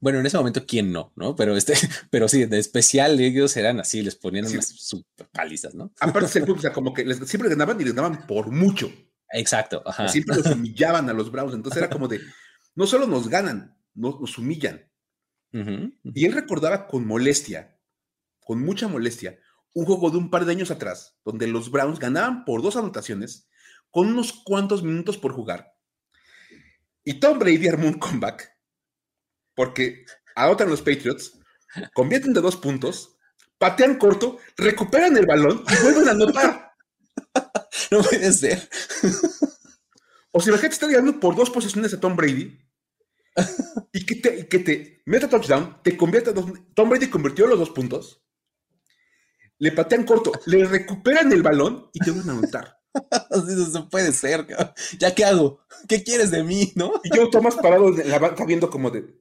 Bueno, 0.00 0.20
en 0.20 0.26
ese 0.26 0.36
momento, 0.36 0.66
¿quién 0.66 0.92
no? 0.92 1.12
¿No? 1.16 1.34
Pero 1.34 1.56
este, 1.56 1.72
pero 2.10 2.28
sí, 2.28 2.44
de 2.44 2.58
especial 2.58 3.18
ellos 3.20 3.56
eran 3.56 3.80
así, 3.80 4.02
les 4.02 4.16
ponían 4.16 4.46
unas 4.46 4.68
super 4.68 5.28
palizas, 5.30 5.74
¿no? 5.74 5.92
Aparte, 5.98 6.42
o 6.42 6.58
sea, 6.58 6.72
como 6.72 6.92
que 6.92 7.10
siempre 7.26 7.48
ganaban 7.48 7.80
y 7.80 7.84
les 7.84 7.94
ganaban 7.94 8.26
por 8.26 8.50
mucho. 8.50 8.92
Exacto. 9.30 9.82
Siempre 10.08 10.36
los 10.36 10.46
humillaban 10.54 11.08
a 11.08 11.12
los 11.12 11.30
Browns. 11.32 11.54
Entonces 11.54 11.82
era 11.82 11.90
como 11.90 12.08
de, 12.08 12.20
no 12.74 12.86
solo 12.86 13.06
nos 13.06 13.28
ganan, 13.28 13.78
nos, 13.94 14.36
humillan. 14.36 14.90
Y 15.52 16.26
él 16.26 16.32
recordaba 16.32 16.86
con 16.88 17.06
molestia, 17.06 17.80
con 18.40 18.60
mucha 18.60 18.88
molestia, 18.88 19.38
un 19.74 19.84
juego 19.84 20.10
de 20.10 20.18
un 20.18 20.30
par 20.30 20.44
de 20.44 20.52
años 20.52 20.70
atrás, 20.70 21.16
donde 21.24 21.48
los 21.48 21.70
Browns 21.70 21.98
ganaban 21.98 22.44
por 22.44 22.62
dos 22.62 22.76
anotaciones, 22.76 23.48
con 23.90 24.08
unos 24.08 24.32
cuantos 24.32 24.82
minutos 24.82 25.18
por 25.18 25.32
jugar. 25.32 25.74
Y 27.04 27.20
Tom 27.20 27.38
Brady 27.38 27.68
armó 27.68 27.88
un 27.88 27.98
comeback, 27.98 28.50
porque 29.54 30.06
anotan 30.36 30.70
los 30.70 30.80
Patriots, 30.80 31.38
convierten 31.92 32.32
de 32.32 32.40
dos 32.40 32.56
puntos, 32.56 33.18
patean 33.58 33.96
corto, 33.96 34.38
recuperan 34.56 35.16
el 35.16 35.26
balón 35.26 35.64
y 35.68 35.82
vuelven 35.82 36.08
a 36.08 36.12
anotar. 36.12 36.70
No 37.90 38.02
puede 38.02 38.32
ser. 38.32 38.68
O 40.30 40.40
si 40.40 40.50
la 40.50 40.58
gente 40.58 40.74
está 40.74 40.86
ganando 40.88 41.20
por 41.20 41.36
dos 41.36 41.50
posiciones 41.50 41.92
a 41.92 42.00
Tom 42.00 42.16
Brady 42.16 42.58
y 43.92 44.06
que 44.06 44.14
te, 44.16 44.48
que 44.48 44.58
te 44.60 45.02
meta 45.06 45.28
touchdown, 45.28 45.80
te 45.82 45.96
convierte 45.96 46.30
a 46.30 46.32
dos. 46.32 46.46
Tom 46.74 46.88
Brady 46.88 47.08
convirtió 47.08 47.46
los 47.46 47.58
dos 47.58 47.70
puntos 47.70 48.23
le 49.58 49.72
patean 49.72 50.04
corto, 50.04 50.32
le 50.46 50.64
recuperan 50.64 51.32
el 51.32 51.42
balón 51.42 51.90
y 51.92 52.00
te 52.00 52.10
van 52.10 52.28
a 52.28 52.32
anotar. 52.32 52.78
Eso 53.30 53.88
puede 53.88 54.12
ser, 54.12 54.46
¿ya 54.98 55.14
qué 55.14 55.24
hago? 55.24 55.60
¿Qué 55.88 56.02
quieres 56.02 56.30
de 56.30 56.42
mí, 56.42 56.72
no? 56.76 57.00
Y 57.02 57.16
yo 57.16 57.30
Tomás 57.30 57.56
parado 57.56 57.88
en 57.88 58.10
la 58.10 58.18
banca 58.18 58.44
viendo 58.44 58.70
como 58.70 58.90
de... 58.90 59.20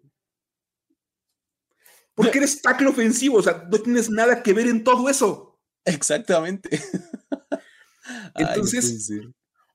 Porque 2.16 2.38
eres 2.38 2.62
tackle 2.62 2.90
ofensivo, 2.90 3.38
o 3.38 3.42
sea, 3.42 3.68
no 3.72 3.80
tienes 3.80 4.10
nada 4.10 4.44
que 4.44 4.54
ver 4.54 4.68
en 4.68 4.84
todo 4.84 5.10
eso. 5.10 5.60
Exactamente. 5.86 6.70
Entonces, 8.36 9.10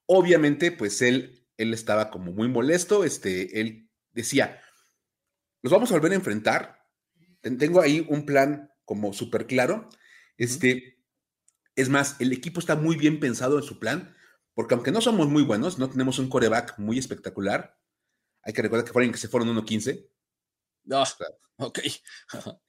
obviamente, 0.07 0.73
pues 0.73 1.03
él, 1.03 1.47
él 1.57 1.75
estaba 1.75 2.11
como 2.11 2.33
muy 2.33 2.49
molesto. 2.49 3.05
Este, 3.05 3.61
él 3.61 3.91
decía: 4.13 4.61
Los 5.63 5.73
vamos 5.73 5.91
a 5.91 5.95
volver 5.95 6.13
a 6.13 6.17
enfrentar. 6.17 6.87
Tengo 7.41 7.81
ahí 7.81 8.07
un 8.09 8.27
plan 8.27 8.71
como 8.85 9.13
súper 9.13 9.47
claro. 9.47 9.89
Este, 10.39 10.99
es 11.77 11.89
más, 11.89 12.17
el 12.21 12.33
equipo 12.33 12.61
está 12.61 12.77
muy 12.77 12.97
bien 12.97 13.21
pensado 13.21 13.59
en 13.59 13.65
su 13.65 13.79
plan, 13.79 14.17
porque 14.55 14.75
aunque 14.75 14.93
no 14.93 15.01
somos 15.01 15.29
muy 15.29 15.43
buenos, 15.43 15.79
no 15.79 15.91
tenemos 15.91 16.19
un 16.19 16.31
coreback 16.31 16.79
muy 16.79 16.99
espectacular. 16.99 17.79
Hay 18.43 18.53
que 18.55 18.63
recordar 18.63 18.87
que 18.87 18.93
fueron 18.93 19.13
que 19.13 19.19
se 19.19 19.29
fueron 19.29 19.55
1-15. 19.55 20.09
Ah, 20.91 21.05
ok. 21.59 21.81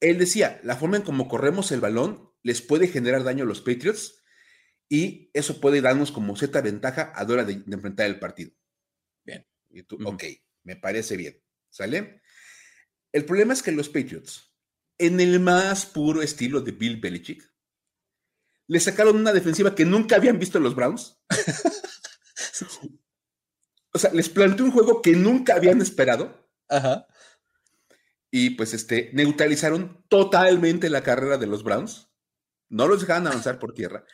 Él 0.00 0.18
decía, 0.18 0.60
la 0.62 0.76
forma 0.76 0.96
en 0.96 1.02
cómo 1.02 1.28
corremos 1.28 1.72
el 1.72 1.80
balón 1.80 2.30
les 2.42 2.60
puede 2.60 2.88
generar 2.88 3.24
daño 3.24 3.44
a 3.44 3.46
los 3.46 3.60
Patriots 3.60 4.22
y 4.88 5.30
eso 5.32 5.60
puede 5.60 5.80
darnos 5.80 6.12
como 6.12 6.36
cierta 6.36 6.60
ventaja 6.60 7.12
a 7.14 7.24
la 7.24 7.32
hora 7.32 7.44
de, 7.44 7.54
enfrentar 7.54 8.06
el 8.06 8.18
partido. 8.18 8.52
Bien. 9.24 9.46
Y 9.70 9.82
tú, 9.82 9.98
ok, 10.04 10.24
me 10.64 10.76
parece 10.76 11.16
bien. 11.16 11.42
¿Sale? 11.70 12.22
El 13.12 13.24
problema 13.24 13.52
es 13.52 13.62
que 13.62 13.72
los 13.72 13.88
Patriots, 13.88 14.45
en 14.98 15.20
el 15.20 15.40
más 15.40 15.86
puro 15.86 16.22
estilo 16.22 16.60
de 16.60 16.72
Bill 16.72 17.00
Belichick, 17.00 17.50
le 18.68 18.80
sacaron 18.80 19.16
una 19.16 19.32
defensiva 19.32 19.74
que 19.74 19.84
nunca 19.84 20.16
habían 20.16 20.38
visto 20.38 20.58
los 20.58 20.74
Browns. 20.74 21.18
o 23.92 23.98
sea, 23.98 24.12
les 24.12 24.28
planteó 24.28 24.64
un 24.64 24.72
juego 24.72 25.02
que 25.02 25.12
nunca 25.12 25.54
habían 25.54 25.80
esperado. 25.80 26.48
Ajá. 26.68 27.06
Y 28.30 28.50
pues 28.50 28.74
este, 28.74 29.10
neutralizaron 29.12 30.04
totalmente 30.08 30.90
la 30.90 31.02
carrera 31.02 31.38
de 31.38 31.46
los 31.46 31.62
Browns. 31.62 32.08
No 32.68 32.88
los 32.88 33.00
dejaban 33.00 33.28
avanzar 33.28 33.58
por 33.58 33.72
tierra. 33.72 34.04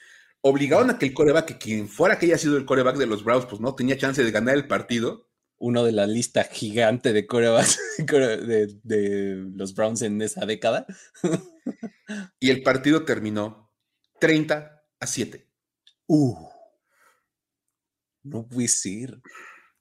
Obligaron 0.43 0.91
a 0.91 0.99
que 0.99 1.07
el 1.07 1.15
coreback, 1.15 1.47
que 1.47 1.59
quien 1.59 1.89
fuera 1.89 2.19
que 2.19 2.27
haya 2.27 2.39
sido 2.39 2.57
el 2.57 2.67
coreback 2.67 2.97
de 2.97 3.07
los 3.07 3.25
Browns, 3.25 3.47
pues 3.47 3.61
no 3.61 3.75
tenía 3.75 3.97
chance 3.97 4.23
de 4.23 4.31
ganar 4.31 4.57
el 4.57 4.67
partido. 4.67 5.31
Uno 5.65 5.85
de 5.85 5.93
la 5.93 6.09
lista 6.09 6.43
gigante 6.43 7.13
de 7.13 7.25
corebacks 7.25 7.79
de, 7.99 8.81
de 8.83 9.35
los 9.55 9.75
Browns 9.75 10.03
en 10.03 10.21
esa 10.21 10.45
década. 10.45 10.87
y 12.41 12.51
el 12.51 12.65
partido 12.65 13.05
terminó 13.05 13.71
30 14.19 14.85
a 14.99 15.07
7. 15.07 15.49
Uh, 16.09 16.49
no 18.25 18.47
puede 18.49 18.69
ser. 18.69 19.21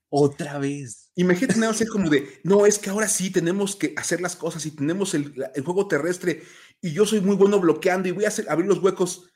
Otra 0.09 0.59
vez. 0.59 1.09
Imagínate 1.15 1.57
nada 1.59 1.71
más 1.71 1.89
como 1.89 2.09
de, 2.09 2.41
no, 2.43 2.65
es 2.65 2.77
que 2.77 2.89
ahora 2.89 3.07
sí 3.07 3.31
tenemos 3.31 3.75
que 3.75 3.93
hacer 3.95 4.19
las 4.19 4.35
cosas 4.35 4.65
y 4.65 4.71
tenemos 4.71 5.13
el, 5.13 5.33
juego 5.63 5.87
terrestre 5.87 6.43
y 6.81 6.91
yo 6.91 7.05
soy 7.05 7.21
muy 7.21 7.35
bueno 7.35 7.59
bloqueando 7.59 8.09
y 8.09 8.11
voy 8.11 8.25
a 8.25 8.27
hacer, 8.27 8.49
abrir 8.49 8.67
los 8.67 8.79
huecos 8.79 9.31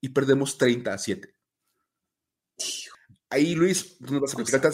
y 0.00 0.10
perdemos 0.10 0.58
30 0.58 0.92
a 0.92 0.98
7. 0.98 1.34
Ahí, 3.30 3.54
Luis, 3.54 4.00
no 4.00 4.20
vas 4.20 4.34
a 4.34 4.36
platicar, 4.36 4.72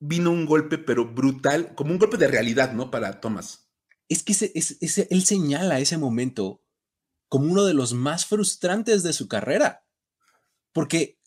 vino 0.00 0.30
un 0.30 0.46
golpe, 0.46 0.78
pero 0.78 1.12
brutal, 1.12 1.74
como 1.74 1.92
un 1.92 1.98
golpe 1.98 2.16
de 2.16 2.26
realidad, 2.26 2.72
¿no? 2.72 2.90
Para 2.90 3.20
Thomas. 3.20 3.70
Es 4.08 4.22
que 4.22 4.32
ese, 4.32 5.06
él 5.10 5.24
señala 5.24 5.78
ese 5.78 5.98
momento 5.98 6.64
como 7.28 7.52
uno 7.52 7.64
de 7.64 7.74
los 7.74 7.94
más 7.94 8.26
frustrantes 8.26 9.04
de 9.04 9.12
su 9.12 9.28
carrera, 9.28 9.84
porque, 10.72 11.20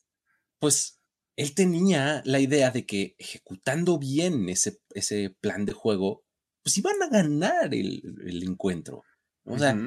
pues, 0.59 0.99
él 1.37 1.55
tenía 1.55 2.21
la 2.25 2.39
idea 2.39 2.71
de 2.71 2.85
que 2.85 3.15
ejecutando 3.17 3.97
bien 3.97 4.49
ese, 4.49 4.81
ese 4.91 5.35
plan 5.39 5.65
de 5.65 5.73
juego, 5.73 6.23
pues 6.63 6.77
iban 6.77 7.01
a 7.01 7.09
ganar 7.09 7.73
el, 7.73 8.43
encuentro. 8.43 9.03
O 9.45 9.57
sea, 9.57 9.77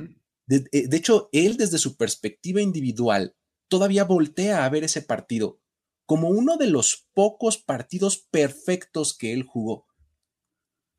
eh, 0.49 0.89
de, 0.89 0.97
hecho, 0.97 1.29
él 1.33 1.57
desde 1.57 1.79
su 1.79 1.97
perspectiva 1.97 2.61
individual 2.61 3.35
todavía 3.69 4.05
voltea 4.05 4.65
a 4.65 4.69
ver 4.69 4.85
ese 4.85 5.03
partido 5.03 5.61
como 6.07 6.29
uno 6.29 6.57
de 6.57 6.69
los 6.69 7.09
pocos 7.13 7.59
partidos 7.59 8.19
perfectos 8.31 9.17
que 9.17 9.33
él 9.33 9.43
jugó. 9.43 9.87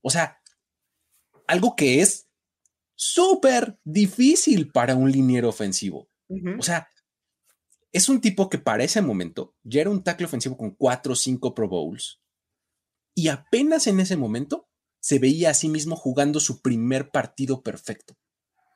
O 0.01 0.09
sea, 0.09 0.41
algo 1.47 1.75
que 1.75 2.01
es 2.01 2.29
súper 2.95 3.79
difícil 3.83 4.71
para 4.71 4.95
un 4.95 5.11
liniero 5.11 5.49
ofensivo. 5.49 6.09
O 6.59 6.61
sea, 6.61 6.89
es 7.93 8.09
un 8.09 8.19
tipo 8.19 8.49
que 8.49 8.57
para 8.57 8.83
ese 8.83 9.01
momento 9.01 9.55
ya 9.63 9.81
era 9.81 9.89
un 9.89 10.03
tackle 10.03 10.25
ofensivo 10.25 10.57
con 10.57 10.71
cuatro 10.71 11.13
o 11.13 11.15
cinco 11.15 11.55
Pro 11.55 11.69
Bowls 11.69 12.21
y 13.15 13.29
apenas 13.29 13.87
en 13.87 13.99
ese 13.99 14.17
momento 14.17 14.69
se 14.99 15.19
veía 15.19 15.51
a 15.51 15.53
sí 15.53 15.69
mismo 15.69 15.95
jugando 15.95 16.39
su 16.39 16.61
primer 16.61 17.09
partido 17.11 17.63
perfecto. 17.63 18.17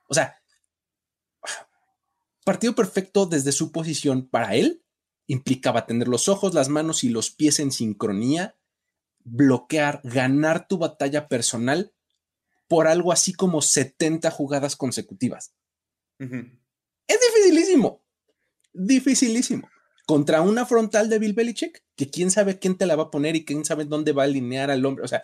O 0.07 0.13
sea, 0.13 0.41
partido 2.45 2.73
perfecto 2.73 3.25
desde 3.25 3.51
su 3.51 3.71
posición 3.71 4.29
para 4.29 4.55
él 4.55 4.80
implicaba 5.31 5.85
tener 5.85 6.07
los 6.07 6.27
ojos, 6.27 6.53
las 6.53 6.69
manos 6.69 7.03
y 7.03 7.09
los 7.09 7.31
pies 7.31 7.59
en 7.59 7.71
sincronía, 7.71 8.55
bloquear, 9.23 10.01
ganar 10.03 10.67
tu 10.67 10.77
batalla 10.77 11.27
personal 11.27 11.93
por 12.67 12.87
algo 12.87 13.11
así 13.11 13.33
como 13.33 13.61
70 13.61 14.31
jugadas 14.31 14.75
consecutivas. 14.75 15.53
Es 16.19 17.19
dificilísimo 17.19 18.01
dificilísimo. 18.73 19.69
Contra 20.05 20.41
una 20.41 20.65
frontal 20.65 21.09
de 21.09 21.19
Bill 21.19 21.33
Belichick, 21.33 21.83
que 21.95 22.09
quién 22.09 22.31
sabe 22.31 22.59
quién 22.59 22.77
te 22.77 22.85
la 22.85 22.95
va 22.95 23.03
a 23.03 23.11
poner 23.11 23.35
y 23.35 23.45
quién 23.45 23.63
sabe 23.63 23.85
dónde 23.85 24.11
va 24.11 24.23
a 24.23 24.25
alinear 24.25 24.71
al 24.71 24.85
hombre. 24.85 25.05
O 25.05 25.07
sea, 25.07 25.23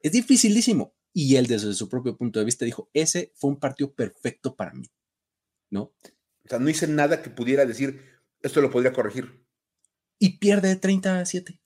es 0.00 0.12
dificilísimo. 0.12 0.94
Y 1.12 1.36
él, 1.36 1.46
desde 1.46 1.72
su 1.72 1.88
propio 1.88 2.16
punto 2.16 2.38
de 2.38 2.44
vista, 2.44 2.64
dijo: 2.64 2.90
Ese 2.92 3.32
fue 3.36 3.50
un 3.50 3.58
partido 3.58 3.94
perfecto 3.94 4.54
para 4.54 4.74
mí. 4.74 4.86
¿No? 5.70 5.82
O 5.82 6.48
sea, 6.48 6.58
no 6.58 6.68
hice 6.68 6.86
nada 6.86 7.22
que 7.22 7.30
pudiera 7.30 7.64
decir, 7.64 8.15
esto 8.42 8.60
lo 8.60 8.70
podría 8.70 8.92
corregir. 8.92 9.46
Y 10.18 10.38
pierde 10.38 10.76
30 10.76 11.20
a 11.20 11.26
7. 11.26 11.60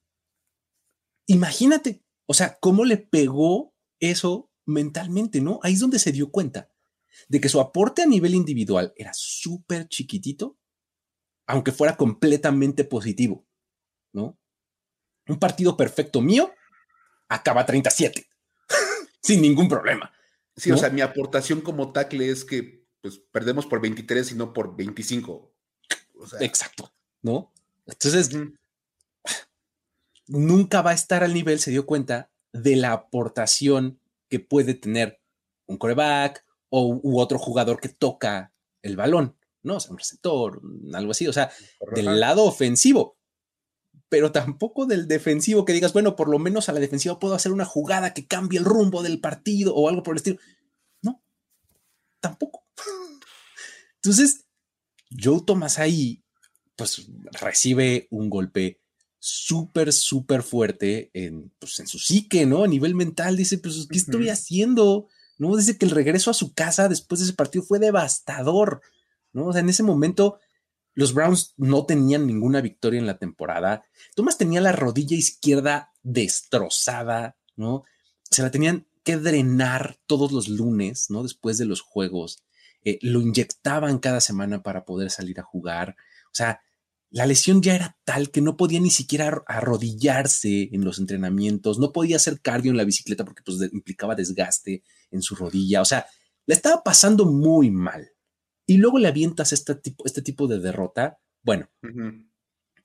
Imagínate, 1.27 2.03
o 2.27 2.35
sea, 2.35 2.59
cómo 2.61 2.85
le 2.85 2.97
pegó 2.97 3.75
eso 4.01 4.51
mentalmente, 4.67 5.41
¿no? 5.41 5.61
Ahí 5.63 5.75
es 5.75 5.81
donde 5.81 5.99
se 5.99 6.13
dio 6.13 6.31
cuenta 6.31 6.71
de 7.29 7.41
que 7.41 7.49
su 7.49 7.61
aporte 7.61 8.03
a 8.03 8.07
nivel 8.07 8.35
individual 8.35 8.93
era 8.97 9.13
súper 9.15 9.89
chiquitito 9.89 10.61
aunque 11.51 11.73
fuera 11.73 11.97
completamente 11.97 12.85
positivo, 12.85 13.45
¿no? 14.13 14.39
Un 15.27 15.39
partido 15.39 15.77
perfecto 15.77 16.21
mío 16.21 16.53
acaba 17.29 17.67
37, 17.67 18.27
sin 19.23 19.43
ningún 19.43 19.69
problema. 19.69 20.13
Sí, 20.57 20.71
o 20.71 20.77
sea, 20.77 20.91
mi 20.91 21.01
aportación 21.01 21.61
como 21.61 21.93
tackle 21.93 22.31
es 22.31 22.45
que 22.45 22.87
pues, 23.01 23.19
perdemos 23.33 23.67
por 23.67 23.81
23 23.81 24.33
y 24.33 24.35
no 24.37 24.53
por 24.53 24.77
25. 24.77 25.53
Exacto, 26.41 26.93
¿no? 27.23 27.53
Entonces, 27.87 28.31
nunca 30.27 30.83
va 30.83 30.91
a 30.91 30.95
estar 30.95 31.25
al 31.25 31.35
nivel, 31.35 31.61
se 31.61 31.71
dio 31.71 31.87
cuenta, 31.87 32.31
de 32.53 32.77
la 32.77 32.93
aportación 32.93 34.01
que 34.29 34.41
puede 34.41 34.75
tener 34.75 35.21
un 35.67 35.77
coreback 35.77 36.45
o 36.69 37.01
u 37.03 37.19
otro 37.19 37.39
jugador 37.39 37.81
que 37.81 37.89
toca 37.89 38.53
el 38.83 38.97
balón. 38.97 39.37
¿no? 39.63 39.77
O 39.77 39.81
sea, 39.81 39.93
un 39.93 39.99
receptor, 39.99 40.61
algo 40.95 41.11
así, 41.11 41.27
o 41.27 41.33
sea, 41.33 41.51
del 41.95 42.21
lado 42.21 42.45
ofensivo, 42.45 43.17
pero 44.09 44.33
tampoco 44.33 44.87
del 44.87 45.07
defensivo 45.07 45.65
que 45.65 45.73
digas, 45.73 45.93
bueno, 45.93 46.17
por 46.17 46.29
lo 46.29 46.39
menos 46.39 46.69
a 46.69 46.73
la 46.73 46.81
defensiva 46.81 47.19
puedo 47.19 47.35
hacer 47.35 47.53
una 47.53 47.65
jugada 47.65 48.15
que 48.15 48.27
cambie 48.27 48.59
el 48.59 48.65
rumbo 48.65 49.03
del 49.03 49.21
partido 49.21 49.75
o 49.75 49.89
algo 49.89 50.03
por 50.03 50.15
el 50.15 50.19
estilo. 50.19 50.39
No, 51.03 51.23
tampoco. 52.21 52.65
Entonces, 53.97 54.47
Joe 55.19 55.43
Thomas 55.47 55.79
ahí, 55.79 56.23
pues 56.77 57.09
recibe 57.41 58.09
un 58.11 58.31
golpe 58.31 58.81
súper, 59.19 59.93
súper 59.93 60.43
fuerte 60.43 61.11
en, 61.13 61.53
pues, 61.59 61.79
en 61.81 61.87
su 61.87 61.99
psique, 61.99 62.47
¿no? 62.47 62.65
A 62.65 62.69
nivel 62.69 62.95
mental, 62.95 63.37
dice, 63.37 63.59
pues, 63.59 63.87
¿qué 63.91 63.99
estoy 63.99 64.29
haciendo? 64.29 65.09
¿No? 65.39 65.57
Dice 65.57 65.77
que 65.77 65.85
el 65.85 65.91
regreso 65.91 66.31
a 66.31 66.35
su 66.35 66.55
casa 66.55 66.89
después 66.89 67.19
de 67.21 67.27
ese 67.27 67.35
partido 67.35 67.65
fue 67.65 67.79
devastador. 67.79 68.83
¿no? 69.33 69.47
O 69.47 69.53
sea, 69.53 69.61
en 69.61 69.69
ese 69.69 69.83
momento 69.83 70.39
los 70.95 71.15
Browns 71.15 71.55
no 71.57 71.87
tenían 71.87 72.27
ninguna 72.27 72.61
victoria 72.61 72.99
en 72.99 73.07
la 73.07 73.19
temporada. 73.19 73.85
Thomas 74.15 74.39
tenía 74.39 74.61
la 74.61 74.73
rodilla 74.73 75.17
izquierda 75.17 75.93
destrozada, 76.03 77.37
¿no? 77.57 77.85
Se 78.31 78.43
la 78.43 78.51
tenían 78.51 78.87
que 79.05 79.17
drenar 79.17 79.99
todos 80.07 80.33
los 80.33 80.49
lunes, 80.49 81.11
¿no? 81.11 81.23
Después 81.23 81.59
de 81.59 81.65
los 81.65 81.81
juegos. 81.81 82.43
Eh, 82.85 82.99
lo 83.03 83.21
inyectaban 83.21 83.99
cada 83.99 84.21
semana 84.21 84.63
para 84.63 84.85
poder 84.85 85.11
salir 85.11 85.41
a 85.41 85.45
jugar. 85.45 85.97
O 86.27 86.35
sea, 86.35 86.61
la 87.11 87.27
lesión 87.27 87.61
ya 87.61 87.75
era 87.75 87.99
tal 88.05 88.31
que 88.31 88.41
no 88.41 88.57
podía 88.57 88.81
ni 88.81 88.91
siquiera 88.91 89.43
arrodillarse 89.47 90.71
en 90.73 90.85
los 90.85 90.99
entrenamientos, 90.99 91.79
no 91.79 91.93
podía 91.93 92.17
hacer 92.17 92.41
cardio 92.41 92.71
en 92.71 92.77
la 92.77 92.85
bicicleta 92.85 93.25
porque 93.25 93.43
pues, 93.43 93.61
implicaba 93.73 94.15
desgaste 94.15 94.85
en 95.11 95.23
su 95.23 95.35
rodilla. 95.35 95.81
O 95.83 95.85
sea, 95.85 96.07
le 96.47 96.55
estaba 96.55 96.83
pasando 96.83 97.27
muy 97.27 97.71
mal, 97.71 98.11
y 98.71 98.77
luego 98.77 99.01
le 99.01 99.09
avientas 99.09 99.53
este 99.53 99.75
tipo, 99.75 100.07
este 100.07 100.23
tipo 100.23 100.47
de 100.47 100.61
derrota, 100.61 101.19
bueno, 101.43 101.69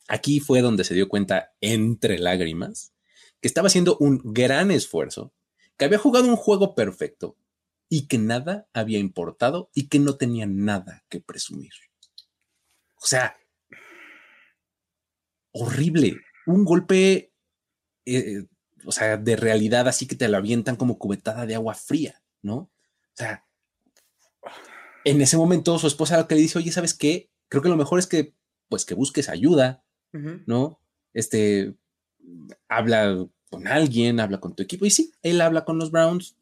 aquí 0.07 0.39
fue 0.39 0.61
donde 0.61 0.83
se 0.83 0.95
dio 0.95 1.07
cuenta, 1.07 1.53
entre 1.61 2.17
lágrimas, 2.17 2.95
que 3.39 3.47
estaba 3.47 3.67
haciendo 3.67 3.95
un 3.99 4.19
gran 4.23 4.71
esfuerzo, 4.71 5.31
que 5.77 5.85
había 5.85 5.99
jugado 5.99 6.27
un 6.27 6.37
juego 6.37 6.73
perfecto, 6.73 7.37
y 7.89 8.07
que 8.07 8.17
nada 8.17 8.67
había 8.73 8.99
importado 8.99 9.69
y 9.73 9.87
que 9.87 9.99
no 9.99 10.17
tenía 10.17 10.45
nada 10.45 11.03
que 11.09 11.19
presumir. 11.19 11.73
O 12.95 13.05
sea, 13.05 13.37
horrible. 15.51 16.21
Un 16.47 16.65
golpe, 16.65 17.33
eh, 18.05 18.45
o 18.85 18.91
sea, 18.91 19.17
de 19.17 19.35
realidad 19.35 19.87
así 19.87 20.07
que 20.07 20.15
te 20.15 20.27
la 20.27 20.37
avientan 20.37 20.75
como 20.75 20.97
cubetada 20.97 21.45
de 21.45 21.55
agua 21.55 21.75
fría, 21.75 22.21
¿no? 22.41 22.55
O 22.55 22.71
sea, 23.13 23.45
en 25.03 25.21
ese 25.21 25.37
momento 25.37 25.77
su 25.79 25.87
esposa 25.87 26.27
que 26.27 26.35
le 26.35 26.41
dice, 26.41 26.57
oye, 26.57 26.71
¿sabes 26.71 26.93
qué? 26.93 27.29
Creo 27.47 27.61
que 27.61 27.69
lo 27.69 27.77
mejor 27.77 27.99
es 27.99 28.07
que, 28.07 28.33
pues, 28.69 28.85
que 28.85 28.95
busques 28.95 29.29
ayuda, 29.29 29.83
¿no? 30.45 30.79
Este, 31.13 31.75
habla 32.69 33.27
con 33.49 33.67
alguien, 33.67 34.19
habla 34.19 34.39
con 34.39 34.55
tu 34.55 34.63
equipo. 34.63 34.85
Y 34.85 34.89
sí, 34.89 35.13
él 35.21 35.41
habla 35.41 35.65
con 35.65 35.77
los 35.77 35.91
Browns, 35.91 36.37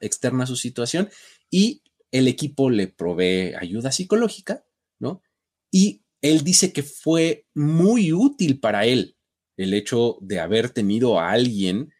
externa 0.00 0.46
su 0.46 0.56
situación 0.56 1.08
y 1.50 1.82
el 2.10 2.28
equipo 2.28 2.70
le 2.70 2.88
provee 2.88 3.54
ayuda 3.58 3.92
psicológica, 3.92 4.64
¿no? 4.98 5.22
Y 5.70 6.02
él 6.22 6.42
dice 6.42 6.72
que 6.72 6.82
fue 6.82 7.46
muy 7.54 8.12
útil 8.12 8.60
para 8.60 8.86
él 8.86 9.16
el 9.56 9.74
hecho 9.74 10.18
de 10.20 10.40
haber 10.40 10.70
tenido 10.70 11.18
a 11.18 11.30
alguien, 11.30 11.92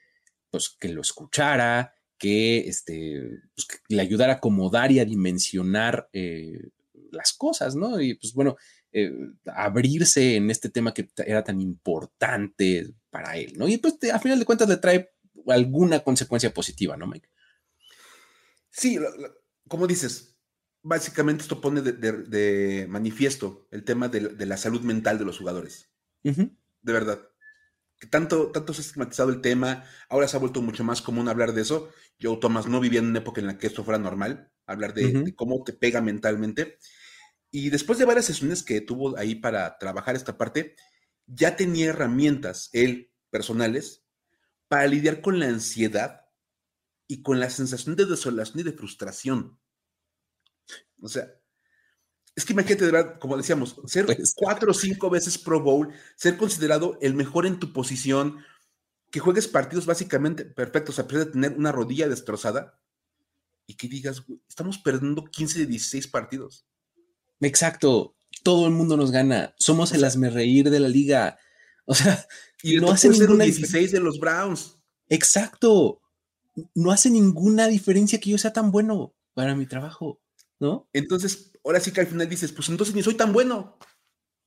pues, 0.51 0.69
que 0.69 0.89
lo 0.89 1.03
escuchara, 1.03 1.95
que, 2.19 2.69
este, 2.69 3.31
pues, 3.55 3.67
le 3.89 4.01
ayudara 4.01 4.35
a 4.35 4.37
acomodar 4.37 4.91
y 4.93 5.01
a 5.01 5.05
dimensionar 5.05 6.09
eh, 6.13 6.71
las 7.13 7.33
cosas, 7.33 7.75
¿no? 7.75 8.01
Y 8.01 8.15
pues 8.15 8.33
bueno, 8.35 8.57
eh, 8.93 9.13
abrirse 9.47 10.37
en 10.37 10.51
este 10.51 10.69
tema 10.69 10.95
que 10.95 11.09
era 11.27 11.45
tan 11.45 11.61
importante 11.61 12.91
para 13.11 13.37
él, 13.37 13.55
¿no? 13.57 13.69
Y 13.69 13.79
pues 13.79 13.95
a 14.13 14.19
final 14.19 14.39
de 14.39 14.45
cuentas 14.45 14.69
le 14.69 14.77
trae 14.77 15.11
alguna 15.47 16.01
consecuencia 16.01 16.53
positiva, 16.53 16.97
¿no, 16.97 17.07
Mike? 17.07 17.29
Sí, 18.71 18.99
como 19.67 19.87
dices, 19.87 20.39
básicamente 20.83 21.43
esto 21.43 21.61
pone 21.61 21.83
de, 21.83 22.87
manifiesto 22.89 23.69
el 23.71 23.85
tema 23.85 24.09
de, 24.09 24.47
la 24.47 24.57
salud 24.57 24.81
mental 24.83 25.19
de 25.19 25.25
los 25.25 25.39
jugadores. 25.39 25.91
De 26.23 26.93
verdad. 26.93 27.21
Que 27.99 28.07
tanto, 28.07 28.53
tanto 28.53 28.73
se 28.73 28.81
ha 28.81 28.85
estigmatizado 28.85 29.31
el 29.31 29.41
tema, 29.41 29.85
ahora 30.09 30.29
se 30.29 30.37
ha 30.37 30.41
vuelto 30.41 30.63
mucho 30.63 30.85
más 30.85 31.03
común 31.03 31.29
hablar 31.29 31.53
de 31.53 31.63
eso. 31.63 31.91
Yo, 32.19 32.39
Tomás, 32.39 32.69
no 32.69 32.79
vivía 32.79 33.01
en 33.01 33.07
una 33.07 33.19
época 33.19 33.41
en 33.41 33.49
la 33.49 33.59
que 33.59 33.67
esto 33.67 33.83
fuera 33.83 33.99
normal, 33.99 34.53
hablar 34.67 34.95
de, 34.95 35.35
cómo 35.35 35.65
te 35.65 35.73
pega 35.73 36.01
mentalmente. 36.01 36.79
Y 37.51 37.71
después 37.71 37.99
de 37.99 38.05
varias 38.05 38.27
sesiones 38.27 38.63
que 38.63 38.81
tuvo 38.81 39.17
ahí 39.19 39.35
para 39.35 39.79
trabajar 39.79 40.15
esta 40.15 40.39
parte, 40.39 40.77
ya 41.27 41.57
tenía 41.57 41.87
herramientas, 41.87 42.71
él, 42.73 43.11
personales, 43.31 44.05
para 44.69 44.87
lidiar 44.87 45.21
con 45.21 45.41
la 45.41 45.47
ansiedad 45.47 46.28
y 47.09 47.23
con 47.23 47.41
la 47.41 47.51
sensación 47.51 47.97
de 47.97 48.05
desolación 48.07 48.61
y 48.61 48.63
de 48.63 48.73
frustración. 48.73 49.59
O 51.01 51.09
sea, 51.09 51.33
es 52.37 52.45
que 52.45 52.53
imagínate, 52.53 52.85
de 52.85 52.93
verdad, 52.93 53.19
como 53.19 53.37
decíamos, 53.37 53.81
ser 53.87 54.07
cuatro 54.37 54.71
o 54.71 54.75
cinco 54.75 55.11
veces 55.11 55.39
Pro 55.39 55.61
Bowl, 55.61 55.93
ser 56.15 56.37
considerado 56.37 56.99
el 57.01 57.15
mejor 57.15 57.47
en 57.47 57.59
tu 57.59 57.73
posición, 57.73 58.39
que 59.11 59.21
juegues 59.21 59.49
partidos 59.49 59.87
básicamente 59.87 60.45
perfectos, 60.45 60.99
a 60.99 61.09
pesar 61.09 61.27
de 61.27 61.33
tener 61.33 61.53
una 61.57 61.73
rodilla 61.73 62.09
destrozada, 62.09 62.79
y 63.67 63.75
que 63.75 63.89
digas, 63.89 64.23
estamos 64.49 64.79
perdiendo 64.79 65.25
15 65.25 65.61
de 65.61 65.67
16 65.67 66.07
partidos. 66.09 66.67
Exacto, 67.41 68.17
todo 68.43 68.67
el 68.67 68.73
mundo 68.73 68.97
nos 68.97 69.11
gana, 69.11 69.55
somos 69.59 69.93
el 69.93 70.05
el 70.05 70.33
reír 70.33 70.71
de 70.71 70.81
la 70.81 70.89
liga. 70.89 71.39
O 71.87 71.95
sea, 71.95 72.27
y 72.63 72.77
no 72.77 72.91
hace 72.91 73.09
ninguna 73.09 73.45
16 73.45 73.93
de 73.93 74.01
los 74.01 74.19
Browns. 74.19 74.77
Exacto, 75.09 76.03
no 76.75 76.91
hace 76.91 77.11
ninguna 77.11 77.67
diferencia 77.69 78.21
que 78.21 78.31
yo 78.31 78.39
sea 78.39 78.53
tan 78.53 78.71
bueno 78.71 79.15
para 79.35 79.55
mi 79.55 79.67
trabajo, 79.67 80.21
¿no? 80.59 80.89
Entonces, 80.93 81.53
ahora 81.65 81.81
sí 81.81 81.93
que 81.93 82.01
al 82.01 82.07
final 82.07 82.29
dices, 82.29 82.53
pues 82.53 82.69
entonces 82.69 82.95
ni 82.95 83.03
soy 83.03 83.15
tan 83.15 83.33
bueno. 83.33 83.79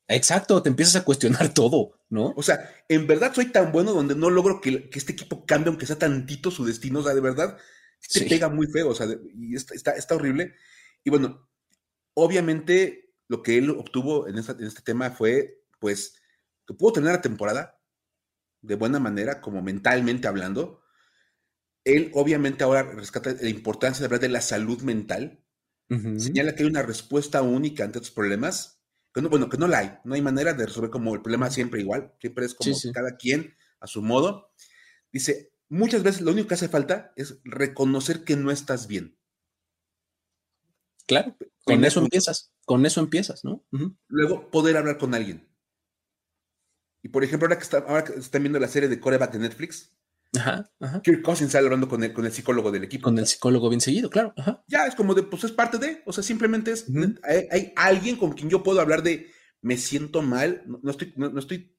Exacto, 0.08 0.62
te 0.62 0.70
empiezas 0.70 0.98
a 0.98 1.06
cuestionar 1.06 1.54
todo, 1.54 2.00
¿no? 2.10 2.34
O 2.36 2.44
sea, 2.44 2.70
en 2.90 3.08
verdad 3.08 3.34
soy 3.34 3.46
tan 3.46 3.72
bueno 3.72 3.94
donde 3.94 4.16
no 4.16 4.30
logro 4.30 4.60
que, 4.60 4.90
este 4.94 5.14
equipo 5.14 5.46
cambie, 5.46 5.70
aunque 5.70 5.86
sea 5.86 5.98
tantito 5.98 6.52
su 6.52 6.66
destino, 6.66 7.00
o 7.00 7.04
sea, 7.04 7.14
de 7.14 7.22
verdad, 7.22 7.58
te 8.12 8.26
pega 8.26 8.50
muy 8.50 8.68
feo, 8.68 8.90
o 8.90 8.96
sea, 8.96 9.08
y 9.34 9.56
está, 9.56 9.92
está, 9.92 10.16
horrible. 10.16 10.56
Y 11.04 11.10
bueno, 11.10 11.48
obviamente 12.14 13.14
lo 13.28 13.42
que 13.42 13.58
él 13.58 13.70
obtuvo 13.70 14.28
en, 14.28 14.38
en 14.38 14.68
este 14.68 14.82
tema 14.82 15.12
fue, 15.12 15.64
pues, 15.80 16.22
que 16.68 16.74
pudo 16.74 16.94
tener 16.94 17.14
la 17.14 17.22
temporada 17.22 17.80
de 18.62 18.76
buena 18.76 19.00
manera, 19.00 19.42
como 19.42 19.62
mentalmente 19.62 20.28
hablando, 20.28 20.81
él 21.84 22.12
obviamente 22.14 22.64
ahora 22.64 22.84
rescata 22.84 23.36
la 23.40 23.50
importancia 23.50 24.02
de 24.02 24.06
hablar 24.06 24.22
de 24.22 24.30
la 24.30 24.42
salud 24.42 24.82
mental. 24.82 25.44
Señala 26.18 26.56
que 26.56 26.64
hay 26.64 26.70
una 26.70 26.84
respuesta 26.84 27.42
única 27.42 27.84
ante 27.84 28.00
estos 28.00 28.12
problemas. 28.12 28.82
Que 29.14 29.22
no, 29.22 29.28
bueno, 29.28 29.50
que 29.50 29.58
no 29.58 29.68
la 29.68 29.80
hay. 29.80 29.92
No 30.06 30.14
hay 30.16 30.22
manera 30.22 30.54
de 30.54 30.66
resolver 30.66 30.90
como 30.90 31.14
el 31.14 31.22
problema 31.22 31.52
siempre 31.52 31.82
igual. 31.82 32.14
Siempre 32.22 32.46
es 32.46 32.56
como 32.56 32.74
cada 32.94 33.18
quien 33.18 33.56
a 33.82 33.88
su 33.88 34.02
modo. 34.02 34.54
Dice, 35.12 35.52
muchas 35.68 36.02
veces 36.02 36.22
lo 36.22 36.32
único 36.32 36.48
que 36.48 36.54
hace 36.54 36.70
falta 36.70 37.12
es 37.18 37.40
reconocer 37.44 38.24
que 38.24 38.38
no 38.38 38.52
estás 38.52 38.88
bien. 38.88 39.18
Claro, 41.08 41.36
con 41.66 41.84
eso 41.84 42.00
empiezas. 42.00 42.54
Con 42.64 42.86
eso 42.86 43.02
empiezas, 43.02 43.44
¿no? 43.44 43.66
Luego, 44.08 44.50
poder 44.50 44.78
hablar 44.78 44.98
con 44.98 45.14
alguien. 45.14 45.50
Y 47.04 47.10
por 47.10 47.24
ejemplo, 47.26 47.48
ahora 47.48 47.58
que, 47.58 47.64
está, 47.64 47.80
ahora 47.80 48.06
que 48.06 48.14
están 48.14 48.44
viendo 48.44 48.60
la 48.60 48.70
serie 48.70 48.88
de 48.88 49.00
Coreback 49.00 49.34
de 49.34 49.40
Netflix, 49.40 49.92
Ajá, 50.38 50.72
ajá. 50.80 51.02
Kirk 51.02 51.22
Cousins 51.22 51.52
sale 51.52 51.66
hablando 51.66 51.90
con 51.90 52.04
el, 52.04 52.14
con 52.14 52.26
el 52.26 52.32
psicólogo 52.32 52.72
del 52.72 52.86
equipo. 52.86 53.04
Con 53.04 53.20
el 53.20 53.28
psicólogo 53.28 53.70
bien 53.70 53.82
seguido, 53.82 54.10
claro. 54.10 54.34
Ya 54.68 54.86
es 54.86 54.96
como 54.96 55.14
de, 55.14 55.24
pues 55.24 55.44
es 55.44 55.52
parte 55.52 55.78
de, 55.78 56.02
o 56.06 56.14
sea, 56.14 56.24
simplemente 56.24 56.72
es, 56.72 56.86
hay, 57.24 57.74
alguien 57.76 58.16
con 58.16 58.32
quien 58.32 58.50
yo 58.50 58.64
puedo 58.64 58.80
hablar 58.80 59.04
de, 59.04 59.30
me 59.62 59.78
siento 59.78 60.22
mal, 60.22 60.64
no, 60.66 60.92
estoy, 60.92 61.14
no, 61.18 61.38
estoy 61.38 61.78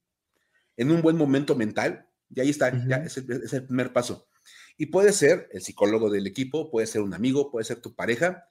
en 0.76 0.90
un 0.90 1.00
buen 1.00 1.16
momento 1.16 1.56
mental, 1.56 2.08
y 2.28 2.40
ahí 2.40 2.50
está, 2.50 2.86
ya 2.86 2.96
es 2.96 3.16
el, 3.16 3.66
primer 3.66 3.92
paso. 3.92 4.28
Y 4.76 4.86
puede 4.86 5.12
ser 5.12 5.48
el 5.52 5.62
psicólogo 5.62 6.10
del 6.10 6.26
equipo, 6.26 6.70
puede 6.70 6.86
ser 6.86 7.02
un 7.02 7.14
amigo, 7.14 7.50
puede 7.50 7.64
ser 7.64 7.80
tu 7.80 7.94
pareja, 7.94 8.44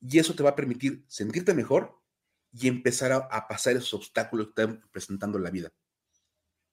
y 0.00 0.18
eso 0.18 0.34
te 0.34 0.42
va 0.42 0.50
a 0.50 0.56
permitir 0.56 1.04
sentirte 1.08 1.52
mejor 1.52 2.00
y 2.52 2.68
empezar 2.68 3.12
a, 3.12 3.16
a 3.16 3.48
pasar 3.48 3.76
esos 3.76 3.94
obstáculos 3.94 4.48
que 4.48 4.52
te 4.54 4.62
están 4.62 4.90
presentando 4.90 5.38
la 5.38 5.50
vida. 5.50 5.72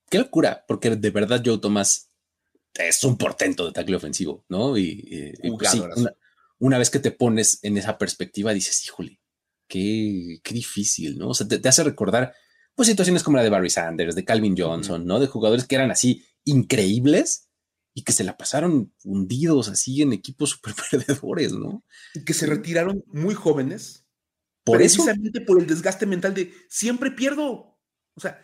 Qué 0.10 0.18
locura, 0.18 0.66
porque 0.68 0.96
de 0.96 1.12
verdad, 1.12 1.42
yo, 1.44 1.60
Tomás, 1.60 2.09
es 2.88 3.04
un 3.04 3.18
portento 3.18 3.66
de 3.66 3.72
tackle 3.72 3.96
ofensivo, 3.96 4.46
¿no? 4.50 4.78
Y, 4.78 5.34
pues 5.58 5.78
una, 6.60 6.78
vez 6.78 6.90
que 6.90 7.00
te 7.00 7.12
pones 7.12 7.60
en 7.64 7.78
esa 7.78 7.98
perspectiva, 7.98 8.54
dices, 8.54 8.86
híjole, 8.86 9.20
qué, 9.68 10.40
qué 10.44 10.54
difícil, 10.54 11.18
¿no? 11.18 11.30
O 11.30 11.34
sea, 11.34 11.48
te, 11.48 11.68
hace 11.68 11.84
recordar, 11.84 12.34
pues, 12.76 12.88
situaciones 12.88 13.24
como 13.24 13.38
la 13.38 13.44
de 13.44 13.50
Barry 13.50 13.70
Sanders, 13.70 14.16
de 14.16 14.26
Calvin 14.26 14.58
Johnson, 14.58 15.06
¿no? 15.06 15.20
De 15.20 15.28
jugadores 15.28 15.66
que 15.66 15.76
eran 15.76 15.92
así 15.92 16.26
increíbles 16.44 17.50
y 17.94 18.04
que 18.04 18.12
se 18.14 18.24
la 18.24 18.38
pasaron 18.38 18.94
hundidos 19.04 19.70
así 19.70 20.02
en 20.02 20.14
equipos 20.14 20.50
súper 20.62 20.74
perdedores, 20.90 21.54
¿no? 21.54 21.84
Y 22.14 22.24
que 22.24 22.34
se 22.34 22.46
retiraron 22.46 23.04
muy 23.08 23.36
jóvenes. 23.36 24.06
Por 24.64 24.78
precisamente 24.78 25.42
por 25.42 25.60
el 25.60 25.68
desgaste 25.68 26.06
mental 26.06 26.34
de 26.34 26.54
siempre 26.70 27.12
pierdo. 27.12 27.80
O 28.14 28.22
sea, 28.22 28.40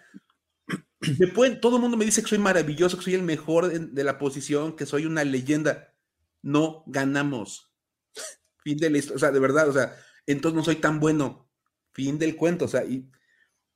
me 1.19 1.27
pueden, 1.27 1.59
todo 1.59 1.77
el 1.77 1.81
mundo 1.81 1.97
me 1.97 2.05
dice 2.05 2.21
que 2.21 2.29
soy 2.29 2.37
maravilloso, 2.37 2.97
que 2.97 3.03
soy 3.03 3.15
el 3.15 3.23
mejor 3.23 3.71
de, 3.71 4.03
la 4.03 4.17
posición, 4.17 4.75
que 4.75 4.85
soy 4.85 5.05
una 5.05 5.23
leyenda. 5.23 5.93
No 6.41 6.83
ganamos. 6.87 7.71
Fin 8.63 8.77
de 8.77 8.89
la 8.89 8.97
historia. 8.97 9.15
O 9.15 9.19
sea, 9.19 9.31
de 9.31 9.39
verdad, 9.39 9.69
o 9.69 9.73
sea, 9.73 9.95
entonces 10.25 10.55
no 10.55 10.63
soy 10.63 10.75
tan 10.75 10.99
bueno. 10.99 11.49
Fin 11.93 12.19
del 12.19 12.35
cuento. 12.35 12.65
O 12.65 12.67
sea, 12.67 12.83
y 12.83 13.09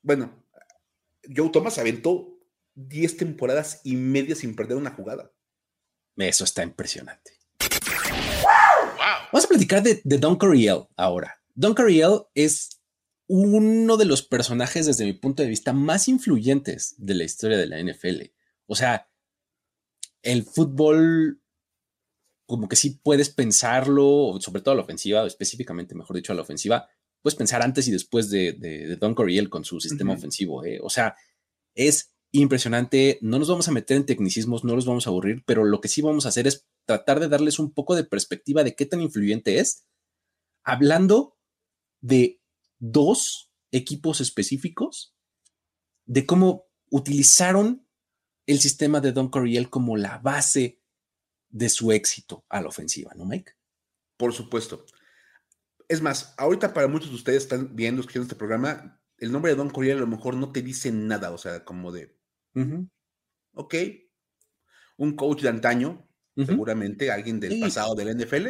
bueno, 0.01 0.45
Joe 1.35 1.49
Thomas 1.49 1.77
aventó 1.77 2.37
10 2.75 3.17
temporadas 3.17 3.81
y 3.83 3.95
media 3.95 4.35
sin 4.35 4.55
perder 4.55 4.77
una 4.77 4.91
jugada. 4.91 5.31
Eso 6.15 6.43
está 6.43 6.63
impresionante. 6.63 7.33
Vamos 9.31 9.45
a 9.45 9.47
platicar 9.47 9.83
de, 9.83 10.01
de 10.03 10.17
Don 10.17 10.37
Coriel 10.37 10.85
ahora. 10.97 11.39
Don 11.53 11.73
Coriel 11.73 12.21
es 12.33 12.78
uno 13.31 13.95
de 13.95 14.05
los 14.05 14.23
personajes, 14.23 14.87
desde 14.87 15.05
mi 15.05 15.13
punto 15.13 15.43
de 15.43 15.49
vista, 15.49 15.71
más 15.71 16.07
influyentes 16.07 16.95
de 16.97 17.13
la 17.13 17.23
historia 17.23 17.59
de 17.59 17.67
la 17.67 17.79
NFL. 17.79 18.23
O 18.65 18.75
sea, 18.75 19.07
el 20.23 20.43
fútbol, 20.43 21.39
como 22.47 22.67
que 22.67 22.75
sí 22.75 22.99
puedes 23.03 23.29
pensarlo, 23.29 24.35
sobre 24.41 24.61
todo 24.61 24.71
a 24.71 24.75
la 24.77 24.81
ofensiva, 24.81 25.27
específicamente, 25.27 25.93
mejor 25.93 26.15
dicho, 26.15 26.33
a 26.33 26.35
la 26.35 26.41
ofensiva, 26.41 26.89
puedes 27.21 27.35
pensar 27.35 27.61
antes 27.61 27.87
y 27.87 27.91
después 27.91 28.31
de, 28.31 28.97
Don 28.99 29.13
Coriel 29.13 29.51
con 29.51 29.63
su 29.63 29.79
sistema 29.79 30.13
ofensivo. 30.13 30.65
¿eh? 30.65 30.79
O 30.81 30.89
sea, 30.89 31.15
es 31.75 32.15
impresionante. 32.31 33.19
No 33.21 33.37
nos 33.37 33.47
vamos 33.47 33.67
a 33.67 33.71
meter 33.71 33.95
en 33.97 34.07
tecnicismos, 34.07 34.63
no 34.63 34.75
los 34.75 34.87
vamos 34.87 35.05
a 35.05 35.11
aburrir, 35.11 35.43
pero 35.45 35.65
lo 35.65 35.81
que 35.81 35.87
sí 35.87 36.01
vamos 36.01 36.25
a 36.25 36.29
hacer 36.29 36.47
es 36.47 36.65
tratar 36.85 37.19
de 37.19 37.27
darles 37.27 37.59
un 37.59 37.75
poco 37.75 37.95
de 37.95 38.05
perspectiva 38.05 38.63
de 38.63 38.73
qué 38.73 38.87
tan 38.87 39.01
influyente 39.01 39.59
es, 39.59 39.85
hablando 40.63 41.37
de 42.01 42.38
dos 42.79 43.51
equipos 43.71 44.21
específicos 44.21 45.13
de 46.05 46.25
cómo 46.25 46.65
utilizaron 46.89 47.85
el 48.47 48.59
sistema 48.59 48.99
de 48.99 49.11
Don 49.11 49.29
Coriel 49.29 49.69
como 49.69 49.95
la 49.95 50.17
base 50.17 50.81
de 51.49 51.69
su 51.69 51.91
éxito 51.91 52.45
a 52.49 52.61
la 52.61 52.67
ofensiva, 52.67 53.11
¿no, 53.15 53.25
Mike? 53.25 53.53
Por 54.17 54.33
supuesto. 54.33 54.85
Es 55.87 56.01
más, 56.01 56.33
ahorita 56.37 56.73
para 56.73 56.87
muchos 56.87 57.09
de 57.09 57.15
ustedes 57.15 57.43
están 57.43 57.75
viendo, 57.75 58.01
escuchando 58.01 58.23
este 58.23 58.35
programa, 58.35 58.99
el 59.17 59.31
nombre 59.31 59.51
de 59.51 59.57
Don 59.57 59.69
Coriel 59.69 59.97
a 59.97 60.01
lo 60.01 60.07
mejor 60.07 60.35
no 60.35 60.51
te 60.51 60.61
dice 60.61 60.91
nada, 60.91 61.31
o 61.31 61.37
sea, 61.37 61.63
como 61.63 61.91
de, 61.91 62.17
ok, 63.53 63.75
un 64.97 65.15
coach 65.15 65.41
de 65.41 65.49
antaño, 65.49 66.07
seguramente 66.35 67.11
alguien 67.11 67.39
del 67.39 67.59
pasado 67.59 67.95
del 67.95 68.17
NFL. 68.17 68.47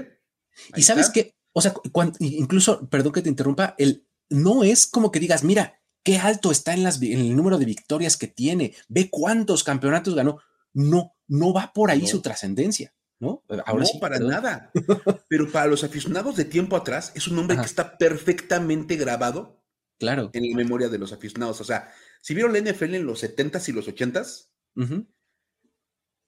y 0.76 0.82
sabes 0.82 1.10
que, 1.10 1.36
o 1.54 1.62
sea, 1.62 1.74
incluso, 2.20 2.90
perdón 2.90 3.14
que 3.14 3.22
te 3.22 3.30
interrumpa, 3.30 3.76
el, 3.78 4.08
no 4.30 4.64
es 4.64 4.88
como 4.88 5.12
que 5.12 5.20
digas, 5.20 5.44
mira, 5.44 5.82
qué 6.04 6.18
alto 6.18 6.52
está 6.52 6.74
en, 6.74 6.84
las, 6.84 7.02
en 7.02 7.20
el 7.20 7.36
número 7.36 7.58
de 7.58 7.66
victorias 7.66 8.18
que 8.18 8.28
tiene, 8.28 8.76
ve 8.88 9.10
cuántos 9.10 9.64
campeonatos 9.64 10.16
ganó. 10.16 10.40
No, 10.74 11.16
no 11.28 11.54
va 11.54 11.72
por 11.74 11.92
ahí 11.92 12.06
su 12.08 12.22
trascendencia. 12.22 12.94
¿no? 13.20 13.44
Ahora 13.66 13.84
no, 13.94 14.00
para 14.00 14.20
nada. 14.20 14.72
Pero 15.28 15.52
para 15.52 15.68
los 15.68 15.84
aficionados 15.84 16.36
de 16.36 16.46
tiempo 16.46 16.76
atrás, 16.76 17.12
es 17.16 17.28
un 17.28 17.36
nombre 17.36 17.58
que 17.58 17.66
está 17.66 17.98
perfectamente 17.98 18.96
grabado 18.96 19.62
claro. 20.00 20.30
en 20.34 20.50
la 20.50 20.56
memoria 20.56 20.90
de 20.90 20.98
los 20.98 21.12
aficionados. 21.12 21.60
O 21.60 21.64
sea, 21.64 21.92
si 22.22 22.34
vieron 22.34 22.54
la 22.54 22.60
NFL 22.60 22.96
en 22.96 23.06
los 23.06 23.24
70s 23.24 23.68
y 23.70 23.72
los 23.74 23.88
80s, 23.88 24.48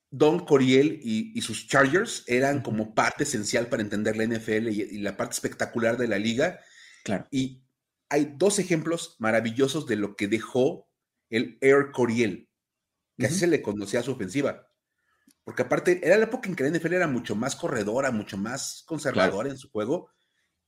Don 0.09 0.45
Coriel 0.45 0.99
y, 1.01 1.39
sus 1.41 1.67
Chargers 1.67 2.23
eran 2.27 2.61
como 2.61 2.93
parte 2.93 3.23
esencial 3.23 3.67
para 3.67 3.81
entender 3.81 4.17
la 4.17 4.25
NFL 4.25 4.67
y, 4.67 4.97
la 4.99 5.15
parte 5.15 5.33
espectacular 5.33 5.97
de 5.97 6.09
la 6.09 6.19
liga. 6.19 6.59
Claro. 7.03 7.27
Y 7.31 7.60
hay 8.11 8.33
dos 8.35 8.59
ejemplos 8.59 9.15
maravillosos 9.19 9.87
de 9.87 9.95
lo 9.95 10.17
que 10.17 10.27
dejó 10.27 10.89
el 11.29 11.57
Air 11.61 11.91
Coriel, 11.93 12.49
que 13.17 13.27
así 13.27 13.39
se 13.39 13.47
le 13.47 13.61
conocía 13.61 14.01
a 14.01 14.03
su 14.03 14.11
ofensiva. 14.11 14.67
Porque 15.45 15.61
aparte, 15.61 16.01
era 16.03 16.17
la 16.17 16.25
época 16.25 16.49
en 16.49 16.57
que 16.57 16.63
la 16.63 16.77
NFL 16.77 16.93
era 16.93 17.07
mucho 17.07 17.37
más 17.37 17.55
corredora, 17.55 18.11
mucho 18.11 18.37
más 18.37 18.83
conservadora 18.85 19.49
en 19.49 19.57
su 19.57 19.69
juego. 19.69 20.11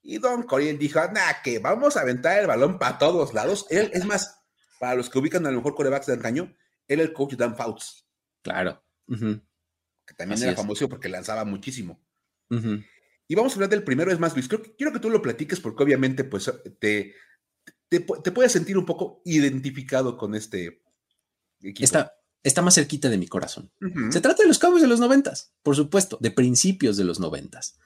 Y 0.02 0.20
Don 0.20 0.44
Coriel 0.44 0.80
dijo, 0.80 1.02
nah, 1.12 1.42
que 1.44 1.60
vamos 1.60 1.98
a 1.98 2.02
aventar 2.02 2.40
el 2.40 2.48
balón 2.48 2.80
para 2.80 2.98
todos 2.98 3.34
lados. 3.34 3.68
Él, 3.70 3.92
es 3.94 4.06
más, 4.06 4.42
para 4.80 4.96
los 4.96 5.10
que 5.10 5.20
ubican 5.20 5.46
a 5.46 5.52
lo 5.52 5.58
mejor 5.58 5.76
corebacks 5.76 6.08
de 6.08 6.14
antaño, 6.14 6.56
era 6.88 7.02
el 7.02 7.12
coach 7.12 7.34
Dan 7.34 7.58
Fouts. 7.58 8.08
Claro. 8.42 8.82
Que 9.06 10.14
también 10.16 10.42
era 10.42 10.56
famoso 10.56 10.88
porque 10.88 11.10
lanzaba 11.10 11.44
muchísimo. 11.44 12.02
Y 12.50 13.36
vamos 13.36 13.52
a 13.52 13.56
hablar 13.56 13.70
del 13.70 13.84
primero, 13.84 14.14
es 14.14 14.20
más, 14.20 14.34
Luis, 14.34 14.48
quiero 14.48 14.94
que 14.94 15.00
tú 15.00 15.10
lo 15.10 15.22
platiques 15.22 15.60
porque 15.60 15.84
obviamente 15.84 16.24
pues 16.24 16.50
te, 16.80 17.16
te, 18.00 18.32
puedes 18.32 18.52
sentir 18.52 18.78
un 18.78 18.86
poco 18.86 19.22
identificado 19.26 20.18
con 20.18 20.36
este 20.36 20.82
equipo. 21.62 21.84
Está, 21.84 22.14
está 22.44 22.62
más 22.62 22.76
cerquita 22.76 23.10
de 23.10 23.18
mi 23.18 23.28
corazón. 23.28 23.72
Se 24.12 24.22
trata 24.22 24.44
de 24.44 24.48
los 24.48 24.60
Cowboys 24.60 24.82
de 24.82 24.88
los 24.88 25.00
noventas, 25.00 25.54
por 25.62 25.76
supuesto, 25.76 26.18
de 26.22 26.32
principios 26.32 26.98
de 26.98 27.04
los 27.04 27.20
noventas. 27.20 27.80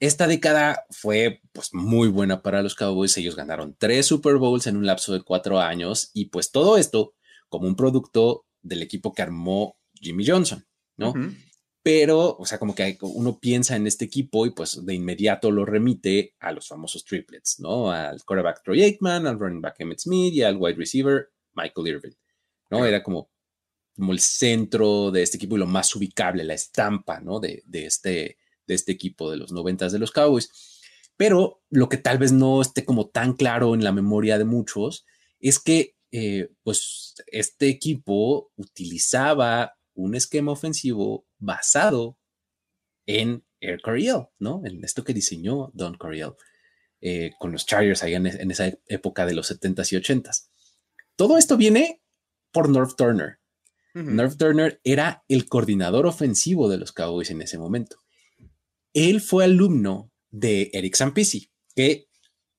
Esta 0.00 0.26
década 0.26 0.86
fue 0.90 1.42
pues 1.52 1.74
muy 1.74 2.08
buena 2.08 2.42
para 2.42 2.62
los 2.62 2.74
Cowboys. 2.74 3.16
Ellos 3.18 3.36
ganaron 3.36 3.76
tres 3.78 4.06
Super 4.06 4.36
Bowls 4.36 4.66
en 4.66 4.76
un 4.76 4.86
lapso 4.86 5.12
de 5.12 5.22
cuatro 5.22 5.60
años 5.60 6.10
y 6.14 6.26
pues 6.26 6.50
todo 6.50 6.78
esto 6.78 7.14
como 7.48 7.66
un 7.66 7.76
producto 7.76 8.46
del 8.62 8.82
equipo 8.82 9.12
que 9.12 9.22
armó 9.22 9.76
Jimmy 9.94 10.26
Johnson, 10.26 10.66
¿no? 10.96 11.12
Pero, 11.92 12.36
o 12.38 12.46
sea, 12.46 12.56
como 12.56 12.72
que 12.72 12.96
uno 13.00 13.40
piensa 13.40 13.74
en 13.74 13.84
este 13.88 14.04
equipo 14.04 14.46
y 14.46 14.50
pues 14.50 14.86
de 14.86 14.94
inmediato 14.94 15.50
lo 15.50 15.64
remite 15.64 16.36
a 16.38 16.52
los 16.52 16.68
famosos 16.68 17.04
triplets, 17.04 17.58
¿no? 17.58 17.90
Al 17.90 18.22
quarterback 18.24 18.62
Troy 18.62 18.82
Aikman, 18.84 19.26
al 19.26 19.40
running 19.40 19.60
back 19.60 19.80
Emmett 19.80 19.98
Smith 19.98 20.32
y 20.32 20.44
al 20.44 20.56
wide 20.56 20.76
receiver 20.76 21.32
Michael 21.52 21.88
Irvin, 21.88 22.16
¿no? 22.70 22.86
Era 22.86 23.02
como, 23.02 23.32
como 23.96 24.12
el 24.12 24.20
centro 24.20 25.10
de 25.10 25.24
este 25.24 25.36
equipo 25.36 25.56
y 25.56 25.58
lo 25.58 25.66
más 25.66 25.96
ubicable, 25.96 26.44
la 26.44 26.54
estampa, 26.54 27.18
¿no? 27.18 27.40
De, 27.40 27.64
este, 27.72 28.38
de 28.68 28.74
este 28.76 28.92
equipo 28.92 29.28
de 29.28 29.38
los 29.38 29.50
noventas 29.50 29.90
de 29.90 29.98
los 29.98 30.12
Cowboys. 30.12 30.48
Pero 31.16 31.60
lo 31.70 31.88
que 31.88 31.96
tal 31.96 32.18
vez 32.18 32.30
no 32.30 32.62
esté 32.62 32.84
como 32.84 33.08
tan 33.08 33.32
claro 33.32 33.74
en 33.74 33.82
la 33.82 33.90
memoria 33.90 34.38
de 34.38 34.44
muchos 34.44 35.06
es 35.40 35.58
que, 35.58 35.96
eh, 36.12 36.50
pues, 36.62 37.16
este 37.26 37.66
equipo 37.66 38.52
utilizaba 38.54 39.74
un 39.94 40.14
esquema 40.14 40.52
ofensivo 40.52 41.26
basado 41.38 42.18
en 43.06 43.44
Air 43.60 43.80
Coryell, 43.80 44.28
¿no? 44.38 44.62
En 44.64 44.82
esto 44.84 45.04
que 45.04 45.14
diseñó 45.14 45.70
Don 45.74 45.96
Coryell 45.96 46.32
eh, 47.00 47.32
con 47.38 47.52
los 47.52 47.66
Chargers 47.66 48.02
ahí 48.02 48.14
en, 48.14 48.26
esa 48.50 48.72
época 48.86 49.26
de 49.26 49.34
los 49.34 49.50
70s 49.50 49.92
y 49.92 49.96
80s. 49.96 50.48
Todo 51.16 51.38
esto 51.38 51.56
viene 51.56 52.02
por 52.52 52.68
North 52.68 52.96
Turner. 52.96 53.38
North 53.92 54.38
Turner 54.38 54.80
era 54.84 55.24
el 55.26 55.48
coordinador 55.48 56.06
ofensivo 56.06 56.68
de 56.68 56.78
los 56.78 56.92
Cowboys 56.92 57.30
en 57.30 57.42
ese 57.42 57.58
momento. 57.58 57.96
Él 58.92 59.20
fue 59.20 59.44
alumno 59.44 60.12
de 60.30 60.70
Eric 60.72 60.94
Sampisi, 60.94 61.50
que 61.74 62.06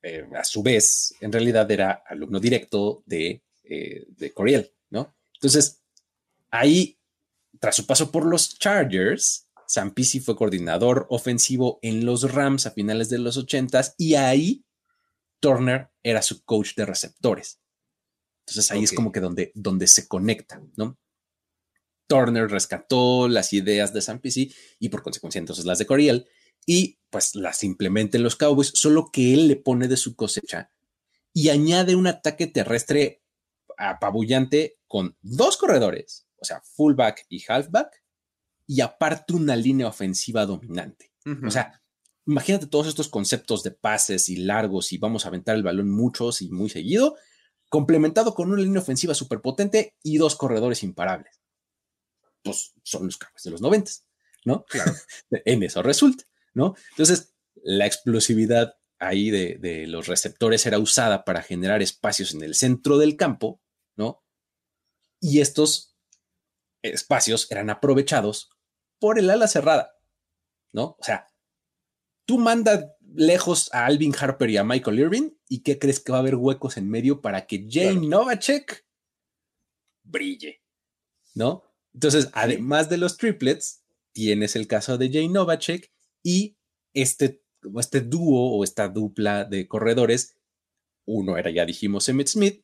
eh, 0.01 0.27
a 0.35 0.43
su 0.43 0.61
vez 0.61 1.13
en 1.21 1.31
realidad 1.31 1.69
era 1.71 2.03
alumno 2.05 2.39
directo 2.39 3.03
de, 3.05 3.43
eh, 3.63 4.05
de 4.09 4.33
Coriel, 4.33 4.71
¿no? 4.89 5.15
Entonces, 5.35 5.81
ahí 6.49 6.97
tras 7.61 7.75
su 7.75 7.85
paso 7.85 8.11
por 8.11 8.25
los 8.25 8.57
Chargers, 8.57 9.47
Sam 9.67 9.93
Pisi 9.93 10.19
fue 10.19 10.35
coordinador 10.35 11.05
ofensivo 11.11 11.77
en 11.83 12.05
los 12.05 12.33
Rams 12.33 12.65
a 12.65 12.71
finales 12.71 13.07
de 13.07 13.19
los 13.19 13.37
80 13.37 13.93
y 13.99 14.15
ahí 14.15 14.65
Turner 15.39 15.91
era 16.01 16.23
su 16.23 16.43
coach 16.43 16.73
de 16.75 16.87
receptores. 16.87 17.61
Entonces 18.39 18.71
ahí 18.71 18.83
es 18.83 18.91
como 18.91 19.11
que 19.11 19.19
donde, 19.19 19.51
donde 19.53 19.85
se 19.85 20.07
conecta, 20.07 20.63
¿no? 20.75 20.97
Turner 22.07 22.49
rescató 22.49 23.27
las 23.27 23.53
ideas 23.53 23.93
de 23.93 24.01
Sam 24.01 24.19
Pisi 24.19 24.51
y 24.79 24.89
por 24.89 25.03
consecuencia 25.03 25.37
entonces 25.37 25.63
las 25.63 25.77
de 25.77 25.85
Coriel 25.85 26.27
y 26.65 26.97
pues 27.11 27.35
las 27.35 27.63
implementa 27.63 28.17
en 28.17 28.23
los 28.23 28.35
Cowboys, 28.35 28.71
solo 28.73 29.11
que 29.13 29.35
él 29.35 29.47
le 29.47 29.55
pone 29.55 29.87
de 29.87 29.97
su 29.97 30.15
cosecha 30.15 30.71
y 31.31 31.49
añade 31.49 31.95
un 31.95 32.07
ataque 32.07 32.47
terrestre 32.47 33.21
apabullante 33.77 34.79
con 34.87 35.15
dos 35.21 35.57
corredores 35.57 36.25
o 36.41 36.45
sea, 36.45 36.59
fullback 36.61 37.25
y 37.29 37.43
halfback, 37.47 38.03
y 38.65 38.81
aparte 38.81 39.33
una 39.33 39.55
línea 39.55 39.87
ofensiva 39.87 40.45
dominante. 40.45 41.11
O 41.45 41.51
sea, 41.51 41.81
imagínate 42.25 42.65
todos 42.65 42.87
estos 42.87 43.09
conceptos 43.09 43.61
de 43.61 43.71
pases 43.71 44.27
y 44.29 44.37
largos 44.37 44.91
y 44.91 44.97
vamos 44.97 45.23
a 45.23 45.27
aventar 45.27 45.55
el 45.55 45.63
balón 45.63 45.91
muchos 45.91 46.41
y 46.41 46.49
muy 46.49 46.69
seguido, 46.69 47.15
complementado 47.69 48.33
con 48.33 48.51
una 48.51 48.61
línea 48.61 48.81
ofensiva 48.81 49.13
súper 49.13 49.39
potente 49.39 49.95
y 50.01 50.17
dos 50.17 50.35
corredores 50.35 50.81
imparables. 50.83 51.41
Pues 52.43 52.73
son 52.81 53.05
los 53.05 53.17
cabos 53.17 53.43
de 53.43 53.51
los 53.51 53.61
noventas, 53.61 54.05
¿no? 54.45 54.65
Claro. 54.65 54.93
en 55.45 55.63
eso 55.63 55.83
resulta, 55.83 56.23
¿no? 56.55 56.75
Entonces, 56.91 57.35
la 57.63 57.85
explosividad 57.85 58.77
ahí 58.97 59.29
de, 59.29 59.57
de, 59.59 59.85
los 59.85 60.07
receptores 60.07 60.65
era 60.65 60.79
usada 60.79 61.23
para 61.23 61.43
generar 61.43 61.81
espacios 61.81 62.33
en 62.33 62.41
el 62.41 62.55
centro 62.55 62.97
del 62.97 63.15
campo, 63.15 63.61
¿no? 63.95 64.23
Y 65.19 65.39
estos 65.39 65.90
espacios 66.81 67.49
eran 67.51 67.69
aprovechados 67.69 68.51
por 68.99 69.19
el 69.19 69.29
ala 69.29 69.47
cerrada, 69.47 69.97
¿no? 70.71 70.95
O 70.99 71.03
sea, 71.03 71.27
tú 72.25 72.37
mandas 72.37 72.85
lejos 73.13 73.69
a 73.73 73.85
Alvin 73.85 74.15
Harper 74.17 74.49
y 74.49 74.57
a 74.57 74.63
Michael 74.63 74.99
Irving 74.99 75.31
y 75.47 75.63
¿qué 75.63 75.79
crees 75.79 75.99
que 75.99 76.11
va 76.11 76.19
a 76.19 76.21
haber 76.21 76.35
huecos 76.35 76.77
en 76.77 76.89
medio 76.89 77.21
para 77.21 77.45
que 77.45 77.67
Jane 77.69 78.07
Novacek 78.07 78.85
brille, 80.03 80.61
¿no? 81.33 81.63
Entonces, 81.93 82.29
además 82.33 82.89
de 82.89 82.97
los 82.97 83.17
triplets, 83.17 83.83
tienes 84.13 84.55
el 84.55 84.67
caso 84.67 84.97
de 84.97 85.09
Jane 85.11 85.29
Novacek 85.29 85.91
y 86.23 86.57
este, 86.93 87.43
este 87.77 88.01
dúo 88.01 88.57
o 88.57 88.63
esta 88.63 88.87
dupla 88.87 89.45
de 89.45 89.67
corredores, 89.67 90.37
uno 91.05 91.37
era, 91.37 91.51
ya 91.51 91.65
dijimos, 91.65 92.07
Emmett 92.07 92.27
Smith, 92.27 92.63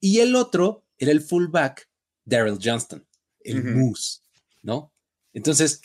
y 0.00 0.20
el 0.20 0.34
otro 0.34 0.86
era 0.98 1.12
el 1.12 1.20
fullback 1.20 1.88
Daryl 2.24 2.58
Johnston 2.60 3.06
el 3.44 3.62
moose, 3.62 4.20
¿no? 4.62 4.92
Entonces, 5.32 5.82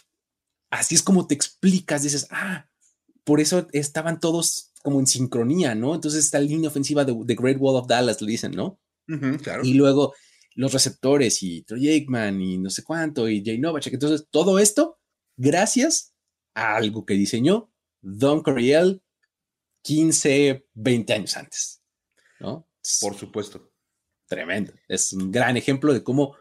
así 0.70 0.96
es 0.96 1.04
como 1.04 1.28
te 1.28 1.36
explicas, 1.36 2.04
dices, 2.04 2.28
ah, 2.32 2.70
por 3.24 3.40
eso 3.40 3.68
estaban 3.74 4.20
todos 4.20 4.72
como 4.82 5.00
en 5.00 5.08
sincronía, 5.08 5.76
¿no? 5.76 5.94
Entonces 5.94 6.26
esta 6.26 6.40
línea 6.40 6.70
ofensiva 6.70 7.06
de 7.06 7.16
The 7.26 7.36
Great 7.36 7.58
Wall 7.60 7.76
of 7.76 7.88
Dallas, 7.88 8.22
le 8.22 8.32
dicen, 8.32 8.52
¿no? 8.52 8.80
claro. 9.42 9.64
Y 9.64 9.74
luego 9.74 10.14
los 10.56 10.74
receptores 10.74 11.42
y 11.42 11.64
Troy 11.64 11.90
Aikman 11.90 12.42
y 12.42 12.58
no 12.58 12.70
sé 12.70 12.84
cuánto 12.84 13.30
y 13.30 13.44
Jay 13.44 13.58
Novacek. 13.58 13.94
Entonces, 13.94 14.28
todo 14.30 14.60
esto 14.60 15.00
gracias 15.38 16.14
a 16.54 16.76
algo 16.76 17.06
que 17.06 17.14
diseñó 17.14 17.72
Don 18.02 18.42
Coriel 18.42 19.02
15, 19.84 20.68
20 20.74 21.14
años 21.14 21.38
antes, 21.38 21.82
¿no? 22.40 22.68
Por 23.02 23.16
supuesto. 23.16 23.72
Tremendo. 24.28 24.74
Es 24.88 25.14
un 25.14 25.32
gran 25.32 25.58
ejemplo 25.58 25.94
de 25.94 26.04
cómo 26.04 26.36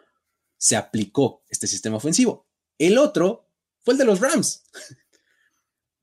se 0.59 0.77
aplicó 0.77 1.45
este 1.49 1.67
sistema 1.67 1.97
ofensivo. 1.97 2.47
El 2.77 2.99
otro 2.99 3.49
fue 3.81 3.95
el 3.95 3.99
de 3.99 4.05
los 4.05 4.21
Rams. 4.21 4.65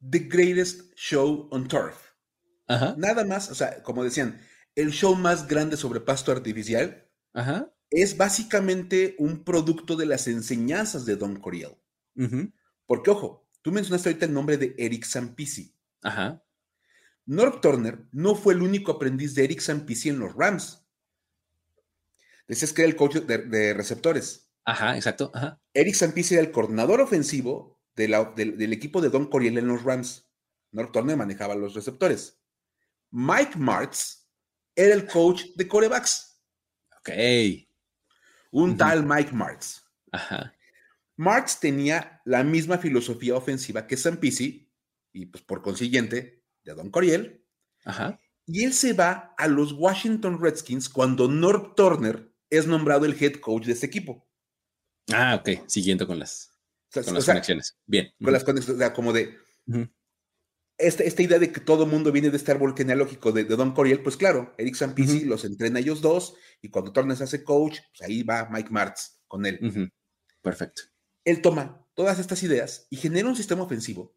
The 0.10 0.20
greatest 0.20 0.93
show 0.95 1.47
on 1.51 1.68
turf. 1.68 1.95
Nada 2.68 3.24
más, 3.26 3.51
o 3.51 3.56
sea, 3.56 3.84
como 3.84 4.03
decían, 4.03 4.41
el 4.74 4.91
show 4.91 5.16
más 5.16 5.47
grande 5.47 5.78
sobre 5.78 5.99
pasto 5.99 6.32
artificial 6.32 7.08
es 7.91 8.18
básicamente 8.18 9.16
un 9.20 9.43
producto 9.43 9.95
de 9.95 10.06
las 10.06 10.28
enseñanzas 10.28 11.06
de 11.06 11.16
Don 11.16 11.39
Coriel. 11.39 11.78
Porque, 12.86 13.12
ojo, 13.12 13.47
tú 13.62 13.72
mencionaste 13.72 14.10
ahorita 14.10 14.26
el 14.26 14.34
nombre 14.34 14.58
de 14.58 14.76
Eric 14.78 15.06
Sampisi. 15.06 15.76
Ajá. 16.01 16.41
Norb 17.26 17.62
Turner 17.62 18.08
no 18.12 18.36
fue 18.36 18.53
el 18.53 18.62
único 18.62 18.91
aprendiz 18.91 19.34
de 19.34 19.43
Eric 19.43 19.60
Sampisi 19.60 20.10
en 20.10 20.20
los 20.20 20.36
Rams. 20.36 20.86
Decías 22.47 22.74
que 22.74 22.84
era 22.84 22.89
el 22.89 22.95
coach 22.95 23.16
de, 23.16 23.74
receptores. 23.74 24.45
Ajá, 24.66 24.95
exacto. 24.95 25.32
Ajá. 25.34 25.61
Eric 25.74 25.93
Sampisi 25.93 26.34
era 26.34 26.43
el 26.43 26.51
coordinador 26.51 26.99
ofensivo 26.99 27.80
del, 27.95 28.74
equipo 28.74 28.99
de 28.99 29.09
Don 29.09 29.28
Coriel 29.28 29.57
en 29.57 29.68
los 29.68 29.84
Rams. 29.84 30.28
Norb 30.72 30.91
Turner 30.91 31.16
manejaba 31.16 31.55
los 31.55 31.74
receptores. 31.74 32.41
Mike 33.11 33.57
Martz 33.57 34.28
era 34.76 34.93
el 34.93 35.07
coach 35.07 35.43
de 35.55 35.68
corebacks. 35.68 36.41
Ok. 36.99 37.09
Un 38.51 38.76
tal 38.76 39.05
Mike 39.05 39.32
Martz. 39.32 39.84
Ajá. 40.11 40.53
Martz 41.16 41.59
tenía 41.59 42.22
la 42.26 42.43
misma 42.43 42.78
filosofía 42.78 43.36
ofensiva 43.36 43.88
que 43.88 43.95
Sampisi 43.95 44.70
y 45.13 45.28
pues 45.28 45.43
por 45.43 45.61
consiguiente 45.61 46.43
de 46.63 46.74
Don 46.74 46.89
Coriel. 46.89 47.45
Ajá. 47.86 48.20
Y 48.45 48.66
él 48.66 48.74
se 48.74 48.93
va 48.93 49.34
a 49.38 49.47
los 49.47 49.72
Washington 49.72 50.41
Redskins 50.41 50.89
cuando 50.89 51.28
Norb 51.28 51.76
Turner 51.76 52.34
es 52.49 52.68
nombrado 52.68 53.05
el 53.05 53.16
head 53.22 53.36
coach 53.39 53.66
de 53.66 53.74
este 53.74 53.86
equipo. 53.86 54.28
Ah, 55.14 55.36
ok, 55.36 55.68
siguiendo 55.68 56.08
con 56.08 56.20
las, 56.20 56.51
conexiones. 56.93 57.78
Bien. 57.86 58.12
Con 58.22 58.34
las 58.34 58.43
conexiones, 58.43 58.78
o 58.78 58.80
sea, 58.80 58.93
como 58.93 59.14
de 59.14 59.38
esta, 60.78 61.22
idea 61.22 61.39
de 61.39 61.51
que 61.51 61.62
todo 61.62 61.86
mundo 61.86 62.12
viene 62.12 62.30
de 62.30 62.38
este 62.38 62.51
árbol 62.51 62.76
genealógico 62.76 63.32
de, 63.32 63.45
Don 63.45 63.74
Coriel, 63.74 64.01
pues 64.01 64.18
claro, 64.18 64.53
Eric 64.58 64.76
Sampisi 64.76 65.26
los 65.26 65.45
entrena 65.45 65.80
ellos 65.80 66.01
dos 66.01 66.36
y 66.62 66.70
cuando 66.70 66.91
Turner 66.91 67.16
se 67.16 67.24
hace 67.24 67.43
coach, 67.43 67.80
pues 67.95 68.10
ahí 68.10 68.24
va 68.24 68.49
Mike 68.51 68.70
Martz 68.72 69.22
con 69.28 69.45
él. 69.45 69.91
Perfecto. 70.41 70.84
Él 71.24 71.41
toma 71.41 71.88
todas 71.93 72.20
estas 72.20 72.43
ideas 72.43 72.88
y 72.89 72.97
genera 72.97 73.28
un 73.28 73.36
sistema 73.36 73.64
ofensivo 73.64 74.16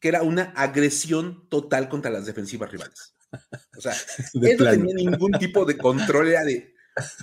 que 0.00 0.08
era 0.08 0.22
una 0.22 0.52
agresión 0.56 1.48
total 1.48 1.88
contra 1.88 2.10
las 2.10 2.26
defensivas 2.26 2.70
rivales. 2.70 3.14
O 3.76 3.80
sea, 3.80 3.94
él 4.34 4.56
no 4.58 4.70
tenía 4.70 4.94
ningún 4.94 5.32
tipo 5.32 5.64
de 5.64 5.78
control, 5.78 6.28
era 6.28 6.44
de 6.44 6.74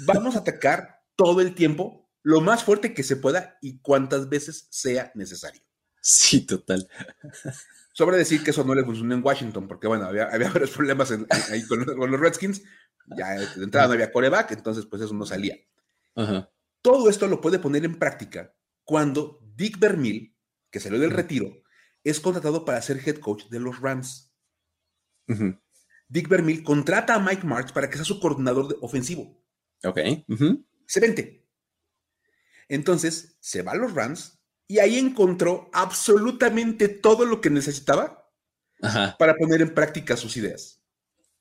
vamos 0.03 0.35
a 0.35 0.39
atacar 0.39 1.01
todo 1.15 1.41
el 1.41 1.55
tiempo, 1.55 2.00
lo 2.23 2.41
más 2.41 2.63
fuerte 2.63 2.93
que 2.93 3.03
se 3.03 3.15
pueda 3.15 3.57
y 3.61 3.79
cuantas 3.79 4.29
veces 4.29 4.67
sea 4.69 5.11
necesario. 5.15 5.61
Sí, 6.01 6.45
total. 6.45 6.87
Sobre 7.93 8.17
decir 8.17 8.43
que 8.43 8.51
eso 8.51 8.63
no 8.63 8.73
le 8.73 8.83
funcionó 8.83 9.13
en 9.13 9.23
Washington, 9.23 9.67
porque 9.67 9.87
bueno, 9.87 10.05
había, 10.05 10.25
varios 10.53 10.71
problemas 10.71 11.11
ahí 11.49 11.65
con, 11.65 11.85
los 11.85 12.19
Redskins. 12.19 12.63
Ya 13.17 13.31
de 13.33 13.63
entrada 13.63 13.87
no 13.87 13.93
había 13.93 14.11
coreback, 14.11 14.51
entonces 14.51 14.85
pues 14.85 15.01
eso 15.01 15.13
no 15.13 15.25
salía. 15.25 15.55
Todo 16.81 17.09
esto 17.09 17.27
lo 17.27 17.41
puede 17.41 17.59
poner 17.59 17.85
en 17.85 17.97
práctica 17.97 18.53
cuando 18.83 19.39
Dick 19.55 19.79
Vermeil, 19.79 20.35
que 20.69 20.79
salió 20.79 20.99
del 20.99 21.11
retiro, 21.11 21.61
es 22.03 22.19
contratado 22.19 22.65
para 22.65 22.81
ser 22.81 23.01
head 23.05 23.17
coach 23.17 23.45
de 23.49 23.59
los 23.59 23.79
Rams. 23.79 24.33
Dick 26.07 26.27
Vermeil 26.27 26.63
contrata 26.63 27.15
a 27.15 27.19
Mike 27.19 27.45
Martz 27.45 27.71
para 27.71 27.89
que 27.89 27.95
sea 27.95 28.05
su 28.05 28.19
coordinador 28.19 28.77
ofensivo. 28.81 29.41
Ok. 29.83 29.99
Se 30.85 30.99
vente. 30.99 31.40
Entonces 32.71 33.35
se 33.41 33.63
va 33.63 33.73
a 33.73 33.75
los 33.75 33.93
Rams 33.93 34.39
y 34.65 34.79
ahí 34.79 34.97
encontró 34.97 35.69
absolutamente 35.73 36.87
todo 36.87 37.25
lo 37.25 37.41
que 37.41 37.49
necesitaba 37.49 38.31
para 39.19 39.35
poner 39.35 39.61
en 39.61 39.73
práctica 39.73 40.15
sus 40.15 40.37
ideas. 40.37 40.81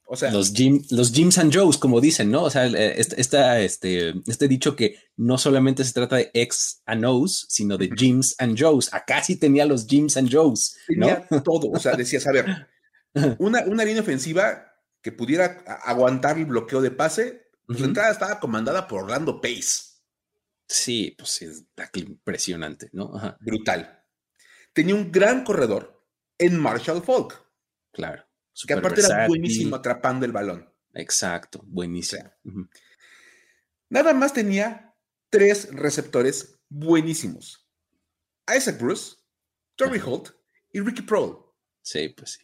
O 0.06 0.16
sea, 0.16 0.32
los, 0.32 0.52
los 0.90 1.12
Jims 1.12 1.38
and 1.38 1.54
Joes, 1.54 1.78
como 1.78 2.00
dicen, 2.00 2.32
¿no? 2.32 2.42
O 2.42 2.50
sea, 2.50 2.66
este, 2.66 3.20
este, 3.20 4.14
este 4.26 4.48
dicho 4.48 4.74
que 4.74 4.96
no 5.16 5.38
solamente 5.38 5.84
se 5.84 5.92
trata 5.92 6.16
de 6.16 6.32
X 6.34 6.82
and 6.84 7.04
O's, 7.04 7.46
sino 7.48 7.78
de 7.78 7.90
Jims 7.96 8.34
and 8.38 8.60
Joes. 8.60 8.92
Acá 8.92 9.22
sí 9.22 9.36
tenía 9.36 9.66
los 9.66 9.86
Jims 9.86 10.16
and 10.16 10.28
Joes. 10.34 10.76
Tenía 10.88 11.24
todo. 11.44 11.70
O 11.70 11.78
sea, 11.78 11.94
decías, 11.94 12.26
a 12.26 12.32
ver, 12.32 12.66
una, 13.38 13.62
una 13.66 13.84
línea 13.84 14.02
ofensiva 14.02 14.66
que 15.00 15.12
pudiera 15.12 15.62
aguantar 15.84 16.38
el 16.38 16.46
bloqueo 16.46 16.82
de 16.82 16.90
pase, 16.90 17.46
pues 17.68 17.78
la 17.78 17.86
entrada 17.86 18.10
estaba 18.10 18.40
comandada 18.40 18.88
por 18.88 19.04
Orlando 19.04 19.40
Pace. 19.40 19.89
Sí, 20.72 21.16
pues 21.18 21.42
es 21.42 21.64
impresionante, 21.94 22.90
¿no? 22.92 23.12
Brutal. 23.40 24.04
Tenía 24.72 24.94
un 24.94 25.10
gran 25.10 25.42
corredor 25.42 26.06
en 26.38 26.58
Marshall 26.58 27.02
Falk. 27.02 27.44
Claro 27.92 28.30
que 28.66 28.74
aparte 28.74 29.00
era 29.00 29.26
buenísimo 29.26 29.76
atrapando 29.76 30.26
el 30.26 30.32
balón. 30.32 30.68
Exacto, 30.94 31.62
buenísimo. 31.66 32.30
Nada 33.88 34.12
más 34.12 34.32
tenía 34.32 34.94
tres 35.28 35.72
receptores 35.72 36.60
buenísimos. 36.68 37.68
Isaac 38.54 38.80
Bruce, 38.80 39.16
Tory 39.76 40.00
Holt 40.04 40.30
y 40.72 40.80
Ricky 40.80 41.02
Prohl. 41.02 41.38
Sí, 41.82 42.08
pues 42.08 42.32
sí. 42.32 42.40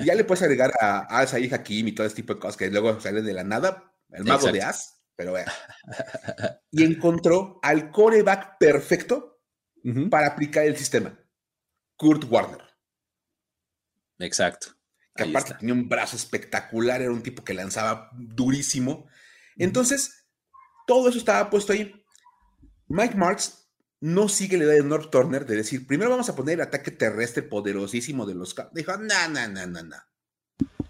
Y 0.00 0.06
ya 0.06 0.14
le 0.14 0.24
puedes 0.24 0.42
agregar 0.42 0.72
a 0.80 1.06
Al-Saïd 1.18 1.52
Hakim 1.52 1.88
y 1.88 1.92
todo 1.92 2.06
ese 2.06 2.16
tipo 2.16 2.34
de 2.34 2.40
cosas 2.40 2.56
que 2.56 2.70
luego 2.70 3.00
sale 3.00 3.22
de 3.22 3.32
la 3.32 3.42
nada, 3.42 3.94
el 4.10 4.24
mago 4.24 4.52
de 4.52 4.62
As, 4.62 4.97
pero 5.18 5.32
vea. 5.32 5.52
y 6.70 6.84
encontró 6.84 7.58
al 7.62 7.90
coreback 7.90 8.56
perfecto 8.58 9.42
para 10.10 10.28
aplicar 10.28 10.64
el 10.64 10.76
sistema, 10.76 11.18
Kurt 11.96 12.24
Warner. 12.30 12.62
Exacto 14.18 14.78
que 15.18 15.24
aparte 15.24 15.54
tenía 15.54 15.74
un 15.74 15.88
brazo 15.88 16.16
espectacular, 16.16 17.02
era 17.02 17.10
un 17.10 17.22
tipo 17.22 17.42
que 17.42 17.52
lanzaba 17.52 18.10
durísimo. 18.14 19.08
Entonces, 19.56 20.26
todo 20.86 21.08
eso 21.08 21.18
estaba 21.18 21.50
puesto 21.50 21.72
ahí. 21.72 21.92
Mike 22.86 23.16
Marks 23.16 23.68
no 24.00 24.28
sigue 24.28 24.56
la 24.56 24.64
idea 24.64 24.74
de 24.74 24.84
North 24.84 25.10
Turner 25.10 25.44
de 25.44 25.56
decir, 25.56 25.86
primero 25.86 26.10
vamos 26.10 26.28
a 26.28 26.36
poner 26.36 26.54
el 26.54 26.60
ataque 26.60 26.92
terrestre 26.92 27.42
poderosísimo 27.42 28.26
de 28.26 28.36
los 28.36 28.54
Dijo, 28.72 28.96
no, 28.96 29.28
no, 29.28 29.48
no, 29.48 29.66
no, 29.66 29.82
no. 29.82 29.96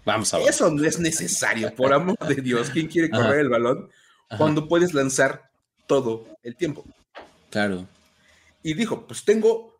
Vamos 0.05 0.33
a 0.33 0.37
ver. 0.37 0.49
Eso 0.49 0.69
no 0.69 0.83
es 0.83 0.99
necesario, 0.99 1.73
por 1.73 1.91
amor 1.91 2.19
de 2.19 2.35
Dios. 2.35 2.69
¿Quién 2.69 2.87
quiere 2.87 3.09
correr 3.09 3.39
el 3.39 3.49
balón 3.49 3.89
cuando 4.37 4.67
puedes 4.67 4.93
lanzar 4.93 5.51
todo 5.87 6.27
el 6.43 6.55
tiempo? 6.55 6.85
Claro. 7.49 7.87
Y 8.61 8.73
dijo, 8.73 9.07
pues 9.07 9.25
tengo 9.25 9.79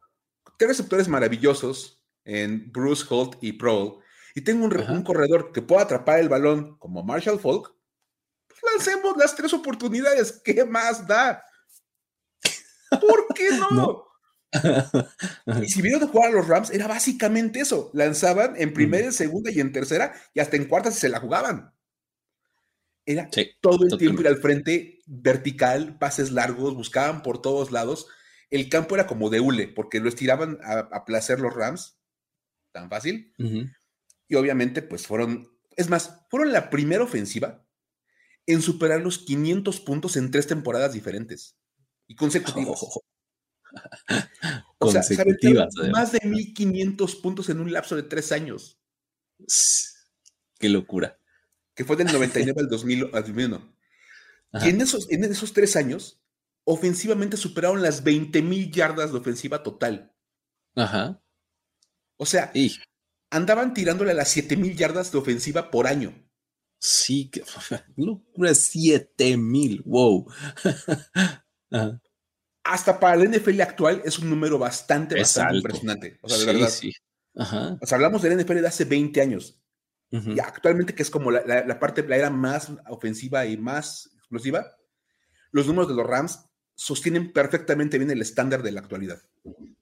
tres 0.57 0.69
receptores 0.69 1.07
maravillosos 1.07 2.03
en 2.25 2.71
Bruce 2.71 3.05
Holt 3.09 3.35
y 3.41 3.53
Prohl 3.53 3.99
y 4.35 4.41
tengo 4.41 4.65
un, 4.65 5.03
corredor 5.03 5.51
que 5.51 5.61
pueda 5.61 5.81
atrapar 5.81 6.19
el 6.19 6.29
balón 6.29 6.77
como 6.77 7.03
Marshall 7.03 7.39
Falk, 7.39 7.73
pues 8.47 8.59
lancemos 8.73 9.17
las 9.17 9.35
tres 9.35 9.53
oportunidades. 9.53 10.41
¿Qué 10.43 10.63
más 10.65 11.07
da? 11.07 11.43
¿Por 12.89 13.27
qué 13.33 13.49
no? 13.71 14.05
y 15.61 15.69
si 15.69 15.81
vieron 15.81 16.01
de 16.01 16.07
jugar 16.07 16.29
a 16.29 16.33
los 16.33 16.47
Rams, 16.47 16.71
era 16.71 16.87
básicamente 16.87 17.59
eso. 17.59 17.89
Lanzaban 17.93 18.55
en 18.57 18.73
primera, 18.73 19.05
en 19.05 19.13
segunda 19.13 19.51
y 19.51 19.59
en 19.59 19.71
tercera, 19.71 20.13
y 20.33 20.39
hasta 20.39 20.55
en 20.55 20.65
cuarta 20.65 20.91
se 20.91 21.09
la 21.09 21.19
jugaban. 21.19 21.73
Era 23.05 23.29
todo 23.61 23.85
el 23.85 23.97
tiempo 23.97 24.21
ir 24.21 24.27
al 24.27 24.37
frente, 24.37 24.99
vertical, 25.07 25.97
pases 25.97 26.31
largos, 26.31 26.75
buscaban 26.75 27.23
por 27.23 27.41
todos 27.41 27.71
lados. 27.71 28.07
El 28.49 28.69
campo 28.69 28.95
era 28.95 29.07
como 29.07 29.29
de 29.29 29.39
hule, 29.39 29.67
porque 29.67 29.99
lo 29.99 30.09
estiraban 30.09 30.59
a, 30.63 31.05
placer 31.05 31.39
los 31.39 31.53
Rams, 31.53 31.99
tan 32.71 32.89
fácil. 32.89 33.33
Y 34.27 34.35
obviamente, 34.35 34.81
pues 34.81 35.07
fueron, 35.07 35.49
es 35.75 35.89
más, 35.89 36.21
fueron 36.29 36.51
la 36.51 36.69
primera 36.69 37.03
ofensiva 37.03 37.65
en 38.45 38.61
superar 38.61 39.01
los 39.01 39.19
500 39.19 39.79
puntos 39.81 40.17
en 40.17 40.31
tres 40.31 40.47
temporadas 40.47 40.93
diferentes 40.93 41.57
y 42.07 42.15
consecutivas. 42.15 42.81
o 44.79 44.91
sea, 44.91 45.03
más 45.91 46.11
de 46.11 46.21
1500 46.25 47.15
puntos 47.17 47.49
en 47.49 47.59
un 47.59 47.71
lapso 47.71 47.95
de 47.95 48.03
tres 48.03 48.31
años. 48.31 48.79
Qué 50.57 50.69
locura. 50.69 51.18
Que 51.79 51.85
fue 51.85 51.95
del 51.95 52.07
99 52.07 52.59
al, 52.59 52.67
2001. 52.67 53.73
Y 54.65 54.67
en 54.67 54.81
esos, 54.81 55.09
en 55.09 55.23
esos 55.23 55.53
tres 55.53 55.77
años, 55.77 56.19
ofensivamente 56.65 57.37
superaron 57.37 57.81
las 57.81 58.03
20 58.03 58.41
mil 58.41 58.69
yardas 58.69 59.13
de 59.13 59.17
ofensiva 59.17 59.63
total. 59.63 60.13
Ajá. 60.75 61.23
O 62.17 62.25
sea, 62.25 62.51
andaban 63.29 63.73
tirándole 63.73 64.11
a 64.11 64.13
las 64.13 64.27
7000 64.27 64.75
yardas 64.75 65.09
de 65.13 65.19
ofensiva 65.19 65.71
por 65.71 65.87
año. 65.87 66.13
Sí, 66.79 67.29
que 67.29 67.43
locura, 67.95 68.53
7000, 68.53 69.83
wow. 69.85 70.29
Hasta 72.65 72.99
para 72.99 73.23
el 73.23 73.31
NFL 73.31 73.61
actual 73.61 74.01
es 74.03 74.19
un 74.19 74.29
número 74.29 74.59
bastante, 74.59 75.17
bastante 75.17 75.55
impresionante. 75.55 76.19
O 76.21 76.27
sea, 76.27 76.39
de 76.39 76.45
verdad. 76.45 76.67
Sí. 76.67 76.91
O 77.35 77.85
sea, 77.85 77.95
hablamos 77.95 78.21
del 78.21 78.37
NFL 78.37 78.55
de 78.55 78.67
hace 78.67 78.83
20 78.83 79.21
años. 79.21 79.61
Y 80.11 80.39
actualmente, 80.39 80.95
que 80.95 81.03
es 81.03 81.09
como 81.11 81.29
la, 81.29 81.79
parte, 81.79 82.07
la 82.07 82.17
era 82.17 82.29
más 82.31 82.71
ofensiva 82.87 83.45
y 83.45 83.57
más 83.57 84.09
explosiva, 84.17 84.65
los 85.51 85.67
números 85.67 85.87
de 85.87 85.95
los 85.95 86.07
Rams 86.07 86.45
sostienen 86.75 87.31
perfectamente 87.31 87.97
bien 87.97 88.09
el 88.09 88.21
estándar 88.21 88.63
de 88.63 88.71
la 88.71 88.79
actualidad. 88.79 89.21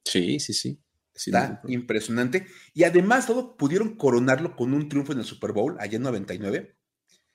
Sí, 0.04 0.40
sí, 0.40 0.54
sí. 0.54 0.82
Está 1.14 1.62
impresionante. 1.68 2.46
Y 2.74 2.84
además, 2.84 3.26
todo 3.26 3.56
pudieron 3.56 3.96
coronarlo 3.96 4.56
con 4.56 4.74
un 4.74 4.90
triunfo 4.90 5.14
en 5.14 5.20
el 5.20 5.26
Super 5.26 5.52
Bowl 5.52 5.78
allá 5.80 5.96
en 5.96 6.04
99. 6.04 6.78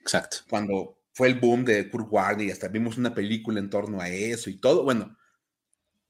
Exacto. 0.00 0.38
Cuando 0.48 1.00
fue 1.12 1.28
el 1.28 1.38
boom 1.38 1.64
de 1.64 1.90
Kurt 1.90 2.08
Warner 2.10 2.46
y 2.46 2.50
hasta 2.50 2.68
vimos 2.68 2.96
una 2.96 3.14
película 3.14 3.58
en 3.58 3.70
torno 3.70 4.00
a 4.00 4.08
eso 4.08 4.50
y 4.50 4.58
todo. 4.58 4.84
Bueno, 4.84 5.16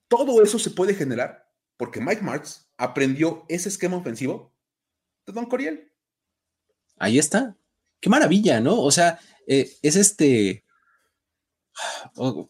todo 0.09 0.43
eso 0.43 0.59
se 0.59 0.71
puede 0.71 0.95
generar 0.95 1.51
porque 1.77 2.01
Mike 2.01 2.23
Martz 2.23 2.69
aprendió 2.77 3.45
ese 3.49 3.69
esquema 3.69 3.97
ofensivo 3.97 4.55
de 5.27 5.33
Don 5.33 5.47
Coriel. 5.47 5.92
Ahí 7.03 7.19
está. 7.19 7.57
Qué 8.01 8.09
maravilla, 8.09 8.61
¿no? 8.61 8.81
O 8.81 8.93
sea, 8.93 9.19
eh, 9.49 9.73
es 9.83 9.97
este. 9.97 10.65
Oh, 12.15 12.49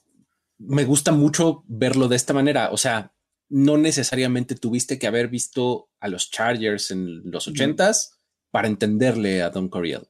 me 0.58 0.84
gusta 0.84 1.10
mucho 1.10 1.64
verlo 1.66 2.06
de 2.06 2.16
esta 2.16 2.34
manera. 2.34 2.68
O 2.70 2.76
sea, 2.76 3.14
no 3.48 3.78
necesariamente 3.78 4.54
tuviste 4.54 4.98
que 4.98 5.06
haber 5.06 5.28
visto 5.28 5.88
a 6.00 6.08
los 6.08 6.30
Chargers 6.30 6.90
en 6.90 7.30
los 7.30 7.48
ochentas 7.48 8.18
para 8.50 8.68
entenderle 8.68 9.40
a 9.40 9.48
Don 9.48 9.70
Coriel. 9.70 10.06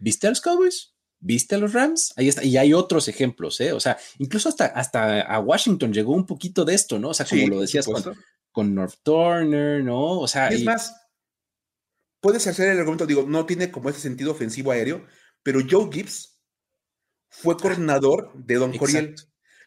¿Viste 0.00 0.26
a 0.26 0.30
los 0.30 0.40
Cowboys? 0.40 0.96
¿Viste 1.20 1.54
a 1.54 1.58
los 1.58 1.72
Rams? 1.72 2.14
Ahí 2.16 2.26
está. 2.26 2.42
Y 2.42 2.56
hay 2.56 2.74
otros 2.74 3.06
ejemplos, 3.06 3.60
¿eh? 3.60 3.72
O 3.72 3.78
sea, 3.78 3.96
incluso 4.18 4.48
hasta, 4.48 4.66
hasta 4.66 5.20
a 5.20 5.38
Washington 5.38 5.92
llegó 5.92 6.14
un 6.14 6.26
poquito 6.26 6.64
de 6.64 6.74
esto, 6.74 6.98
¿no? 6.98 7.10
O 7.10 7.14
sea, 7.14 7.26
como 7.26 7.46
lo 7.46 7.60
decías 7.60 7.86
con, 8.50 8.74
North 8.74 8.96
Turner, 9.04 9.84
¿no? 9.84 10.18
O 10.18 10.26
sea. 10.26 10.48
Es 10.48 10.64
más, 10.64 11.01
puedes 12.22 12.46
hacer 12.46 12.68
el 12.68 12.78
argumento, 12.78 13.04
digo, 13.04 13.24
no 13.28 13.44
tiene 13.44 13.70
como 13.70 13.90
ese 13.90 14.00
sentido 14.00 14.30
ofensivo 14.30 14.70
aéreo, 14.70 15.04
pero 15.42 15.60
Joe 15.68 15.90
Gibbs 15.92 16.40
fue 17.28 17.56
coordinador 17.56 18.32
de 18.34 18.54
Don 18.54 18.78
Coriel. 18.78 19.16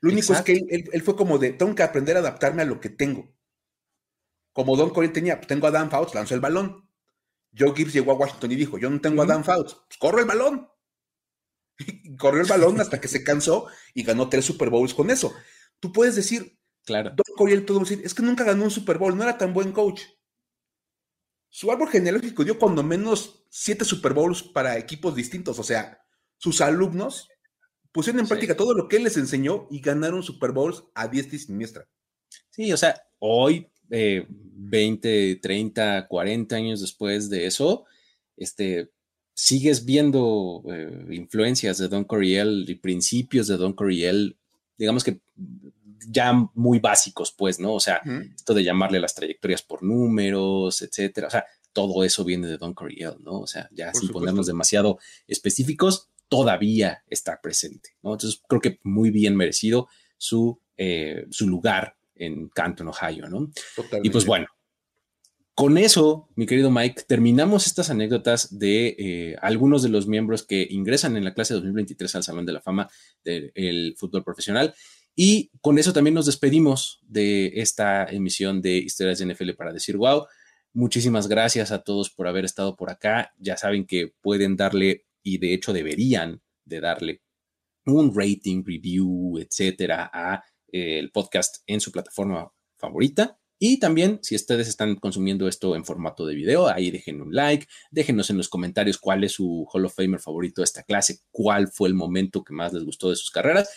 Lo 0.01 0.11
único 0.11 0.33
es 0.33 0.41
que 0.41 0.61
él, 0.69 1.01
fue 1.03 1.15
como 1.15 1.37
de, 1.37 1.53
tengo 1.53 1.75
que 1.75 1.83
aprender 1.83 2.15
a 2.15 2.19
adaptarme 2.19 2.61
a 2.61 2.65
lo 2.65 2.79
que 2.79 2.89
tengo. 2.89 3.35
Como 4.53 4.77
Don 4.77 4.91
Coriel 4.91 5.11
tenía, 5.11 5.35
pues 5.35 5.47
tengo 5.47 5.67
a 5.67 5.71
Dan 5.71 5.91
Fouts, 5.91 6.15
lanzó 6.15 6.33
el 6.33 6.39
balón. 6.39 6.89
Joe 7.57 7.75
Gibbs 7.75 7.93
llegó 7.93 8.13
a 8.13 8.15
Washington 8.15 8.51
y 8.53 8.55
dijo, 8.55 8.77
yo 8.77 8.89
no 8.89 9.01
tengo 9.01 9.21
a 9.21 9.25
Dan 9.25 9.43
Fouts, 9.43 9.73
pues 9.87 9.97
corro 9.99 10.19
el 10.19 10.25
balón. 10.25 10.67
Y 11.77 12.15
corrió 12.15 12.39
el 12.39 12.47
balón 12.47 12.79
hasta 12.79 13.01
que 13.01 13.09
se 13.09 13.21
cansó 13.21 13.67
y 13.93 14.03
ganó 14.03 14.29
tres 14.29 14.45
Super 14.45 14.69
Bowls 14.69 14.93
con 14.93 15.09
eso. 15.09 15.33
Tú 15.81 15.91
puedes 15.91 16.15
decir, 16.15 16.57
claro. 16.85 17.09
Don 17.09 17.35
Coriel, 17.35 17.65
todo 17.65 17.79
decir, 17.79 18.01
es 18.01 18.13
que 18.13 18.23
nunca 18.23 18.45
ganó 18.45 18.63
un 18.63 18.71
Super 18.71 18.97
Bowl, 18.97 19.17
no 19.17 19.23
era 19.23 19.37
tan 19.37 19.53
buen 19.53 19.73
coach. 19.73 20.03
Su 21.55 21.71
árbol 21.71 21.87
genealógico 21.87 22.43
dio 22.43 22.59
cuando 22.59 22.83
menos 22.83 23.45
siete 23.49 23.85
Super 23.85 24.13
Bowls 24.13 24.43
para 24.43 24.77
equipos 24.77 25.15
distintos. 25.15 25.57
O 25.57 25.63
sea, 25.63 26.01
sus 26.35 26.59
alumnos 26.59 27.29
pusieron 27.93 28.19
en 28.19 28.27
práctica 28.27 28.57
todo 28.57 28.73
lo 28.73 28.89
que 28.89 28.97
él 28.97 29.05
les 29.05 29.15
enseñó 29.15 29.65
y 29.71 29.79
ganaron 29.79 30.21
Super 30.21 30.51
Bowls 30.51 30.83
a 30.93 31.07
diestra 31.07 31.37
y 31.37 31.39
siniestra. 31.39 31.87
Sí, 32.49 32.73
o 32.73 32.75
sea, 32.75 33.01
hoy, 33.19 33.69
20, 33.87 35.37
30, 35.37 36.07
40 36.09 36.55
años 36.57 36.81
después 36.81 37.29
de 37.29 37.45
eso, 37.45 37.85
este, 38.35 38.91
sigues 39.33 39.85
viendo 39.85 40.61
eh, 40.69 41.05
influencias 41.11 41.77
de 41.77 41.87
Don 41.87 42.03
Coriel 42.03 42.65
y 42.67 42.75
principios 42.75 43.47
de 43.47 43.55
Don 43.55 43.71
Coriel, 43.71 44.35
digamos 44.77 45.05
que 45.05 45.21
ya 46.07 46.33
muy 46.53 46.79
básicos, 46.79 47.33
pues, 47.37 47.59
¿no? 47.59 47.73
O 47.73 47.79
sea, 47.79 48.01
esto 48.35 48.53
de 48.53 48.63
llamarle 48.63 48.99
las 48.99 49.15
trayectorias 49.15 49.61
por 49.61 49.83
números, 49.83 50.81
etcétera. 50.81 51.27
O 51.27 51.31
sea, 51.31 51.45
todo 51.73 52.03
eso 52.03 52.23
viene 52.23 52.47
de 52.47 52.57
Don 52.57 52.73
Coriel, 52.73 53.15
¿no? 53.19 53.39
O 53.39 53.47
sea, 53.47 53.69
ya 53.71 53.93
sin 53.93 54.09
ponernos 54.09 54.47
demasiado 54.47 54.99
específicos, 55.27 56.09
todavía 56.27 57.03
está 57.07 57.41
presente, 57.41 57.91
¿no? 58.01 58.13
Entonces, 58.13 58.41
creo 58.47 58.61
que 58.61 58.79
muy 58.83 59.11
bien 59.11 59.35
merecido 59.35 59.87
su, 60.17 60.59
eh, 60.77 61.25
su 61.31 61.47
lugar 61.47 61.97
en 62.15 62.49
Canton, 62.49 62.87
Ohio, 62.87 63.27
¿no? 63.27 63.51
Y 64.03 64.09
pues 64.09 64.25
bueno, 64.25 64.47
con 65.55 65.77
eso, 65.77 66.27
mi 66.35 66.45
querido 66.45 66.69
Mike, 66.69 67.03
terminamos 67.07 67.65
estas 67.65 67.89
anécdotas 67.89 68.59
de 68.59 68.95
eh, 68.99 69.35
algunos 69.41 69.83
de 69.83 69.89
los 69.89 70.05
miembros 70.05 70.43
que 70.43 70.67
ingresan 70.69 71.15
en 71.15 71.23
la 71.23 71.33
clase 71.33 71.53
2023 71.53 72.15
al 72.15 72.23
Salón 72.23 72.45
de 72.45 72.51
la 72.51 72.61
Fama 72.61 72.89
del 73.23 73.95
fútbol 73.97 74.23
profesional. 74.23 74.75
Y 75.15 75.51
con 75.61 75.79
eso 75.79 75.93
también 75.93 76.13
nos 76.13 76.25
despedimos 76.25 76.99
de 77.03 77.53
esta 77.55 78.05
emisión 78.05 78.61
de 78.61 78.77
Historias 78.77 79.19
de 79.19 79.33
NFL 79.33 79.51
para 79.51 79.71
decir 79.71 79.97
wow. 79.97 80.25
Muchísimas 80.73 81.29
gracias 81.29 81.71
a 81.71 81.83
todos 81.83 82.09
por 82.09 82.27
haber 82.27 82.43
estado 82.43 82.75
por 82.75 82.89
acá. 82.89 83.33
Ya 83.37 83.55
saben 83.55 83.85
que 83.85 84.13
pueden 84.21 84.57
darle, 84.57 85.05
y 85.23 85.37
de 85.37 85.53
hecho 85.53 85.71
deberían 85.71 86.41
de 86.65 86.81
darle 86.81 87.21
un 87.85 88.13
rating, 88.13 88.63
review, 88.65 89.37
etcétera, 89.39 90.09
a 90.13 90.43
eh, 90.71 90.99
el 90.99 91.11
podcast 91.11 91.63
en 91.65 91.79
su 91.79 91.91
plataforma 91.91 92.51
favorita. 92.77 93.39
Y 93.57 93.79
también, 93.79 94.19
si 94.21 94.35
ustedes 94.35 94.67
están 94.67 94.95
consumiendo 94.95 95.47
esto 95.47 95.77
en 95.77 95.85
formato 95.85 96.25
de 96.25 96.35
video, 96.35 96.67
ahí 96.67 96.91
dejen 96.91 97.21
un 97.21 97.33
like, 97.33 97.67
déjenos 97.89 98.29
en 98.29 98.37
los 98.37 98.49
comentarios 98.49 98.97
cuál 98.97 99.23
es 99.23 99.31
su 99.31 99.65
Hall 99.71 99.85
of 99.85 99.95
Famer 99.95 100.19
favorito 100.19 100.59
de 100.59 100.65
esta 100.65 100.83
clase, 100.83 101.19
cuál 101.31 101.69
fue 101.69 101.87
el 101.87 101.93
momento 101.93 102.43
que 102.43 102.53
más 102.53 102.73
les 102.73 102.83
gustó 102.83 103.09
de 103.09 103.15
sus 103.15 103.31
carreras. 103.31 103.69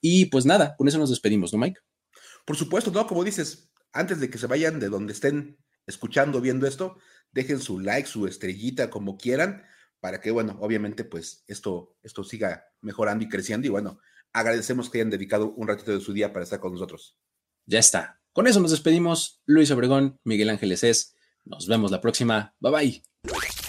Y 0.00 0.26
pues 0.26 0.46
nada, 0.46 0.76
con 0.76 0.88
eso 0.88 0.98
nos 0.98 1.10
despedimos, 1.10 1.52
¿no, 1.52 1.58
Mike? 1.58 1.80
Por 2.44 2.56
supuesto, 2.56 2.90
no, 2.90 3.06
como 3.06 3.24
dices, 3.24 3.70
antes 3.92 4.20
de 4.20 4.30
que 4.30 4.38
se 4.38 4.46
vayan 4.46 4.78
de 4.78 4.88
donde 4.88 5.12
estén 5.12 5.58
escuchando, 5.86 6.40
viendo 6.40 6.66
esto, 6.66 6.98
dejen 7.32 7.60
su 7.60 7.80
like, 7.80 8.08
su 8.08 8.26
estrellita, 8.26 8.90
como 8.90 9.16
quieran, 9.16 9.64
para 10.00 10.20
que, 10.20 10.30
bueno, 10.30 10.56
obviamente, 10.60 11.04
pues 11.04 11.44
esto, 11.46 11.96
esto 12.02 12.24
siga 12.24 12.64
mejorando 12.80 13.24
y 13.24 13.28
creciendo. 13.28 13.66
Y 13.66 13.70
bueno, 13.70 13.98
agradecemos 14.32 14.90
que 14.90 14.98
hayan 14.98 15.10
dedicado 15.10 15.52
un 15.52 15.68
ratito 15.68 15.92
de 15.92 16.00
su 16.00 16.12
día 16.12 16.32
para 16.32 16.44
estar 16.44 16.60
con 16.60 16.72
nosotros. 16.72 17.18
Ya 17.64 17.78
está. 17.78 18.20
Con 18.32 18.46
eso 18.46 18.60
nos 18.60 18.70
despedimos. 18.70 19.40
Luis 19.46 19.70
Obregón, 19.70 20.20
Miguel 20.22 20.50
Ángeles 20.50 20.84
es. 20.84 21.16
Nos 21.44 21.66
vemos 21.66 21.90
la 21.90 22.00
próxima. 22.00 22.54
Bye 22.60 22.72
bye. 22.72 23.46